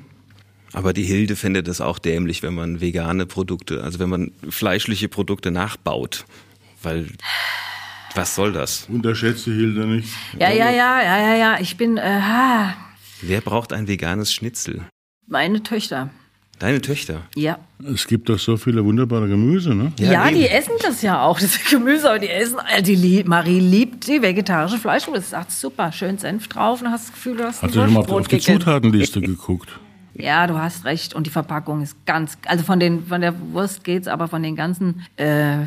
Aber 0.73 0.91
die 0.91 1.03
Hilde 1.03 1.35
findet 1.35 1.67
es 1.67 1.79
auch 1.79 1.99
dämlich, 1.99 2.41
wenn 2.41 2.55
man 2.55 2.81
vegane 2.81 3.27
Produkte, 3.27 3.83
also 3.83 3.99
wenn 3.99 4.09
man 4.09 4.31
fleischliche 4.49 5.09
Produkte 5.09 5.51
nachbaut. 5.51 6.25
Weil, 6.81 7.05
was 8.15 8.33
soll 8.33 8.51
das? 8.51 8.87
Unterschätze 8.89 9.53
Hilde 9.53 9.85
nicht. 9.85 10.09
Ja, 10.39 10.49
ja, 10.49 10.71
ja, 10.71 11.03
ja, 11.03 11.17
ja, 11.19 11.35
ja. 11.35 11.59
Ich 11.59 11.77
bin, 11.77 11.97
äh, 11.97 12.19
Wer 13.21 13.41
braucht 13.41 13.73
ein 13.73 13.87
veganes 13.87 14.33
Schnitzel? 14.33 14.81
Meine 15.27 15.61
Töchter. 15.61 16.09
Deine 16.59 16.81
Töchter? 16.81 17.21
Ja. 17.35 17.57
Es 17.93 18.05
gibt 18.05 18.27
doch 18.27 18.37
so 18.37 18.57
viele 18.57 18.83
wunderbare 18.83 19.29
Gemüse, 19.29 19.73
ne? 19.73 19.93
Ja, 19.97 20.11
ja 20.11 20.29
die 20.29 20.47
essen 20.47 20.73
das 20.81 21.01
ja 21.01 21.23
auch, 21.23 21.39
das 21.41 21.57
Gemüse, 21.69 22.09
aber 22.09 22.19
die 22.19 22.29
essen, 22.29 22.57
äh, 22.75 22.83
die 22.83 23.23
Marie 23.25 23.61
liebt 23.61 24.07
die 24.07 24.21
vegetarische 24.21 24.77
Fleischwurst. 24.77 25.23
Sie 25.23 25.31
sagt, 25.31 25.51
super, 25.51 25.93
schön 25.93 26.17
Senf 26.17 26.49
drauf 26.49 26.81
und 26.81 26.91
hast 26.91 27.07
das 27.07 27.13
Gefühl, 27.13 27.37
du 27.37 27.45
hast 27.45 27.63
Hast 27.63 27.75
du 27.75 27.79
schon 27.79 27.93
mal 27.93 28.05
auf 28.05 28.27
die 28.27 28.39
Zutatenliste 28.39 29.21
geguckt? 29.21 29.79
Ja, 30.13 30.47
du 30.47 30.57
hast 30.57 30.83
recht. 30.83 31.13
Und 31.13 31.27
die 31.27 31.29
Verpackung 31.29 31.81
ist 31.81 31.95
ganz, 32.05 32.37
also 32.45 32.65
von 32.65 32.81
den, 32.81 33.05
von 33.05 33.21
der 33.21 33.33
Wurst 33.53 33.85
geht's, 33.85 34.09
aber 34.09 34.27
von 34.27 34.43
den 34.43 34.57
ganzen 34.57 35.05
äh, 35.15 35.59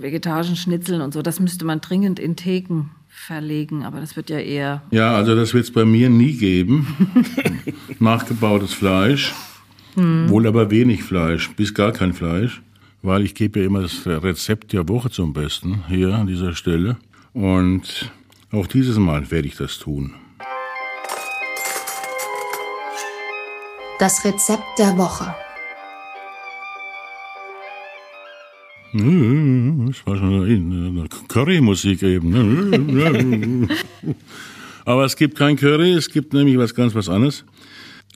vegetarischen 0.00 0.56
Schnitzeln 0.56 1.02
und 1.02 1.12
so, 1.12 1.20
das 1.20 1.40
müsste 1.40 1.66
man 1.66 1.82
dringend 1.82 2.18
in 2.18 2.36
Theken 2.36 2.88
verlegen, 3.08 3.84
aber 3.84 4.00
das 4.00 4.16
wird 4.16 4.30
ja 4.30 4.38
eher. 4.38 4.80
Ja, 4.90 5.14
also 5.14 5.36
das 5.36 5.52
wird 5.52 5.64
es 5.64 5.72
bei 5.72 5.84
mir 5.84 6.08
nie 6.08 6.32
geben. 6.32 6.96
Nachgebautes 7.98 8.72
Fleisch. 8.72 9.34
Hm. 9.98 10.28
Wohl 10.28 10.46
aber 10.46 10.70
wenig 10.70 11.02
Fleisch, 11.02 11.50
bis 11.56 11.74
gar 11.74 11.90
kein 11.90 12.12
Fleisch, 12.12 12.62
weil 13.02 13.24
ich 13.24 13.34
gebe 13.34 13.58
ja 13.58 13.66
immer 13.66 13.82
das 13.82 14.06
Rezept 14.06 14.72
der 14.72 14.88
Woche 14.88 15.10
zum 15.10 15.32
Besten 15.32 15.84
hier 15.88 16.14
an 16.14 16.28
dieser 16.28 16.54
Stelle. 16.54 16.98
Und 17.32 18.12
auch 18.52 18.68
dieses 18.68 18.96
Mal 18.96 19.28
werde 19.32 19.48
ich 19.48 19.56
das 19.56 19.78
tun. 19.78 20.14
Das 23.98 24.24
Rezept 24.24 24.78
der 24.78 24.96
Woche. 24.96 25.34
Das 28.92 30.06
war 30.06 30.16
schon 30.16 31.08
Curry-Musik 31.26 32.04
eben. 32.04 33.68
Aber 34.84 35.04
es 35.04 35.16
gibt 35.16 35.36
kein 35.36 35.56
Curry, 35.56 35.92
es 35.92 36.08
gibt 36.08 36.32
nämlich 36.32 36.56
was 36.56 36.72
ganz 36.72 36.94
was 36.94 37.08
anderes 37.08 37.44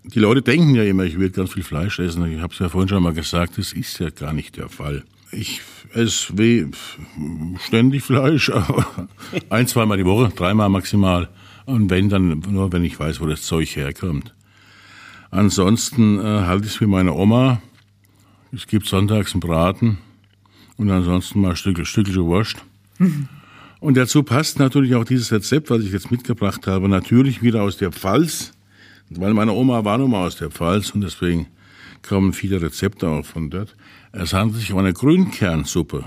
die 0.04 0.18
Leute 0.18 0.42
denken 0.42 0.74
ja 0.74 0.82
immer, 0.82 1.04
ich 1.04 1.18
will 1.18 1.30
ganz 1.30 1.52
viel 1.52 1.62
Fleisch 1.62 1.98
essen. 1.98 2.30
Ich 2.30 2.40
habe 2.40 2.52
es 2.52 2.58
ja 2.58 2.68
vorhin 2.68 2.88
schon 2.88 3.02
mal 3.02 3.14
gesagt, 3.14 3.58
das 3.58 3.72
ist 3.72 3.98
ja 4.00 4.10
gar 4.10 4.32
nicht 4.32 4.56
der 4.56 4.68
Fall. 4.68 5.04
Ich 5.30 5.60
esse 5.94 6.36
weh, 6.36 6.66
ständig 7.64 8.02
Fleisch, 8.02 8.50
aber 8.50 9.08
ein, 9.48 9.66
zweimal 9.66 9.96
die 9.96 10.04
Woche, 10.04 10.32
dreimal 10.34 10.68
maximal. 10.68 11.28
Und 11.64 11.90
wenn, 11.90 12.08
dann 12.08 12.40
nur, 12.48 12.72
wenn 12.72 12.84
ich 12.84 12.98
weiß, 12.98 13.20
wo 13.20 13.26
das 13.26 13.42
Zeug 13.42 13.76
herkommt. 13.76 14.34
Ansonsten 15.30 16.18
äh, 16.18 16.22
halte 16.22 16.66
ich 16.66 16.74
es 16.74 16.80
wie 16.80 16.86
meine 16.86 17.14
Oma. 17.14 17.62
Es 18.52 18.66
gibt 18.66 18.86
sonntags 18.86 19.32
einen 19.32 19.40
Braten 19.40 19.98
und 20.76 20.90
ansonsten 20.90 21.40
mal 21.40 21.50
ein 21.50 21.56
Stück, 21.56 21.86
Stückchen 21.86 22.24
Wurst. 22.24 22.56
Mhm. 22.98 23.28
Und 23.80 23.96
dazu 23.96 24.22
passt 24.22 24.58
natürlich 24.58 24.94
auch 24.94 25.04
dieses 25.04 25.32
Rezept, 25.32 25.70
was 25.70 25.82
ich 25.82 25.92
jetzt 25.92 26.10
mitgebracht 26.10 26.66
habe, 26.66 26.88
natürlich 26.88 27.42
wieder 27.42 27.62
aus 27.62 27.78
der 27.78 27.92
Pfalz 27.92 28.52
weil 29.10 29.34
meine 29.34 29.52
Oma 29.52 29.84
war 29.84 29.98
nun 29.98 30.10
mal 30.10 30.26
aus 30.26 30.36
der 30.36 30.50
Pfalz 30.50 30.90
und 30.90 31.02
deswegen 31.02 31.46
kommen 32.02 32.32
viele 32.32 32.60
Rezepte 32.60 33.08
auch 33.08 33.24
von 33.24 33.50
dort. 33.50 33.76
Es 34.12 34.32
handelt 34.32 34.60
sich 34.60 34.72
um 34.72 34.78
eine 34.78 34.92
Grünkernsuppe. 34.92 36.04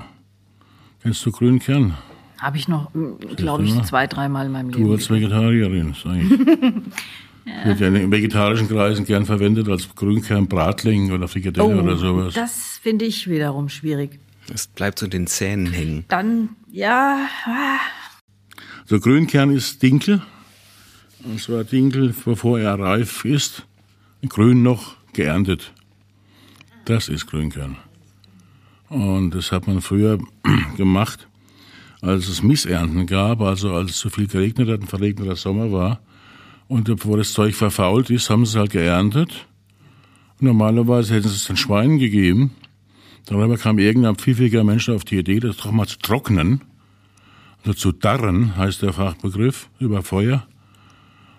Kennst 1.02 1.26
du 1.26 1.32
Grünkern? 1.32 1.98
Habe 2.40 2.58
ich 2.58 2.68
noch, 2.68 2.92
glaube 3.36 3.64
ich, 3.64 3.82
zwei, 3.84 4.08
dreimal 4.08 4.48
in 4.48 4.52
meinem 4.52 4.70
Leben. 4.70 4.84
Du 4.84 4.92
als 4.92 5.10
Vegetarierin, 5.10 5.96
sag 6.02 6.16
ich. 6.22 6.30
ja. 7.46 7.66
Wird 7.66 7.80
ja 7.80 7.88
in 7.88 8.12
vegetarischen 8.12 8.68
Kreisen 8.68 9.06
gern 9.06 9.26
verwendet 9.26 9.70
als 9.70 9.94
Grünkernbratling 9.96 11.12
oder 11.12 11.28
Frikadelle 11.28 11.78
oh, 11.78 11.82
oder 11.82 11.96
sowas. 11.98 12.34
Das 12.34 12.80
finde 12.82 13.06
ich 13.06 13.30
wiederum 13.30 13.70
schwierig. 13.70 14.20
Es 14.54 14.68
bleibt 14.68 15.00
so 15.00 15.06
in 15.06 15.12
den 15.12 15.28
Zähnen 15.28 15.72
hängen. 15.72 16.06
Dann, 16.08 16.50
ja. 16.72 17.28
So 18.86 19.00
Grünkern 19.00 19.50
ist 19.50 19.82
Dinkel, 19.82 20.22
und 21.26 21.40
zwar 21.40 21.64
Dinkel, 21.64 22.14
bevor 22.24 22.60
er 22.60 22.80
reif 22.80 23.26
ist, 23.26 23.66
grün 24.28 24.64
noch 24.64 24.96
geerntet. 25.14 25.74
Das 26.86 27.10
ist 27.10 27.28
Grünkern. 27.28 27.78
Und 28.90 29.32
das 29.32 29.52
hat 29.52 29.68
man 29.68 29.82
früher 29.82 30.20
gemacht, 30.78 31.28
als 32.02 32.28
es 32.28 32.44
Missernten 32.44 33.08
gab, 33.08 33.42
also 33.42 33.74
als 33.74 33.92
es 33.92 33.98
zu 33.98 34.10
viel 34.10 34.28
geregnet 34.28 34.70
hat, 34.70 34.82
ein 34.82 34.88
verregneter 34.88 35.36
Sommer 35.36 35.72
war. 35.72 36.00
Und 36.68 36.86
bevor 36.86 37.18
das 37.18 37.34
Zeug 37.34 37.56
verfault 37.56 38.10
ist, 38.10 38.30
haben 38.30 38.46
sie 38.46 38.52
es 38.52 38.56
halt 38.58 38.72
geerntet. 38.72 39.48
Normalerweise 40.40 41.16
hätten 41.16 41.28
sie 41.28 41.36
es 41.36 41.46
den 41.46 41.58
Schweinen 41.58 41.98
gegeben. 41.98 42.52
Darüber 43.26 43.58
kam 43.58 43.80
irgendein 43.80 44.16
pfiffiger 44.16 44.64
Mensch 44.64 44.90
auf 44.90 45.04
die 45.04 45.18
Idee, 45.18 45.40
das 45.40 45.58
doch 45.58 45.72
mal 45.72 45.88
zu 45.88 45.98
trocknen. 45.98 46.62
Also 47.64 47.74
zu 47.74 47.92
darren 47.92 48.56
heißt 48.56 48.84
der 48.84 48.94
Fachbegriff 48.94 49.70
über 49.80 50.04
Feuer 50.04 50.48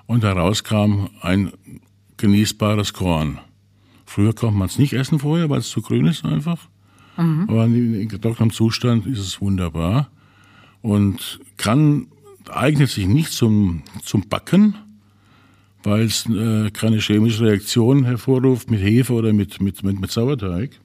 und 0.06 0.24
heraus 0.24 0.64
kam 0.64 1.10
ein 1.20 1.52
genießbares 2.16 2.92
Korn. 2.92 3.38
Früher 4.04 4.32
konnte 4.32 4.56
man 4.56 4.68
es 4.68 4.78
nicht 4.78 4.92
essen 4.92 5.18
vorher, 5.18 5.50
weil 5.50 5.58
es 5.58 5.70
zu 5.70 5.82
grün 5.82 6.06
ist 6.06 6.24
einfach. 6.24 6.68
Mhm. 7.16 7.46
Aber 7.48 7.64
in 7.64 8.08
getrocknetem 8.08 8.52
Zustand 8.52 9.06
ist 9.06 9.18
es 9.18 9.40
wunderbar 9.40 10.10
und 10.82 11.40
kann 11.56 12.08
eignet 12.48 12.90
sich 12.90 13.06
nicht 13.06 13.32
zum 13.32 13.82
zum 14.04 14.28
Backen, 14.28 14.74
weil 15.82 16.02
es 16.02 16.26
äh, 16.26 16.70
keine 16.70 16.98
chemische 16.98 17.44
Reaktion 17.44 18.04
hervorruft 18.04 18.70
mit 18.70 18.80
Hefe 18.80 19.12
oder 19.12 19.32
mit 19.32 19.60
mit 19.60 19.82
mit, 19.82 20.00
mit 20.00 20.10
Sauerteig. 20.10 20.78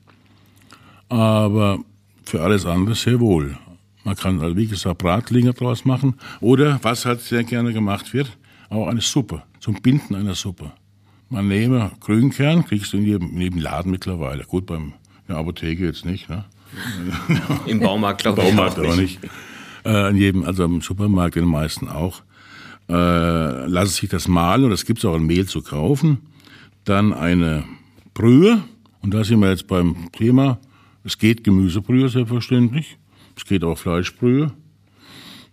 Aber 1.09 1.79
für 2.23 2.41
alles 2.41 2.65
andere 2.65 2.95
sehr 2.95 3.19
wohl. 3.19 3.57
Man 4.03 4.15
kann, 4.15 4.55
wie 4.55 4.65
gesagt, 4.65 4.97
Bratlinge 4.97 5.53
draus 5.53 5.85
machen 5.85 6.15
oder 6.39 6.79
was 6.81 7.05
halt 7.05 7.21
sehr 7.21 7.43
gerne 7.43 7.71
gemacht 7.71 8.13
wird, 8.13 8.35
auch 8.71 8.87
eine 8.87 9.01
Suppe, 9.01 9.43
zum 9.59 9.75
Binden 9.81 10.15
einer 10.15 10.35
Suppe. 10.35 10.71
Man 11.29 11.47
nehme 11.47 11.91
Grünkern, 11.99 12.65
kriegst 12.65 12.93
du 12.93 12.97
in 12.97 13.05
jedem, 13.05 13.29
in 13.31 13.41
jedem 13.41 13.59
Laden 13.59 13.91
mittlerweile. 13.91 14.43
Gut, 14.45 14.65
beim, 14.65 14.81
in 14.83 14.93
der 15.29 15.37
Apotheke 15.37 15.85
jetzt 15.85 16.05
nicht, 16.05 16.29
ne? 16.29 16.45
Im 17.65 17.79
Baumarkt, 17.81 18.21
glaube 18.21 18.41
ich. 18.41 18.49
Im 18.49 18.55
Baumarkt 18.55 18.79
auch 18.79 18.95
nicht. 18.95 19.19
Äh, 19.83 20.09
in 20.11 20.17
jedem, 20.17 20.43
also 20.43 20.63
im 20.63 20.81
Supermarkt 20.81 21.35
in 21.35 21.43
den 21.43 21.51
meisten 21.51 21.89
auch. 21.89 22.21
Äh, 22.87 23.65
lasse 23.67 23.93
sich 23.93 24.09
das 24.09 24.27
mahlen 24.27 24.65
und 24.65 24.71
es 24.71 24.85
gibt 24.85 25.03
auch 25.05 25.15
ein 25.15 25.25
Mehl 25.25 25.45
zu 25.47 25.61
kaufen. 25.61 26.19
Dann 26.85 27.13
eine 27.13 27.63
Brühe. 28.13 28.63
Und 29.01 29.13
da 29.13 29.23
sind 29.23 29.39
wir 29.39 29.49
jetzt 29.49 29.67
beim 29.67 30.09
Thema. 30.11 30.59
Es 31.03 31.17
geht 31.17 31.43
Gemüsebrühe 31.43 32.07
selbstverständlich. 32.09 32.97
Es 33.35 33.45
geht 33.45 33.63
auch 33.63 33.77
Fleischbrühe. 33.77 34.51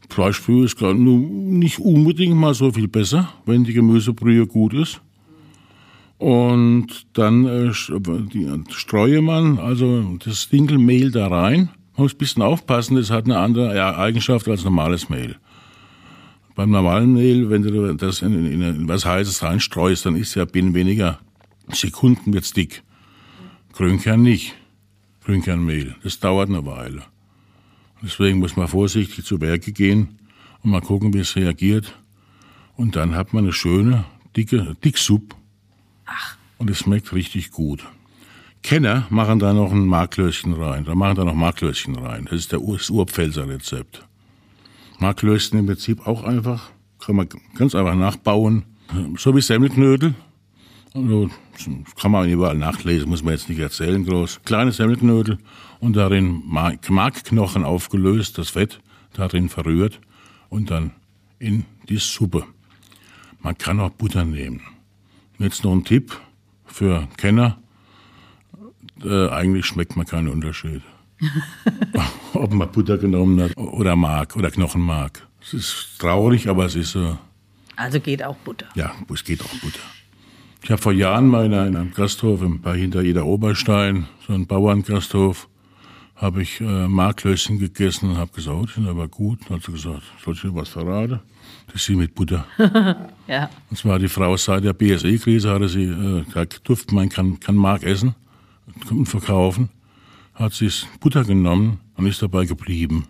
Fleischbrühe 0.09 0.65
ist 0.65 0.79
gar 0.79 0.95
nicht 0.95 1.79
unbedingt 1.79 2.37
mal 2.37 2.55
so 2.55 2.73
viel 2.73 2.89
besser, 2.89 3.33
wenn 3.47 3.65
die 3.65 3.75
Gemüsebrühe 3.75 4.47
gut 4.47 4.75
ist. 4.75 5.01
Und 6.19 7.07
dann 7.13 7.47
äh, 7.47 7.73
die, 8.33 8.51
streue 8.71 9.23
man 9.23 9.59
also 9.59 10.17
das 10.25 10.49
Dinkelmehl 10.49 11.13
da 11.13 11.29
rein. 11.29 11.71
Man 11.97 12.05
muss 12.05 12.15
ein 12.15 12.19
bisschen 12.19 12.43
aufpassen, 12.43 12.97
das 12.97 13.11
hat 13.11 13.27
eine 13.27 13.39
andere 13.39 13.97
Eigenschaft 13.97 14.49
als 14.49 14.65
normales 14.65 15.09
Mehl. 15.09 15.37
Beim 16.57 16.71
normalen 16.71 17.15
Mehl, 17.15 17.51
wenn 17.51 17.63
du 17.63 17.95
das 17.95 18.23
in, 18.23 18.47
in, 18.47 18.63
in 18.63 18.89
was 18.89 19.05
Heißes 19.05 19.45
reinstreust, 19.45 20.07
dann 20.07 20.17
ist 20.17 20.35
ja 20.35 20.45
binnen 20.45 20.75
weniger 20.75 21.21
Sekunden 21.69 22.33
wird's 22.33 22.53
dick. 22.53 22.83
Grünkern 23.73 24.23
nicht. 24.23 24.55
Grünkernmehl. 25.25 25.95
Das 26.03 26.19
dauert 26.19 26.49
eine 26.49 26.65
Weile. 26.67 27.03
Deswegen 28.03 28.39
muss 28.39 28.57
man 28.57 28.69
vorsichtig 28.69 29.25
zu 29.25 29.41
Werke 29.41 29.73
gehen 29.73 30.19
und 30.63 30.71
mal 30.71 30.81
gucken, 30.81 31.13
wie 31.15 31.19
es 31.19 31.37
reagiert. 31.37 31.99
Und 32.77 32.97
dann 32.97 33.15
hat 33.15 33.33
man 33.33 33.45
eine 33.45 33.53
schöne, 33.53 34.05
dicke 34.37 34.77
Dicksuppe. 34.85 35.35
Ach. 36.07 36.37
Und 36.59 36.71
es 36.71 36.79
schmeckt 36.79 37.13
richtig 37.13 37.51
gut. 37.51 37.85
Kenner 38.63 39.07
machen 39.11 39.39
da 39.39 39.53
noch 39.53 39.73
ein 39.73 39.87
Marklöschen 39.87 40.53
rein. 40.53 40.85
Da 40.85 40.95
machen 40.95 41.17
da 41.17 41.25
noch 41.25 41.35
Marklöschen 41.35 41.97
rein. 41.97 42.25
Das 42.25 42.41
ist 42.41 42.53
der 42.53 42.61
Ur 42.61 42.77
das 42.77 42.91
Urpfälzer 42.91 43.49
Rezept. 43.49 44.05
Marklöschen 44.99 45.59
im 45.59 45.67
Prinzip 45.67 46.07
auch 46.07 46.25
einfach, 46.25 46.71
kann 46.99 47.17
man 47.17 47.29
ganz 47.55 47.75
einfach 47.75 47.95
nachbauen. 47.95 48.65
So 49.17 49.35
wie 49.37 49.41
Semmelknödel. 49.41 50.15
Also, 50.95 51.31
kann 52.01 52.11
man 52.11 52.29
überall 52.29 52.57
nachlesen, 52.57 53.09
muss 53.09 53.23
man 53.23 53.35
jetzt 53.35 53.49
nicht 53.49 53.59
erzählen 53.59 54.05
groß. 54.05 54.41
Kleine 54.45 54.73
Semmelknödel 54.73 55.39
und 55.81 55.97
darin 55.97 56.43
Markknochen 56.47 57.65
aufgelöst, 57.65 58.39
das 58.39 58.51
Fett 58.51 58.81
darin 59.13 59.49
verrührt 59.49 60.01
und 60.49 60.71
dann 60.71 60.93
in 61.39 61.65
die 61.89 61.99
Suppe. 61.99 62.45
Man 63.41 63.57
kann 63.57 63.81
auch 63.81 63.91
Butter 63.91 64.25
nehmen. 64.25 64.61
Jetzt 65.39 65.65
noch 65.65 65.73
ein 65.73 65.85
Tipp 65.85 66.19
für 66.67 67.07
Kenner. 67.17 67.59
Äh, 69.05 69.29
eigentlich 69.29 69.67
schmeckt 69.67 69.97
man 69.97 70.07
keinen 70.07 70.29
Unterschied. 70.29 70.83
Ob 72.35 72.53
man 72.53 72.71
Butter 72.71 72.99
genommen 72.99 73.41
hat 73.43 73.57
oder 73.57 73.97
Mark 73.97 74.37
oder 74.37 74.51
Knochenmark. 74.51 75.27
Es 75.41 75.55
ist 75.55 75.99
traurig, 75.99 76.49
aber 76.49 76.67
es 76.67 76.75
ist 76.75 76.93
so. 76.93 77.19
Also 77.77 78.01
geht 78.01 78.23
auch 78.23 78.37
Butter. 78.37 78.67
Ja, 78.75 78.93
es 79.13 79.25
geht 79.25 79.41
auch 79.43 79.55
Butter. 79.61 79.81
Ich 80.63 80.71
habe 80.71 80.83
vor 80.83 80.93
Jahren 80.93 81.29
mal 81.29 81.47
in 81.47 81.55
einem 81.55 81.93
Gasthof 81.95 82.41
hinter 82.41 83.03
jeder 83.03 83.27
Oberstein, 83.27 84.07
so 84.27 84.33
ein 84.33 84.47
Bauerngasthof, 84.47 85.49
habe 86.17 86.43
ich 86.43 86.61
äh, 86.61 86.89
Marklöschen 86.89 87.59
gegessen 87.59 88.11
und 88.11 88.17
habe 88.17 88.33
gesagt, 88.33 88.57
oh, 88.57 88.67
die 88.67 88.73
sind 88.73 88.89
aber 88.89 89.07
gut. 89.09 89.39
Und 89.49 89.57
hat 89.57 89.63
sie 89.63 89.73
gesagt, 89.73 90.03
soll 90.25 90.35
ich 90.35 90.41
dir 90.41 90.55
was 90.55 90.69
verraten? 90.69 91.21
Das 91.73 91.89
ist 91.89 91.97
mit 91.97 92.15
Butter. 92.15 92.45
ja. 93.29 93.51
Und 93.71 93.77
zwar 93.77 93.99
die 93.99 94.09
Frau 94.09 94.37
seit 94.37 94.65
der 94.65 94.73
BSE-Krise 94.73 95.51
hatte 95.51 95.69
sie, 95.69 95.85
äh, 95.85 96.47
durfte 96.65 96.95
man 96.95 97.09
kein, 97.09 97.39
kein 97.39 97.55
Mark 97.55 97.85
essen 97.85 98.15
und 98.91 99.07
verkaufen, 99.07 99.71
hat 100.35 100.55
sie 100.55 100.71
Butter 101.01 101.25
genommen 101.25 101.79
und 101.97 102.07
ist 102.07 102.21
dabei 102.21 102.47
geblieben. 102.47 103.07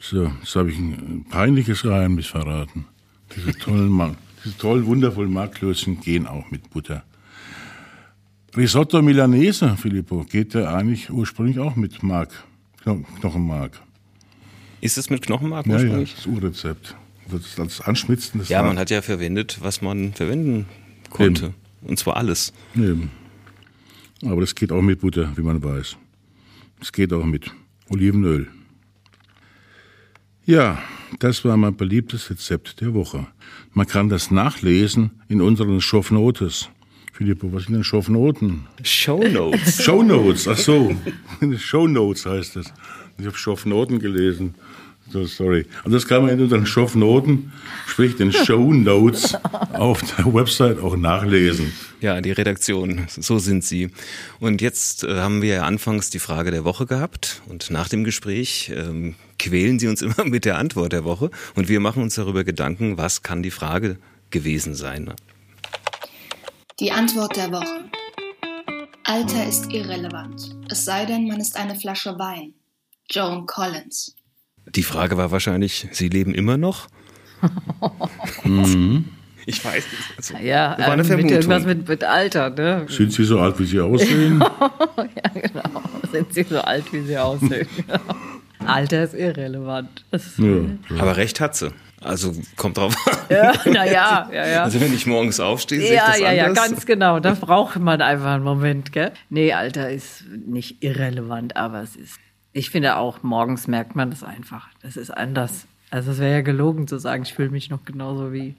So, 0.00 0.24
jetzt 0.24 0.56
habe 0.56 0.70
ich 0.70 0.78
ein 0.78 1.24
peinliches 1.30 1.82
Geheimnis 1.82 2.26
verraten. 2.26 2.86
Diese 3.34 3.52
tollen, 3.58 3.90
diese 3.90 4.16
tollen, 4.52 4.86
wundervollen 4.86 5.32
Marklöschen 5.32 6.00
gehen 6.00 6.26
auch 6.26 6.50
mit 6.50 6.70
Butter. 6.70 7.04
Risotto 8.56 9.02
Milanese, 9.02 9.76
Filippo, 9.76 10.24
geht 10.24 10.54
der 10.54 10.72
eigentlich 10.72 11.10
ursprünglich 11.10 11.58
auch 11.58 11.76
mit 11.76 12.02
Mark, 12.02 12.44
Knochenmark. 13.20 13.80
Ist 14.80 14.96
es 14.96 15.10
mit 15.10 15.22
Knochenmark 15.22 15.66
ja, 15.66 15.74
ursprünglich? 15.74 16.10
Ja, 16.10 16.16
das 16.16 16.26
Urrezept. 16.26 16.96
Das, 17.30 17.54
das 17.56 17.80
Anschmitzen 17.80 18.40
des 18.40 18.48
Ja, 18.48 18.62
man 18.62 18.78
hat 18.78 18.90
ja 18.90 19.02
verwendet, 19.02 19.58
was 19.60 19.82
man 19.82 20.12
verwenden 20.12 20.66
konnte. 21.10 21.46
Eben. 21.46 21.54
Und 21.82 21.98
zwar 21.98 22.16
alles. 22.16 22.52
Eben. 22.74 23.10
Aber 24.24 24.40
das 24.40 24.54
geht 24.54 24.72
auch 24.72 24.82
mit 24.82 25.00
Butter, 25.00 25.32
wie 25.36 25.42
man 25.42 25.62
weiß. 25.62 25.96
Es 26.80 26.92
geht 26.92 27.12
auch 27.12 27.24
mit 27.24 27.50
Olivenöl. 27.90 28.48
Ja, 30.48 30.78
das 31.18 31.44
war 31.44 31.56
mein 31.56 31.76
beliebtes 31.76 32.30
Rezept 32.30 32.80
der 32.80 32.94
Woche. 32.94 33.26
Man 33.72 33.88
kann 33.88 34.08
das 34.08 34.30
nachlesen 34.30 35.10
in 35.26 35.40
unseren 35.40 35.80
Shownotes. 35.80 36.68
Filippo, 37.12 37.52
was 37.52 37.64
sind 37.64 37.74
denn 37.74 37.82
Shownoten? 37.82 38.68
Shownotes. 38.84 39.82
Shownotes, 39.82 40.46
ach 40.46 40.56
so. 40.56 40.94
Shownotes 41.58 42.26
heißt 42.26 42.54
das. 42.54 42.72
Ich 43.18 43.26
habe 43.26 43.36
Shownoten 43.36 43.98
gelesen. 43.98 44.54
So, 45.08 45.24
sorry. 45.24 45.66
Also 45.84 45.96
das 45.96 46.06
kann 46.06 46.22
man 46.22 46.32
in 46.32 46.40
unseren 46.40 46.66
Shownoten, 46.66 47.52
sprich 47.86 48.16
den 48.16 48.32
Shownotes, 48.32 49.34
auf 49.72 50.02
der 50.02 50.32
Website 50.34 50.80
auch 50.80 50.96
nachlesen. 50.96 51.72
Ja, 52.00 52.20
die 52.20 52.32
Redaktion, 52.32 53.06
so 53.08 53.38
sind 53.38 53.64
sie. 53.64 53.90
Und 54.40 54.60
jetzt 54.60 55.04
äh, 55.04 55.20
haben 55.20 55.42
wir 55.42 55.64
anfangs 55.64 56.10
die 56.10 56.18
Frage 56.18 56.50
der 56.50 56.64
Woche 56.64 56.86
gehabt 56.86 57.42
und 57.48 57.70
nach 57.70 57.88
dem 57.88 58.04
Gespräch 58.04 58.72
ähm, 58.74 59.14
quälen 59.38 59.78
sie 59.78 59.88
uns 59.88 60.02
immer 60.02 60.24
mit 60.24 60.44
der 60.44 60.58
Antwort 60.58 60.92
der 60.92 61.04
Woche 61.04 61.30
und 61.54 61.68
wir 61.68 61.80
machen 61.80 62.02
uns 62.02 62.16
darüber 62.16 62.44
Gedanken, 62.44 62.98
was 62.98 63.22
kann 63.22 63.42
die 63.42 63.50
Frage 63.50 63.98
gewesen 64.30 64.74
sein. 64.74 65.12
Die 66.80 66.92
Antwort 66.92 67.36
der 67.36 67.52
Woche. 67.52 67.84
Alter 69.04 69.48
ist 69.48 69.72
irrelevant, 69.72 70.56
es 70.68 70.84
sei 70.84 71.06
denn, 71.06 71.28
man 71.28 71.40
ist 71.40 71.56
eine 71.56 71.76
Flasche 71.76 72.18
Wein. 72.18 72.54
Joan 73.08 73.46
Collins. 73.46 74.16
Die 74.74 74.82
Frage 74.82 75.16
war 75.16 75.30
wahrscheinlich, 75.30 75.88
Sie 75.92 76.08
leben 76.08 76.34
immer 76.34 76.56
noch? 76.56 76.88
mhm. 78.44 79.04
Ich 79.48 79.64
weiß 79.64 79.74
nicht. 79.74 80.14
Also, 80.16 80.36
ja, 80.44 80.76
war 80.76 80.90
eine 80.90 81.02
ähm, 81.02 81.16
mit 81.16 81.30
irgendwas 81.30 81.64
mit, 81.64 81.88
mit 81.88 82.02
Alter, 82.02 82.50
ne? 82.50 82.86
Sind 82.88 83.12
Sie 83.12 83.24
so 83.24 83.38
alt, 83.38 83.58
wie 83.60 83.64
Sie 83.64 83.78
aussehen? 83.78 84.40
ja, 84.96 85.40
genau. 85.40 85.82
Sind 86.10 86.34
Sie 86.34 86.42
so 86.42 86.60
alt, 86.60 86.92
wie 86.92 87.02
Sie 87.02 87.16
aussehen? 87.16 87.68
Alter 88.66 89.04
ist 89.04 89.14
irrelevant. 89.14 90.04
Ist 90.10 90.38
ja, 90.38 90.46
ja. 90.46 91.00
Aber 91.00 91.16
recht 91.16 91.40
hat 91.40 91.54
sie. 91.54 91.70
Also 92.00 92.34
kommt 92.56 92.76
drauf 92.76 92.94
an. 93.06 93.18
Ja, 93.30 93.52
naja, 93.64 94.28
ja, 94.32 94.46
ja. 94.46 94.62
Also 94.64 94.80
wenn 94.80 94.92
ich 94.92 95.06
morgens 95.06 95.38
aufstehe, 95.38 95.80
sehe 95.80 95.94
ja, 95.94 96.06
ich 96.08 96.12
das 96.12 96.20
ja, 96.20 96.28
anders. 96.44 96.56
Ja, 96.56 96.68
ganz 96.68 96.86
genau. 96.86 97.20
Da 97.20 97.34
braucht 97.34 97.78
man 97.78 98.02
einfach 98.02 98.34
einen 98.34 98.44
Moment, 98.44 98.92
gell? 98.92 99.12
Nee, 99.30 99.52
Alter 99.52 99.90
ist 99.90 100.24
nicht 100.46 100.82
irrelevant, 100.82 101.56
aber 101.56 101.82
es 101.82 101.94
ist 101.94 102.18
ich 102.56 102.70
finde 102.70 102.96
auch, 102.96 103.22
morgens 103.22 103.68
merkt 103.68 103.96
man 103.96 104.08
das 104.10 104.22
einfach. 104.22 104.68
Das 104.82 104.96
ist 104.96 105.10
anders. 105.10 105.66
Also 105.90 106.12
es 106.12 106.18
wäre 106.18 106.32
ja 106.32 106.40
gelogen 106.40 106.88
zu 106.88 106.98
sagen, 106.98 107.24
ich 107.24 107.34
fühle 107.34 107.50
mich 107.50 107.68
noch 107.68 107.84
genauso 107.84 108.32
wie 108.32 108.54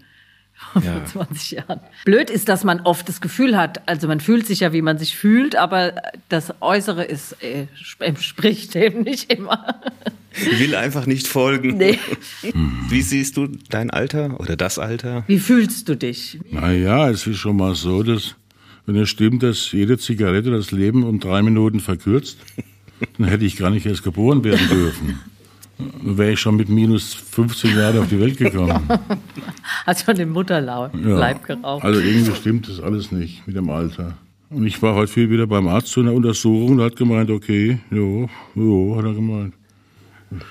vor 0.53 0.83
ja. 0.83 1.03
20 1.03 1.51
Jahren. 1.51 1.79
Blöd 2.05 2.29
ist, 2.29 2.47
dass 2.47 2.63
man 2.63 2.81
oft 2.81 3.09
das 3.09 3.21
Gefühl 3.21 3.57
hat, 3.57 3.87
also 3.87 4.07
man 4.07 4.19
fühlt 4.19 4.45
sich 4.45 4.59
ja, 4.59 4.71
wie 4.71 4.83
man 4.83 4.99
sich 4.99 5.15
fühlt, 5.15 5.55
aber 5.55 5.95
das 6.29 6.53
Äußere 6.61 7.05
ist, 7.05 7.43
äh, 7.43 7.65
entspricht 7.99 8.75
dem 8.75 9.01
nicht 9.01 9.31
immer. 9.33 9.81
Ich 10.31 10.59
will 10.59 10.75
einfach 10.75 11.07
nicht 11.07 11.27
folgen. 11.27 11.77
Nee. 11.77 11.97
Wie 12.89 13.01
siehst 13.01 13.37
du 13.37 13.47
dein 13.69 13.89
Alter 13.89 14.39
oder 14.39 14.55
das 14.55 14.77
Alter? 14.77 15.23
Wie 15.25 15.39
fühlst 15.39 15.89
du 15.89 15.97
dich? 15.97 16.39
Naja, 16.51 17.09
es 17.09 17.25
ist 17.25 17.37
schon 17.37 17.57
mal 17.57 17.73
so, 17.73 18.03
dass, 18.03 18.35
wenn 18.85 18.95
es 18.95 19.09
stimmt, 19.09 19.41
dass 19.41 19.71
jede 19.71 19.97
Zigarette 19.97 20.51
das 20.51 20.69
Leben 20.69 21.03
um 21.03 21.19
drei 21.19 21.41
Minuten 21.41 21.79
verkürzt, 21.79 22.37
dann 23.17 23.27
hätte 23.27 23.45
ich 23.45 23.57
gar 23.57 23.69
nicht 23.69 23.85
erst 23.85 24.03
geboren 24.03 24.43
werden 24.43 24.67
dürfen. 24.69 25.19
Dann 25.77 26.17
wäre 26.17 26.31
ich 26.31 26.39
schon 26.39 26.55
mit 26.55 26.69
minus 26.69 27.13
15 27.13 27.77
Jahren 27.77 27.99
auf 27.99 28.09
die 28.09 28.19
Welt 28.19 28.37
gekommen. 28.37 28.81
Hast 29.85 30.05
schon 30.05 30.15
den 30.15 30.29
Mutterleib 30.29 30.93
ja, 30.93 31.33
geraucht. 31.33 31.83
Also 31.83 31.99
irgendwie 31.99 32.35
stimmt 32.35 32.67
das 32.67 32.79
alles 32.79 33.11
nicht 33.11 33.45
mit 33.45 33.55
dem 33.55 33.69
Alter. 33.69 34.17
Und 34.49 34.65
ich 34.65 34.81
war 34.81 34.95
heute 34.95 35.11
viel 35.11 35.29
wieder 35.29 35.45
beim 35.45 35.67
Arzt 35.67 35.89
zu 35.89 35.99
einer 35.99 36.13
Untersuchung 36.13 36.77
und 36.77 36.81
hat 36.81 36.95
gemeint, 36.95 37.29
okay, 37.29 37.79
jo, 37.91 38.29
jo, 38.55 38.95
hat 38.97 39.05
er 39.05 39.13
gemeint. 39.13 39.53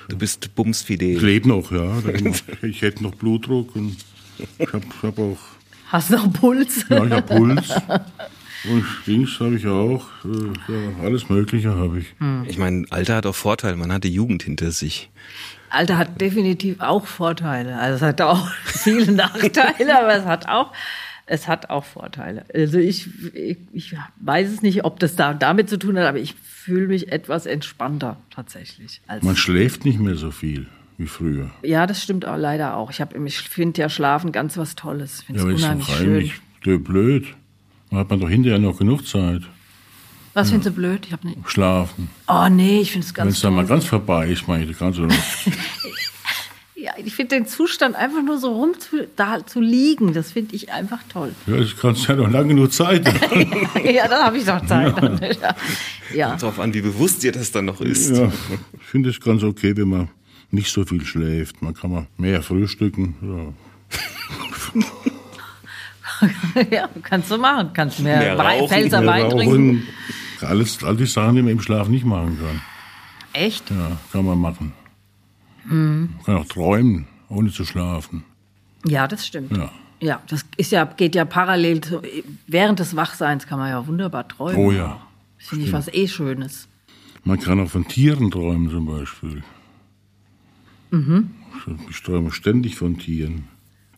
Du 0.07 0.17
bist 0.17 0.53
bumsfidel. 0.55 1.17
Ich 1.17 1.21
lebe 1.21 1.47
noch, 1.49 1.71
ja. 1.71 1.97
Ich 2.61 2.81
hätte 2.81 3.03
noch 3.03 3.15
Blutdruck 3.15 3.75
und 3.75 3.95
ich 4.57 4.73
habe 4.73 4.85
hab 5.01 5.19
auch. 5.19 5.37
Hast 5.87 6.09
du 6.09 6.15
noch 6.15 6.31
Puls? 6.31 6.85
Ja, 6.89 7.05
ich 7.05 7.11
habe 7.11 7.21
Puls. 7.21 7.69
Und 8.69 8.85
Dings 9.05 9.39
habe 9.39 9.55
ich 9.55 9.67
auch. 9.67 10.05
Äh, 10.25 10.71
ja, 10.71 11.03
alles 11.03 11.29
Mögliche 11.29 11.75
habe 11.75 11.99
ich. 11.99 12.07
Hm. 12.19 12.45
Ich 12.47 12.57
meine, 12.57 12.85
Alter 12.89 13.15
hat 13.15 13.25
auch 13.25 13.35
Vorteile. 13.35 13.75
Man 13.75 13.91
hat 13.91 14.03
die 14.03 14.13
Jugend 14.13 14.43
hinter 14.43 14.71
sich. 14.71 15.09
Alter 15.69 15.97
hat 15.97 16.19
definitiv 16.21 16.79
auch 16.79 17.05
Vorteile. 17.05 17.77
Also 17.77 17.97
es 17.97 18.01
hat 18.01 18.21
auch 18.21 18.47
viele 18.65 19.11
Nachteile, 19.11 19.99
aber 19.99 20.15
es 20.15 20.25
hat 20.25 20.47
auch, 20.47 20.73
es 21.25 21.47
hat 21.47 21.69
auch 21.69 21.85
Vorteile. 21.85 22.45
Also 22.53 22.77
ich, 22.77 23.09
ich, 23.33 23.57
ich 23.73 23.95
weiß 24.21 24.49
es 24.49 24.61
nicht, 24.61 24.85
ob 24.85 24.99
das 24.99 25.15
da 25.15 25.33
damit 25.33 25.69
zu 25.69 25.77
tun 25.77 25.97
hat, 25.97 26.05
aber 26.05 26.19
ich 26.19 26.35
fühle 26.35 26.87
mich 26.87 27.11
etwas 27.11 27.45
entspannter 27.45 28.17
tatsächlich. 28.29 29.01
Man 29.21 29.35
schläft 29.35 29.85
nicht 29.85 29.99
mehr 29.99 30.15
so 30.15 30.31
viel 30.31 30.67
wie 30.97 31.07
früher. 31.07 31.51
Ja, 31.63 31.85
das 31.85 32.01
stimmt 32.01 32.25
auch 32.25 32.37
leider 32.37 32.75
auch. 32.75 32.89
Ich, 32.89 32.99
ich 32.99 33.39
finde 33.41 33.81
ja 33.81 33.89
Schlafen 33.89 34.31
ganz 34.31 34.57
was 34.57 34.75
Tolles. 34.75 35.23
Ich 35.27 35.35
ja, 35.35 35.41
aber 35.41 35.53
unheimlich 35.53 35.87
ist 35.87 35.95
doch 35.95 36.01
eigentlich 36.01 36.41
schön. 36.63 36.83
blöd. 36.83 37.35
Da 37.91 37.97
hat 37.97 38.09
man 38.09 38.19
doch 38.19 38.29
hinterher 38.29 38.59
noch 38.59 38.77
genug 38.77 39.07
Zeit. 39.07 39.41
Was 40.33 40.49
findest 40.49 40.67
du 40.69 40.71
blöd? 40.71 41.05
Ich 41.07 41.13
hab 41.13 41.23
nicht. 41.23 41.37
Schlafen. 41.47 42.09
Oh 42.27 42.47
nee, 42.49 42.81
ich 42.81 42.91
finde 42.91 43.07
es 43.07 43.13
ganz 43.13 43.25
Wenn 43.25 43.33
es 43.33 43.41
dann 43.41 43.55
mal 43.55 43.65
ganz 43.65 43.85
vorbei 43.85 44.27
ist, 44.29 44.47
meine 44.47 44.65
ich, 44.65 44.77
kannst 44.77 44.99
du 44.99 45.07
Ja, 46.75 46.91
ich 47.03 47.15
finde 47.15 47.37
den 47.37 47.47
Zustand 47.47 47.95
einfach 47.95 48.21
nur 48.21 48.37
so 48.37 48.53
rum 48.53 48.73
zu, 48.77 49.07
da 49.15 49.43
zu 49.45 49.61
liegen, 49.61 50.13
das 50.13 50.33
finde 50.33 50.55
ich 50.55 50.71
einfach 50.71 50.99
toll. 51.11 51.33
Ja, 51.47 51.57
das 51.57 51.75
kannst 51.75 52.07
du 52.07 52.11
ja 52.11 52.19
noch 52.19 52.29
lange 52.29 52.49
genug 52.49 52.71
Zeit. 52.71 53.07
ja, 53.83 54.07
dann 54.07 54.23
habe 54.25 54.37
ich 54.37 54.45
doch 54.45 54.63
Zeit. 54.65 54.93
Ja. 55.41 55.55
ja. 56.13 56.29
Kommt 56.29 56.41
drauf 56.43 56.59
an, 56.59 56.73
wie 56.73 56.81
bewusst 56.81 57.23
dir 57.23 57.31
das 57.31 57.51
dann 57.51 57.65
noch 57.65 57.81
ist. 57.81 58.15
Ja, 58.15 58.31
ich 58.79 58.85
finde 58.85 59.09
es 59.09 59.19
ganz 59.19 59.41
okay, 59.41 59.75
wenn 59.75 59.89
man 59.89 60.09
nicht 60.51 60.71
so 60.71 60.85
viel 60.85 61.03
schläft. 61.03 61.63
Man 61.63 61.73
kann 61.73 61.91
mal 61.91 62.07
mehr 62.17 62.43
frühstücken. 62.43 63.15
Ja. 63.21 63.53
ja, 66.71 66.89
kannst 67.03 67.31
du 67.31 67.37
machen. 67.37 67.71
Kannst 67.73 67.99
mehr, 67.99 68.17
Mehr 68.17 68.39
rauchen, 68.39 68.67
Pfälzer 68.67 69.01
Mehr 69.01 69.09
Wein 69.09 69.29
trinken. 69.29 69.83
Alles, 70.41 70.83
all 70.83 70.95
die 70.95 71.05
Sachen, 71.05 71.35
die 71.35 71.41
man 71.41 71.51
im 71.51 71.61
Schlaf 71.61 71.87
nicht 71.87 72.05
machen 72.05 72.37
kann. 72.39 72.61
Echt? 73.33 73.69
Ja, 73.69 73.97
kann 74.11 74.25
man 74.25 74.39
machen. 74.39 74.73
Mhm. 75.65 76.09
Man 76.15 76.23
kann 76.25 76.37
auch 76.37 76.45
träumen, 76.45 77.07
ohne 77.29 77.51
zu 77.51 77.65
schlafen. 77.65 78.23
Ja, 78.85 79.07
das 79.07 79.25
stimmt. 79.25 79.55
Ja. 79.55 79.71
Ja, 79.99 80.21
das 80.27 80.45
ist 80.57 80.71
ja, 80.71 80.85
geht 80.85 81.15
ja 81.15 81.25
parallel. 81.25 81.81
Zu, 81.81 82.01
während 82.45 82.79
des 82.79 82.95
Wachseins 82.95 83.47
kann 83.47 83.57
man 83.57 83.69
ja 83.69 83.87
wunderbar 83.87 84.27
träumen. 84.27 84.57
Oh 84.57 84.71
ja. 84.71 85.01
Das 85.39 85.49
finde 85.49 85.65
ich 85.65 85.73
was 85.73 85.87
eh 85.91 86.07
Schönes. 86.07 86.67
Man 87.23 87.39
kann 87.39 87.59
auch 87.59 87.69
von 87.69 87.87
Tieren 87.87 88.29
träumen 88.29 88.69
zum 88.69 88.85
Beispiel. 88.85 89.43
Mhm. 90.91 91.31
Ich 91.89 92.01
träume 92.03 92.31
ständig 92.31 92.75
von 92.75 92.97
Tieren. 92.97 93.47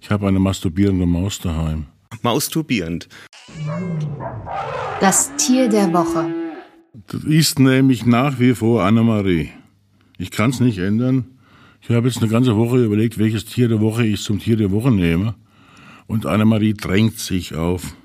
Ich 0.01 0.09
habe 0.09 0.27
eine 0.27 0.39
masturbierende 0.39 1.05
Maus 1.05 1.39
daheim. 1.39 1.85
Masturbierend. 2.21 3.07
Das 4.99 5.35
Tier 5.37 5.69
der 5.69 5.93
Woche. 5.93 6.27
Das 7.07 7.23
ist 7.23 7.59
nämlich 7.59 8.05
nach 8.05 8.39
wie 8.39 8.53
vor 8.55 8.83
Annemarie. 8.83 9.51
Ich 10.17 10.31
kann 10.31 10.49
es 10.49 10.59
nicht 10.59 10.79
ändern. 10.79 11.25
Ich 11.81 11.89
habe 11.89 12.07
jetzt 12.07 12.17
eine 12.21 12.29
ganze 12.29 12.57
Woche 12.57 12.83
überlegt, 12.83 13.17
welches 13.19 13.45
Tier 13.45 13.69
der 13.69 13.79
Woche 13.79 14.05
ich 14.05 14.21
zum 14.21 14.39
Tier 14.39 14.57
der 14.57 14.71
Woche 14.71 14.91
nehme. 14.91 15.35
Und 16.07 16.25
Annemarie 16.25 16.73
drängt 16.73 17.17
sich 17.19 17.55
auf. 17.55 17.95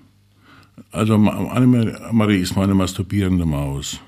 Also 0.92 1.18
Ma- 1.18 1.48
Annemarie 1.50 2.38
ist 2.38 2.56
meine 2.56 2.74
masturbierende 2.74 3.46
Maus. 3.46 3.98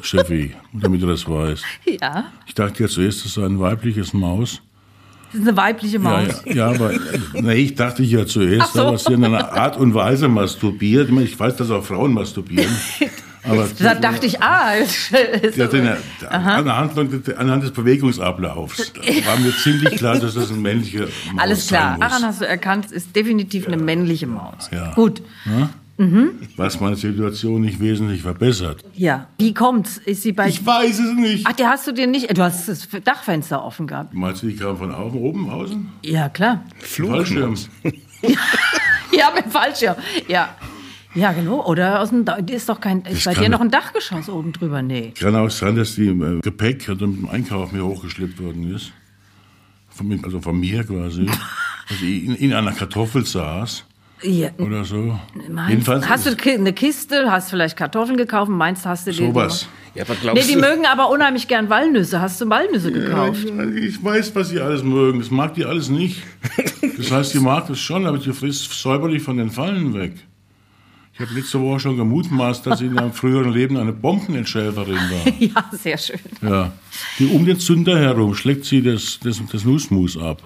Steffi, 0.00 0.54
damit 0.72 1.02
du 1.02 1.06
das 1.06 1.28
weißt. 1.28 1.62
Ja, 2.00 2.32
Ich 2.46 2.54
dachte 2.54 2.82
ja 2.84 2.88
zuerst, 2.88 3.24
das 3.24 3.34
sei 3.34 3.44
ein 3.44 3.60
weibliches 3.60 4.12
Maus. 4.12 4.60
Das 5.34 5.42
ist 5.42 5.48
eine 5.48 5.56
weibliche 5.56 5.96
Ja, 5.96 6.02
Maus. 6.02 6.42
ja, 6.46 6.54
ja, 6.54 6.66
aber 6.68 6.92
nee, 7.34 7.54
ich 7.54 7.74
dachte 7.74 8.04
ja 8.04 8.24
zuerst, 8.24 8.72
so. 8.74 8.86
aber 8.86 8.98
sie 8.98 9.12
in 9.14 9.24
einer 9.24 9.52
Art 9.52 9.76
und 9.76 9.92
Weise 9.92 10.28
masturbiert. 10.28 11.08
Ich, 11.08 11.14
meine, 11.14 11.26
ich 11.26 11.38
weiß, 11.38 11.56
dass 11.56 11.70
auch 11.70 11.84
Frauen 11.84 12.12
masturbieren. 12.14 12.70
Aber 13.46 13.68
Da 13.78 13.94
dachte 13.94 14.24
ich, 14.24 14.40
ah, 14.42 14.70
hat 14.72 15.74
eine, 15.74 15.98
anhand, 16.30 17.36
anhand 17.36 17.62
des 17.62 17.72
Bewegungsablaufs 17.72 18.90
war 19.26 19.36
mir 19.38 19.54
ziemlich 19.54 19.96
klar, 19.96 20.18
dass 20.18 20.32
das 20.32 20.50
ein 20.50 20.62
männlicher 20.62 21.00
Maus 21.00 21.42
alles 21.42 21.66
klar. 21.66 21.98
Daran 22.00 22.22
hast 22.22 22.40
du 22.40 22.46
erkannt, 22.46 22.86
es 22.86 22.92
ist 22.92 23.14
definitiv 23.14 23.66
eine 23.66 23.76
männliche 23.76 24.26
Maus. 24.26 24.70
Ja. 24.72 24.94
Gut, 24.94 25.20
was 26.56 26.80
meine 26.80 26.96
Situation 26.96 27.60
nicht 27.60 27.80
wesentlich 27.80 28.22
verbessert. 28.22 28.84
ja. 28.94 29.28
Wie 29.38 29.54
kommt's? 29.54 29.98
Ist 29.98 30.22
sie 30.22 30.32
bei. 30.32 30.48
Ich 30.48 30.64
weiß 30.64 30.98
es 30.98 31.14
nicht. 31.14 31.46
Ach, 31.46 31.52
der 31.52 31.68
hast 31.68 31.86
du 31.86 31.92
dir 31.92 32.06
nicht. 32.06 32.36
Du 32.36 32.42
hast 32.42 32.68
das 32.68 32.88
Dachfenster 33.04 33.64
offen 33.64 33.86
gehabt. 33.86 34.12
Meinst 34.14 34.42
du, 34.42 34.48
die 34.48 34.56
kam 34.56 34.76
von 34.76 34.92
außen, 34.92 35.18
oben, 35.18 35.48
außen? 35.50 35.88
Ja, 36.02 36.28
klar. 36.28 36.64
Fallschirm. 36.78 37.54
Ja, 39.16 39.30
mit 39.34 39.46
Fallschirm. 39.52 39.94
Ja. 40.26 40.56
Ja, 41.14 41.32
genau. 41.32 41.64
Oder 41.66 42.00
aus 42.00 42.10
dem. 42.10 42.24
Da 42.24 42.34
ist 42.34 42.68
doch 42.68 42.80
kein. 42.80 43.02
Ist 43.02 43.24
bei 43.24 43.34
dir 43.34 43.48
noch 43.48 43.60
ein 43.60 43.70
Dachgeschoss 43.70 44.28
oben 44.28 44.52
drüber? 44.52 44.82
Nee. 44.82 45.12
Kann 45.18 45.36
auch 45.36 45.50
sein, 45.50 45.76
dass 45.76 45.94
die 45.94 46.08
äh, 46.08 46.40
Gepäck 46.40 46.88
also 46.88 47.06
mit 47.06 47.18
dem 47.20 47.28
Einkauf 47.28 47.70
mir 47.70 47.84
hochgeschleppt 47.84 48.42
worden 48.42 48.74
ist. 48.74 48.92
Von, 49.90 50.20
also 50.24 50.40
von 50.40 50.58
mir 50.58 50.82
quasi. 50.82 51.26
dass 51.88 52.02
ich 52.02 52.24
in, 52.24 52.34
in 52.34 52.52
einer 52.52 52.72
Kartoffel 52.72 53.24
saß 53.24 53.84
Ja, 54.22 54.50
oder 54.58 54.84
so. 54.84 55.18
meinst, 55.50 55.88
hast 55.88 56.26
du 56.26 56.50
eine 56.52 56.72
Kiste, 56.72 57.30
hast 57.30 57.50
vielleicht 57.50 57.76
Kartoffeln 57.76 58.16
gekauft 58.16 58.50
meinst, 58.50 58.86
hast 58.86 59.06
du 59.06 59.10
dir. 59.12 59.26
sowas. 59.26 59.68
Ja, 59.94 60.04
aber 60.04 60.34
Nee, 60.34 60.42
die 60.42 60.54
du, 60.54 60.60
mögen 60.60 60.86
aber 60.86 61.10
unheimlich 61.10 61.46
gern 61.46 61.68
Walnüsse. 61.68 62.20
Hast 62.20 62.40
du 62.40 62.48
Walnüsse 62.48 62.90
gekauft? 62.90 63.44
Ja, 63.48 63.64
ich 63.68 64.02
weiß, 64.02 64.34
was 64.34 64.48
sie 64.48 64.60
alles 64.60 64.82
mögen. 64.82 65.20
Das 65.20 65.30
mag 65.30 65.54
die 65.54 65.64
alles 65.64 65.88
nicht. 65.88 66.22
Das 66.96 67.10
heißt, 67.12 67.30
sie 67.32 67.38
mag 67.40 67.68
das 67.68 67.78
schon, 67.78 68.04
aber 68.06 68.18
sie 68.18 68.32
frisst 68.32 68.72
säuberlich 68.72 69.22
von 69.22 69.36
den 69.36 69.50
Fallen 69.50 69.94
weg. 69.94 70.14
Ich 71.12 71.20
habe 71.20 71.32
letzte 71.34 71.60
Woche 71.60 71.78
schon 71.78 71.96
gemutmaßt, 71.96 72.66
dass 72.66 72.80
sie 72.80 72.86
in 72.86 72.94
ihrem 72.96 73.12
früheren 73.12 73.52
Leben 73.52 73.76
eine 73.76 73.92
Bombenentschärferin 73.92 74.96
war. 74.96 75.32
Ja, 75.38 75.64
sehr 75.70 75.96
schön. 75.96 76.18
Ja. 76.42 76.72
Die 77.20 77.26
um 77.26 77.46
den 77.46 77.60
Zünder 77.60 77.96
herum 77.96 78.34
schlägt 78.34 78.64
sie 78.64 78.82
das, 78.82 79.20
das, 79.22 79.40
das 79.52 79.64
Nussmus 79.64 80.18
ab. 80.18 80.42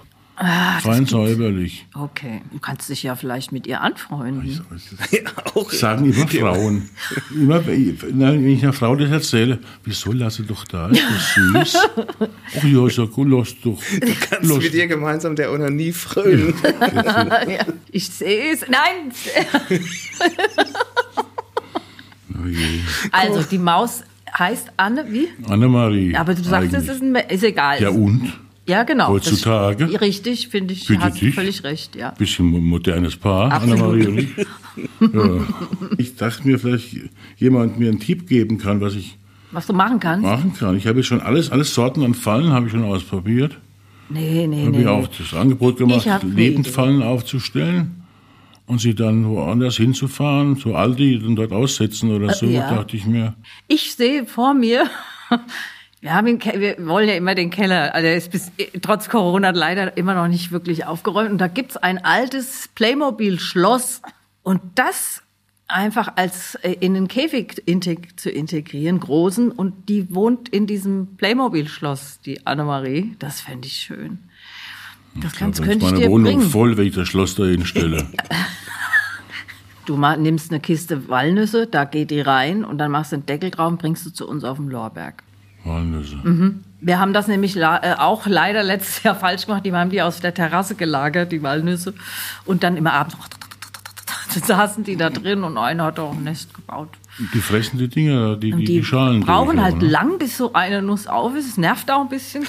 Fein 0.81 1.05
säuberlich. 1.05 1.85
Okay, 1.93 2.41
du 2.53 2.59
kannst 2.59 2.87
dich 2.87 3.03
ja 3.03 3.17
vielleicht 3.17 3.51
mit 3.51 3.67
ihr 3.67 3.81
anfreunden. 3.81 4.65
auch 5.53 5.69
Sagen 5.69 6.05
immer 6.13 6.27
Frauen. 6.27 6.89
Immer, 7.35 7.65
wenn 7.67 8.47
ich 8.47 8.63
einer 8.63 8.71
Frau 8.71 8.95
das 8.95 9.11
erzähle, 9.11 9.59
wieso 9.83 10.13
lasse 10.13 10.43
doch 10.43 10.63
da, 10.63 10.87
ist 10.87 11.03
das 11.03 11.33
süß? 11.33 11.77
Ach 12.57 12.63
ja, 12.63 12.87
ist 12.87 12.97
ja 12.97 13.03
gut, 13.03 13.27
lass 13.29 13.53
doch. 13.61 13.77
kannst 14.29 14.49
lass 14.49 14.63
mit 14.63 14.73
ihr 14.73 14.87
gemeinsam 14.87 15.35
der 15.35 15.51
Onanie 15.51 15.91
frönen. 15.91 16.53
Ja, 16.93 17.65
ich 17.91 18.07
sehe 18.07 18.53
es. 18.53 18.61
Nein! 18.61 19.11
Oh. 22.31 22.45
Also, 23.11 23.43
die 23.43 23.57
Maus 23.57 24.03
heißt 24.37 24.71
Anne, 24.77 25.05
wie? 25.09 25.27
Annemarie. 25.49 26.15
Aber 26.15 26.33
du 26.33 26.43
sagst, 26.43 26.73
es 26.73 26.87
ist, 26.87 27.01
ein, 27.01 27.13
ist 27.15 27.43
egal. 27.43 27.81
Ja, 27.81 27.89
und? 27.89 28.31
Ja, 28.69 28.83
genau. 28.83 29.07
Heutzutage? 29.07 29.87
Das, 29.87 30.01
richtig, 30.01 30.47
finde 30.49 30.75
ich, 30.75 30.85
Bitte 30.87 31.01
hast 31.01 31.19
dich? 31.19 31.33
völlig 31.33 31.63
recht, 31.63 31.95
ja. 31.95 32.11
Bisschen 32.11 32.45
mo- 32.45 32.59
modernes 32.59 33.15
Paar, 33.17 33.51
Absolut. 33.51 33.79
Annemarie 33.79 34.07
und 34.07 34.17
ich. 34.19 34.29
Ja. 35.01 35.45
Ich 35.97 36.15
dachte 36.15 36.47
mir, 36.47 36.59
vielleicht 36.59 36.95
jemand 37.37 37.79
mir 37.79 37.89
einen 37.89 37.99
Tipp 37.99 38.27
geben 38.27 38.59
kann, 38.59 38.79
was 38.79 38.93
ich 38.95 39.17
Was 39.51 39.65
du 39.67 39.73
machen 39.73 39.99
kannst? 39.99 40.23
machen 40.23 40.53
kann. 40.53 40.77
Ich 40.77 40.85
habe 40.87 41.03
schon 41.03 41.19
alles, 41.19 41.51
alles 41.51 41.73
Sorten 41.73 42.03
an 42.03 42.13
Fallen 42.13 42.51
habe 42.51 42.67
ich 42.67 42.71
schon 42.71 42.83
ausprobiert. 42.83 43.57
Nee, 44.09 44.45
nee, 44.47 44.61
habe 44.65 44.71
nee. 44.71 44.81
ich 44.81 44.87
auch 44.87 45.07
das 45.07 45.33
Angebot 45.33 45.77
gemacht, 45.77 46.05
hab 46.07 46.23
Lebendfallen 46.23 47.01
aufzustellen 47.01 48.03
und 48.67 48.79
sie 48.79 48.93
dann 48.93 49.25
woanders 49.27 49.77
hinzufahren, 49.77 50.57
zu 50.57 50.75
Aldi 50.75 51.17
und 51.25 51.35
dort 51.35 51.51
aussetzen 51.51 52.11
oder 52.11 52.33
so, 52.33 52.45
ja. 52.45 52.69
dachte 52.73 52.95
ich 52.95 53.05
mir. 53.05 53.33
Ich 53.67 53.95
sehe 53.95 54.25
vor 54.25 54.53
mir, 54.53 54.85
wir, 56.01 56.13
haben 56.13 56.39
Ke- 56.39 56.59
wir 56.59 56.87
wollen 56.87 57.07
ja 57.09 57.15
immer 57.15 57.35
den 57.35 57.49
Keller, 57.49 57.93
also 57.93 58.03
der 58.05 58.15
ist 58.15 58.31
bis, 58.31 58.51
trotz 58.81 59.09
Corona 59.09 59.49
leider 59.51 59.97
immer 59.97 60.13
noch 60.13 60.27
nicht 60.27 60.51
wirklich 60.51 60.85
aufgeräumt. 60.85 61.31
Und 61.31 61.37
da 61.39 61.47
gibt's 61.47 61.75
ein 61.77 62.03
altes 62.05 62.69
Playmobil-Schloss. 62.75 64.01
Und 64.43 64.61
das 64.75 65.21
einfach 65.67 66.13
als 66.15 66.55
äh, 66.55 66.71
in 66.79 66.93
den 66.95 67.07
Käfig 67.07 67.61
integ 67.65 68.19
zu 68.19 68.29
integrieren, 68.29 68.99
großen. 68.99 69.51
Und 69.51 69.89
die 69.89 70.13
wohnt 70.13 70.49
in 70.49 70.65
diesem 70.67 71.15
Playmobil-Schloss, 71.17 72.19
die 72.25 72.47
Annemarie. 72.47 73.15
Das 73.19 73.41
fände 73.41 73.67
ich 73.67 73.73
schön. 73.75 74.19
Das 75.15 75.33
kannst, 75.35 75.59
Dann 75.59 75.65
ist 75.65 75.69
könnte 75.71 75.85
ich 75.85 75.91
meine 75.91 76.03
dir 76.05 76.11
Wohnung 76.11 76.37
bringen. 76.37 76.49
voll, 76.49 76.77
wenn 76.77 76.87
ich 76.87 76.95
das 76.95 77.07
Schloss 77.07 77.35
dahin 77.35 77.65
stelle. 77.65 78.07
Du 79.85 79.97
ma- 79.97 80.17
nimmst 80.17 80.51
eine 80.51 80.59
Kiste 80.59 81.09
Walnüsse, 81.09 81.65
da 81.65 81.83
geht 81.83 82.11
die 82.11 82.21
rein 82.21 82.63
und 82.63 82.77
dann 82.77 82.91
machst 82.91 83.11
du 83.11 83.17
den 83.17 83.25
Deckel 83.25 83.49
drauf 83.49 83.69
und 83.71 83.79
bringst 83.79 84.05
du 84.05 84.11
zu 84.11 84.27
uns 84.29 84.43
auf 84.43 84.57
den 84.57 84.69
Lorberg. 84.69 85.23
Walnüsse. 85.63 86.17
Mhm. 86.23 86.63
Wir 86.81 86.99
haben 86.99 87.11
das 87.11 87.27
nämlich 87.27 87.57
äh, 87.57 87.95
auch 87.97 88.25
leider 88.25 88.63
letztes 88.63 89.03
Jahr 89.03 89.15
falsch 89.15 89.45
gemacht. 89.45 89.65
Die 89.65 89.73
haben 89.73 89.89
die 89.89 90.01
aus 90.01 90.21
der 90.21 90.33
Terrasse 90.33 90.75
gelagert, 90.75 91.31
die 91.31 91.43
Walnüsse. 91.43 91.93
Und 92.45 92.63
dann 92.63 92.77
immer 92.77 92.93
abends 92.93 93.17
saßen 94.45 94.83
die 94.83 94.95
da 94.95 95.09
drin 95.09 95.43
und 95.43 95.57
einer 95.57 95.85
hat 95.85 95.99
auch 95.99 96.13
ein 96.13 96.23
Nest 96.23 96.53
gebaut. 96.53 96.89
Die 97.33 97.39
fressen 97.39 97.77
die 97.77 97.89
Dinger, 97.89 98.37
die, 98.37 98.51
die, 98.51 98.63
die, 98.63 98.83
Schalen. 98.83 99.21
brauchen 99.21 99.61
halt 99.61 99.79
ne? 99.79 99.89
lang, 99.89 100.19
bis 100.19 100.37
so 100.37 100.53
eine 100.53 100.81
Nuss 100.81 101.07
auf 101.07 101.35
ist. 101.35 101.47
Es 101.47 101.57
nervt 101.57 101.91
auch 101.91 102.01
ein 102.01 102.09
bisschen. 102.09 102.45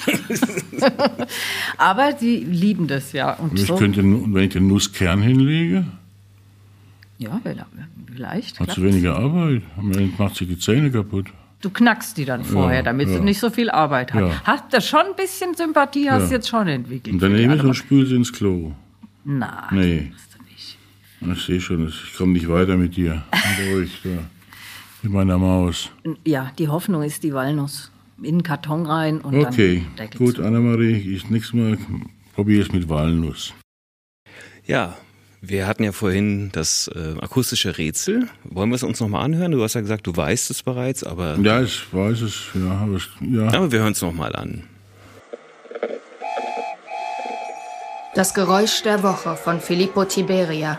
Aber 1.76 2.12
die 2.12 2.36
lieben 2.36 2.86
das 2.86 3.12
ja. 3.12 3.32
Und 3.32 3.58
Ich 3.58 3.66
so, 3.66 3.74
könnte, 3.74 4.02
wenn 4.02 4.44
ich 4.44 4.50
den 4.50 4.68
Nusskern 4.68 5.22
hinlege, 5.22 5.86
ja, 7.18 7.40
vielleicht. 8.12 8.60
hat 8.60 8.70
sie 8.72 8.82
weniger 8.82 9.16
Arbeit. 9.16 9.62
Am 9.76 9.90
Ende 9.92 10.12
macht 10.16 10.36
sie 10.36 10.46
die 10.46 10.58
Zähne 10.58 10.90
kaputt. 10.90 11.26
Du 11.60 11.68
knackst 11.70 12.16
die 12.16 12.24
dann 12.24 12.44
vorher, 12.44 12.82
damit 12.82 13.08
ja. 13.08 13.14
sie 13.18 13.20
nicht 13.20 13.38
so 13.38 13.50
viel 13.50 13.68
Arbeit 13.70 14.14
hat. 14.14 14.22
Ja. 14.22 14.42
Hast 14.44 14.72
du 14.72 14.80
schon 14.80 15.00
ein 15.00 15.16
bisschen 15.16 15.54
Sympathie, 15.54 16.08
hast 16.10 16.22
Ja. 16.22 16.28
du 16.28 16.34
jetzt 16.34 16.48
schon 16.48 16.66
entwickelt. 16.68 17.12
Und 17.14 17.22
dann 17.22 17.32
nehme 17.34 17.56
ich 17.56 17.62
und 17.62 17.74
spüle 17.74 18.06
sie 18.06 18.16
ins 18.16 18.32
Klo. 18.32 18.72
Nein, 19.24 19.50
Nee. 19.72 20.12
du. 21.20 21.32
Ich 21.32 21.42
sehe 21.44 21.60
schon, 21.60 21.86
ich 21.88 22.14
komme 22.16 22.32
nicht 22.32 22.48
weiter 22.48 22.76
mit 22.78 22.96
dir. 22.96 23.22
Da 23.30 23.78
ich 23.78 24.00
da. 24.02 24.08
Mit 25.02 25.12
meiner 25.12 25.36
Maus. 25.36 25.90
Ja, 26.26 26.50
die 26.58 26.68
Hoffnung 26.68 27.02
ist 27.02 27.22
die 27.22 27.34
Walnuss. 27.34 27.90
In 28.22 28.36
den 28.38 28.42
Karton 28.42 28.86
rein 28.86 29.20
und 29.20 29.34
Okay, 29.34 29.84
dann 29.96 30.08
Deckel 30.08 30.18
gut. 30.18 30.40
Annemarie, 30.40 30.92
ich 31.14 31.28
nichts 31.30 31.52
mehr. 31.52 31.76
Probiere 32.34 32.62
es 32.62 32.72
mit 32.72 32.88
Walnuss. 32.88 33.52
Ja, 34.66 34.96
wir 35.42 35.66
hatten 35.66 35.84
ja 35.84 35.92
vorhin 35.92 36.50
das 36.52 36.88
äh, 36.94 37.18
akustische 37.20 37.78
Rätsel. 37.78 38.28
Wollen 38.44 38.68
wir 38.70 38.76
es 38.76 38.82
uns 38.82 39.00
nochmal 39.00 39.24
anhören? 39.24 39.52
Du 39.52 39.62
hast 39.62 39.74
ja 39.74 39.80
gesagt, 39.80 40.06
du 40.06 40.14
weißt 40.14 40.50
es 40.50 40.62
bereits, 40.62 41.02
aber, 41.02 41.36
Ja, 41.42 41.62
ich 41.62 41.92
weiß 41.92 42.20
es. 42.22 42.34
Ja, 42.54 42.72
aber 42.72 42.96
es, 42.96 43.08
ja. 43.20 43.46
aber 43.48 43.72
wir 43.72 43.80
hören 43.80 43.92
es 43.92 44.02
nochmal 44.02 44.36
an. 44.36 44.64
Das 48.14 48.34
Geräusch 48.34 48.82
der 48.82 49.02
Woche 49.02 49.36
von 49.36 49.60
Filippo 49.60 50.04
Tiberia. 50.04 50.78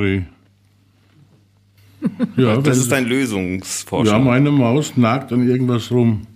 Annemarie. 0.00 0.26
Ja, 2.36 2.56
das 2.56 2.78
ist 2.78 2.90
dein 2.90 3.04
Lösungsvorschlag. 3.04 4.18
Ja, 4.18 4.24
meine 4.24 4.50
Maus 4.50 4.96
nagt 4.96 5.32
an 5.32 5.46
irgendwas 5.46 5.90
rum. 5.90 6.26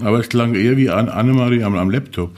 Aber 0.00 0.18
es 0.20 0.30
klang 0.30 0.54
eher 0.54 0.78
wie 0.78 0.88
An 0.88 1.10
Annemarie 1.10 1.62
am, 1.62 1.76
am 1.76 1.90
Laptop. 1.90 2.30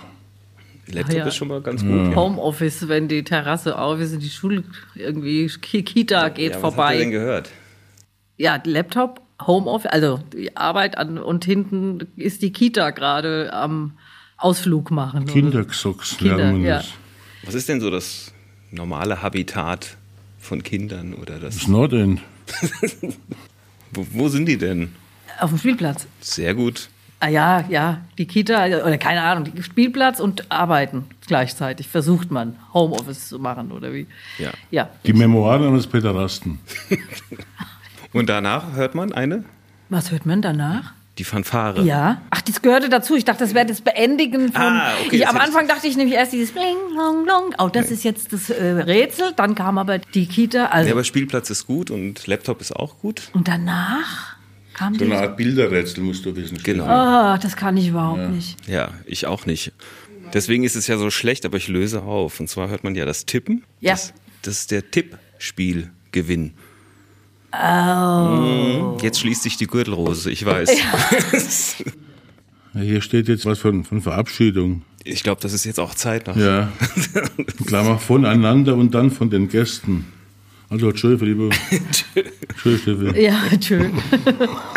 Laptop 0.89 1.17
ja. 1.17 1.27
ist 1.27 1.37
schon 1.37 1.47
mal 1.47 1.61
ganz 1.61 1.85
gut. 1.85 2.17
Homeoffice, 2.17 2.89
wenn 2.89 3.07
die 3.07 3.23
Terrasse 3.23 3.79
auf 3.79 4.01
ist 4.01 4.15
und 4.15 4.23
die 4.23 4.31
Schule 4.31 4.65
irgendwie, 4.97 5.47
Kita 5.47 6.31
geht 6.31 6.51
Ja, 6.51 6.55
was 6.57 6.61
vorbei. 6.61 6.83
habt 6.87 6.95
ihr 6.95 7.01
denn 7.01 7.11
gehört? 7.13 7.51
Ja, 8.37 8.61
Laptop, 8.65 9.21
Homeoffice, 9.47 9.93
also 9.93 10.19
die 10.33 10.57
Arbeit 10.57 10.99
an 10.99 11.19
und 11.19 11.45
hinten 11.45 12.09
ist 12.17 12.43
die 12.43 12.51
Kita 12.51 12.91
gerade 12.91 13.53
am 13.53 13.93
Ausflug 14.39 14.91
machen. 14.91 15.27
Kindergesocks 15.27 16.17
Kinder, 16.17 16.37
lernen 16.39 16.63
wir 16.65 16.69
ja. 16.69 16.85
Was 17.45 17.55
ist 17.55 17.69
denn 17.69 17.81
so 17.81 17.91
das 17.91 18.33
normale 18.73 19.23
Habitat 19.23 19.97
von 20.41 20.63
Kindern 20.63 21.15
oder 21.15 21.39
das? 21.39 21.69
Nordend. 21.69 22.21
Wo, 23.93 24.07
wo 24.13 24.29
sind 24.29 24.47
die 24.47 24.57
denn? 24.57 24.93
Auf 25.39 25.51
dem 25.51 25.59
Spielplatz. 25.59 26.07
Sehr 26.21 26.55
gut. 26.55 26.89
Ah 27.19 27.29
ja, 27.29 27.65
ja, 27.69 28.01
die 28.17 28.27
Kita 28.27 28.65
oder 28.65 28.97
keine 28.97 29.23
Ahnung, 29.23 29.53
Spielplatz 29.61 30.21
und 30.21 30.51
Arbeiten 30.51 31.05
gleichzeitig 31.27 31.87
versucht 31.87 32.31
man 32.31 32.57
Homeoffice 32.73 33.29
zu 33.29 33.39
machen 33.39 33.73
oder 33.73 33.93
wie? 33.93 34.07
Ja. 34.39 34.53
Ja. 34.71 34.89
Die 35.05 35.13
Memoiren 35.13 35.69
eines 35.69 35.87
Pederasten. 35.87 36.61
Und 38.13 38.29
danach 38.29 38.73
hört 38.73 38.97
man 38.97 39.13
eine? 39.13 39.45
Was 39.89 40.11
hört 40.11 40.27
man 40.27 40.43
danach? 40.43 40.95
Die 41.21 41.25
Fanfare. 41.25 41.83
Ja. 41.83 42.23
Ach, 42.31 42.41
das 42.41 42.63
gehörte 42.63 42.89
dazu. 42.89 43.15
Ich 43.15 43.27
dachte, 43.27 43.45
das 43.45 43.53
wäre 43.53 43.67
das 43.67 43.83
Beendigen 43.83 44.51
von. 44.55 44.63
Ah, 44.63 44.93
okay, 45.05 45.17
ich, 45.17 45.29
am 45.29 45.37
Anfang 45.37 45.69
dachte 45.69 45.87
ich 45.87 45.95
nämlich 45.99 46.17
erst 46.17 46.33
dieses 46.33 46.51
Bling, 46.53 46.77
Long, 46.97 47.27
Long. 47.27 47.55
Oh, 47.59 47.69
das 47.69 47.91
ist 47.91 48.05
jetzt 48.05 48.33
das 48.33 48.49
äh, 48.49 48.65
Rätsel. 48.65 49.35
Dann 49.37 49.55
kam 49.55 49.77
aber 49.77 49.99
die 49.99 50.25
Kita. 50.27 50.69
Also, 50.69 50.89
Ja, 50.89 50.95
aber 50.95 51.05
Spielplatz 51.05 51.51
ist 51.51 51.67
gut 51.67 51.91
und 51.91 52.27
Laptop 52.27 52.63
ist 52.63 52.75
auch 52.75 52.99
gut. 53.01 53.29
und 53.35 53.49
danach 53.49 54.37
kam 54.73 54.95
So 54.95 55.05
die. 55.05 55.13
eine 55.13 55.21
Art 55.21 55.37
Bilderrätsel 55.37 56.03
musst 56.03 56.25
du 56.25 56.35
wissen. 56.35 56.57
Genau. 56.63 56.87
Ah, 56.87 57.37
das 57.37 57.55
kann 57.55 57.77
ich 57.77 57.89
überhaupt 57.89 58.31
nicht. 58.31 58.57
Ja, 58.67 58.89
ich 59.05 59.27
auch 59.27 59.45
nicht. 59.45 59.73
Deswegen 60.33 60.65
ist 60.65 60.75
es 60.75 60.87
ja 60.87 60.97
so 60.97 61.11
schlecht, 61.11 61.45
aber 61.45 61.59
ich 61.59 61.69
löse 61.69 62.01
auf. 62.01 62.41
Und 62.41 62.49
zwar 62.49 62.71
hört 62.71 62.83
man 62.83 62.95
ja 62.95 63.05
das 63.05 63.27
Tippen. 63.27 63.65
Ja. 63.81 63.91
Das, 63.93 64.15
das 64.41 64.61
ist 64.61 64.71
der 64.71 64.91
Tippspielgewinn. 64.91 66.55
Oh. 67.53 68.97
Jetzt 69.03 69.21
schließt 69.21 69.43
sich 69.43 69.57
die 69.57 69.67
Gürtelrose, 69.67 70.31
ich 70.31 70.45
weiß. 70.45 70.71
Ja, 72.73 72.83
hier 72.83 73.01
steht 73.01 73.27
jetzt 73.27 73.47
was 73.47 73.59
von, 73.59 73.83
von 73.83 74.01
Verabschiedung. 74.01 74.83
Ich 75.03 75.25
glaube, 75.25 75.41
das 75.41 75.53
ist 75.53 75.65
jetzt 75.65 75.81
auch 75.81 75.93
Zeit 75.93 76.29
nach. 76.29 76.37
Ja. 76.37 76.71
Klammer 77.67 77.99
voneinander 77.99 78.77
und 78.77 78.95
dann 78.95 79.11
von 79.11 79.29
den 79.29 79.49
Gästen. 79.49 80.07
Also, 80.71 80.93
tschö, 80.93 81.19
Fribo. 81.19 81.51
tschö, 82.63 82.79
Steffi. 82.79 83.21
Ja, 83.21 83.43
schön. 83.61 83.93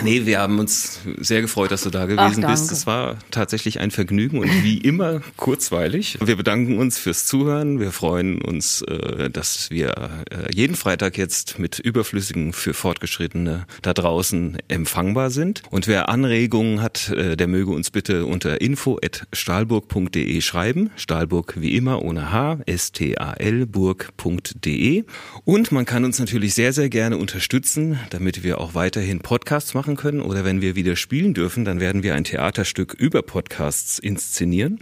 Nee, 0.04 0.26
wir 0.26 0.39
haben 0.39 0.60
uns 0.60 1.00
sehr 1.20 1.41
gefreut, 1.41 1.72
dass 1.72 1.84
du 1.84 1.89
da 1.89 2.04
Ach, 2.04 2.08
gewesen 2.08 2.41
danke. 2.41 2.48
bist. 2.60 2.72
Es 2.72 2.86
war 2.86 3.18
tatsächlich 3.32 3.80
ein 3.80 3.89
Vergnügen 3.91 4.39
und 4.39 4.50
wie 4.64 4.78
immer 4.80 5.22
kurzweilig. 5.38 6.18
Wir 6.22 6.36
bedanken 6.36 6.78
uns 6.78 6.98
fürs 6.98 7.26
Zuhören. 7.26 7.80
Wir 7.80 7.91
freuen 7.91 8.41
uns, 8.41 8.82
äh, 8.82 9.30
dass 9.30 9.70
wir 9.70 9.91
äh, 10.30 10.54
jeden 10.54 10.76
Freitag 10.76 11.18
jetzt 11.18 11.58
mit 11.58 11.80
Überflüssigen 11.80 12.52
für 12.52 12.74
Fortgeschrittene 12.74 13.66
da 13.82 13.94
draußen 13.94 14.58
empfangbar 14.68 15.30
sind. 15.30 15.62
Und 15.70 15.88
wer 15.88 16.10
Anregungen 16.10 16.82
hat, 16.82 17.10
äh, 17.10 17.38
der 17.38 17.48
möge 17.48 17.72
uns 17.72 17.91
bitte 17.91 18.26
unter 18.26 18.60
info.stahlburg.de 18.60 20.41
schreiben. 20.41 20.89
Stahlburg 20.98 21.54
wie 21.56 21.78
immer 21.78 22.02
ohne 22.02 22.32
H, 22.32 22.60
S-T-A-L 22.66 23.68
burg.de. 23.68 25.06
Und 25.46 25.72
man 25.72 25.83
kann 25.86 26.06
uns 26.06 26.20
natürlich 26.20 26.54
sehr, 26.54 26.74
sehr 26.74 26.90
gerne 26.90 27.18
unterstützen, 27.18 28.00
damit 28.10 28.44
wir 28.44 28.60
auch 28.60 28.76
weiterhin 28.76 29.20
Podcasts 29.20 29.74
machen 29.74 29.96
können. 29.96 30.22
Oder 30.22 30.46
wenn 30.46 30.62
wir 30.62 30.76
wieder 30.76 30.96
spielen 30.96 31.34
dürfen, 31.34 31.66
dann 31.66 31.80
werden 31.80 32.04
wir 32.04 32.14
ein 32.16 32.24
Theaterstück 32.24 32.94
über 32.94 33.22
Podcasts 33.22 34.00
inszenieren. 34.00 34.80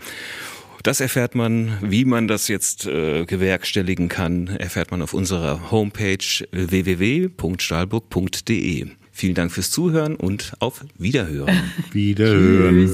Das 0.84 1.00
erfährt 1.00 1.36
man, 1.36 1.78
wie 1.82 2.06
man 2.06 2.28
das 2.28 2.48
jetzt 2.48 2.88
äh, 2.88 3.26
gewerkstelligen 3.26 4.10
kann, 4.10 4.48
erfährt 4.48 4.90
man 4.92 5.04
auf 5.04 5.14
unserer 5.14 5.72
Homepage 5.72 6.18
www.stahlburg.de. 6.52 8.88
Vielen 9.12 9.36
Dank 9.36 9.52
fürs 9.52 9.70
Zuhören 9.70 10.16
und 10.16 10.54
auf 10.60 10.84
Wiederhören. 10.98 11.62
Wiederhören. 11.92 12.90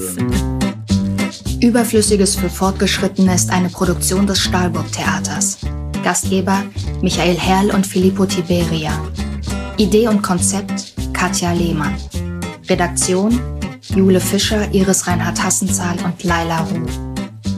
Überflüssiges 1.62 2.36
für 2.36 2.50
Fortgeschrittene 2.50 3.34
ist 3.34 3.50
eine 3.50 3.70
Produktion 3.70 4.26
des 4.26 4.40
Stahlburg 4.40 4.92
Theaters. 4.92 5.58
Gastgeber 6.02 6.62
Michael 7.02 7.38
Herrl 7.38 7.70
und 7.70 7.86
Filippo 7.86 8.26
Tiberia. 8.26 8.92
Idee 9.76 10.08
und 10.08 10.22
Konzept 10.22 10.94
Katja 11.12 11.52
Lehmann. 11.52 11.94
Redaktion 12.68 13.40
Jule 13.94 14.20
Fischer, 14.20 14.72
Iris 14.72 15.06
Reinhard 15.06 15.42
Hassenzahl 15.42 15.96
und 16.04 16.22
Laila 16.24 16.60
Ruh. 16.60 16.86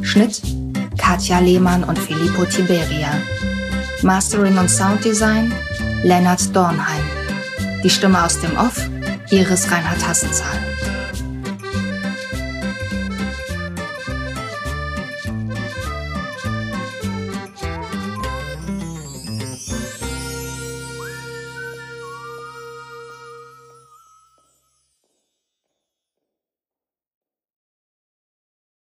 Schnitt 0.03 0.41
Katja 0.97 1.39
Lehmann 1.41 1.85
und 1.85 1.99
Filippo 1.99 2.45
Tiberia. 2.45 3.13
Mastering 4.03 4.57
und 4.59 4.71
Sounddesign 4.71 5.53
Lennart 6.03 6.55
Dornheim. 6.55 7.05
Die 7.83 7.91
Stimme 7.91 8.25
aus 8.25 8.41
dem 8.41 8.57
Off 8.57 8.89
Iris 9.31 9.71
Reinhard 9.71 10.07
Hassenzahl. 10.07 10.59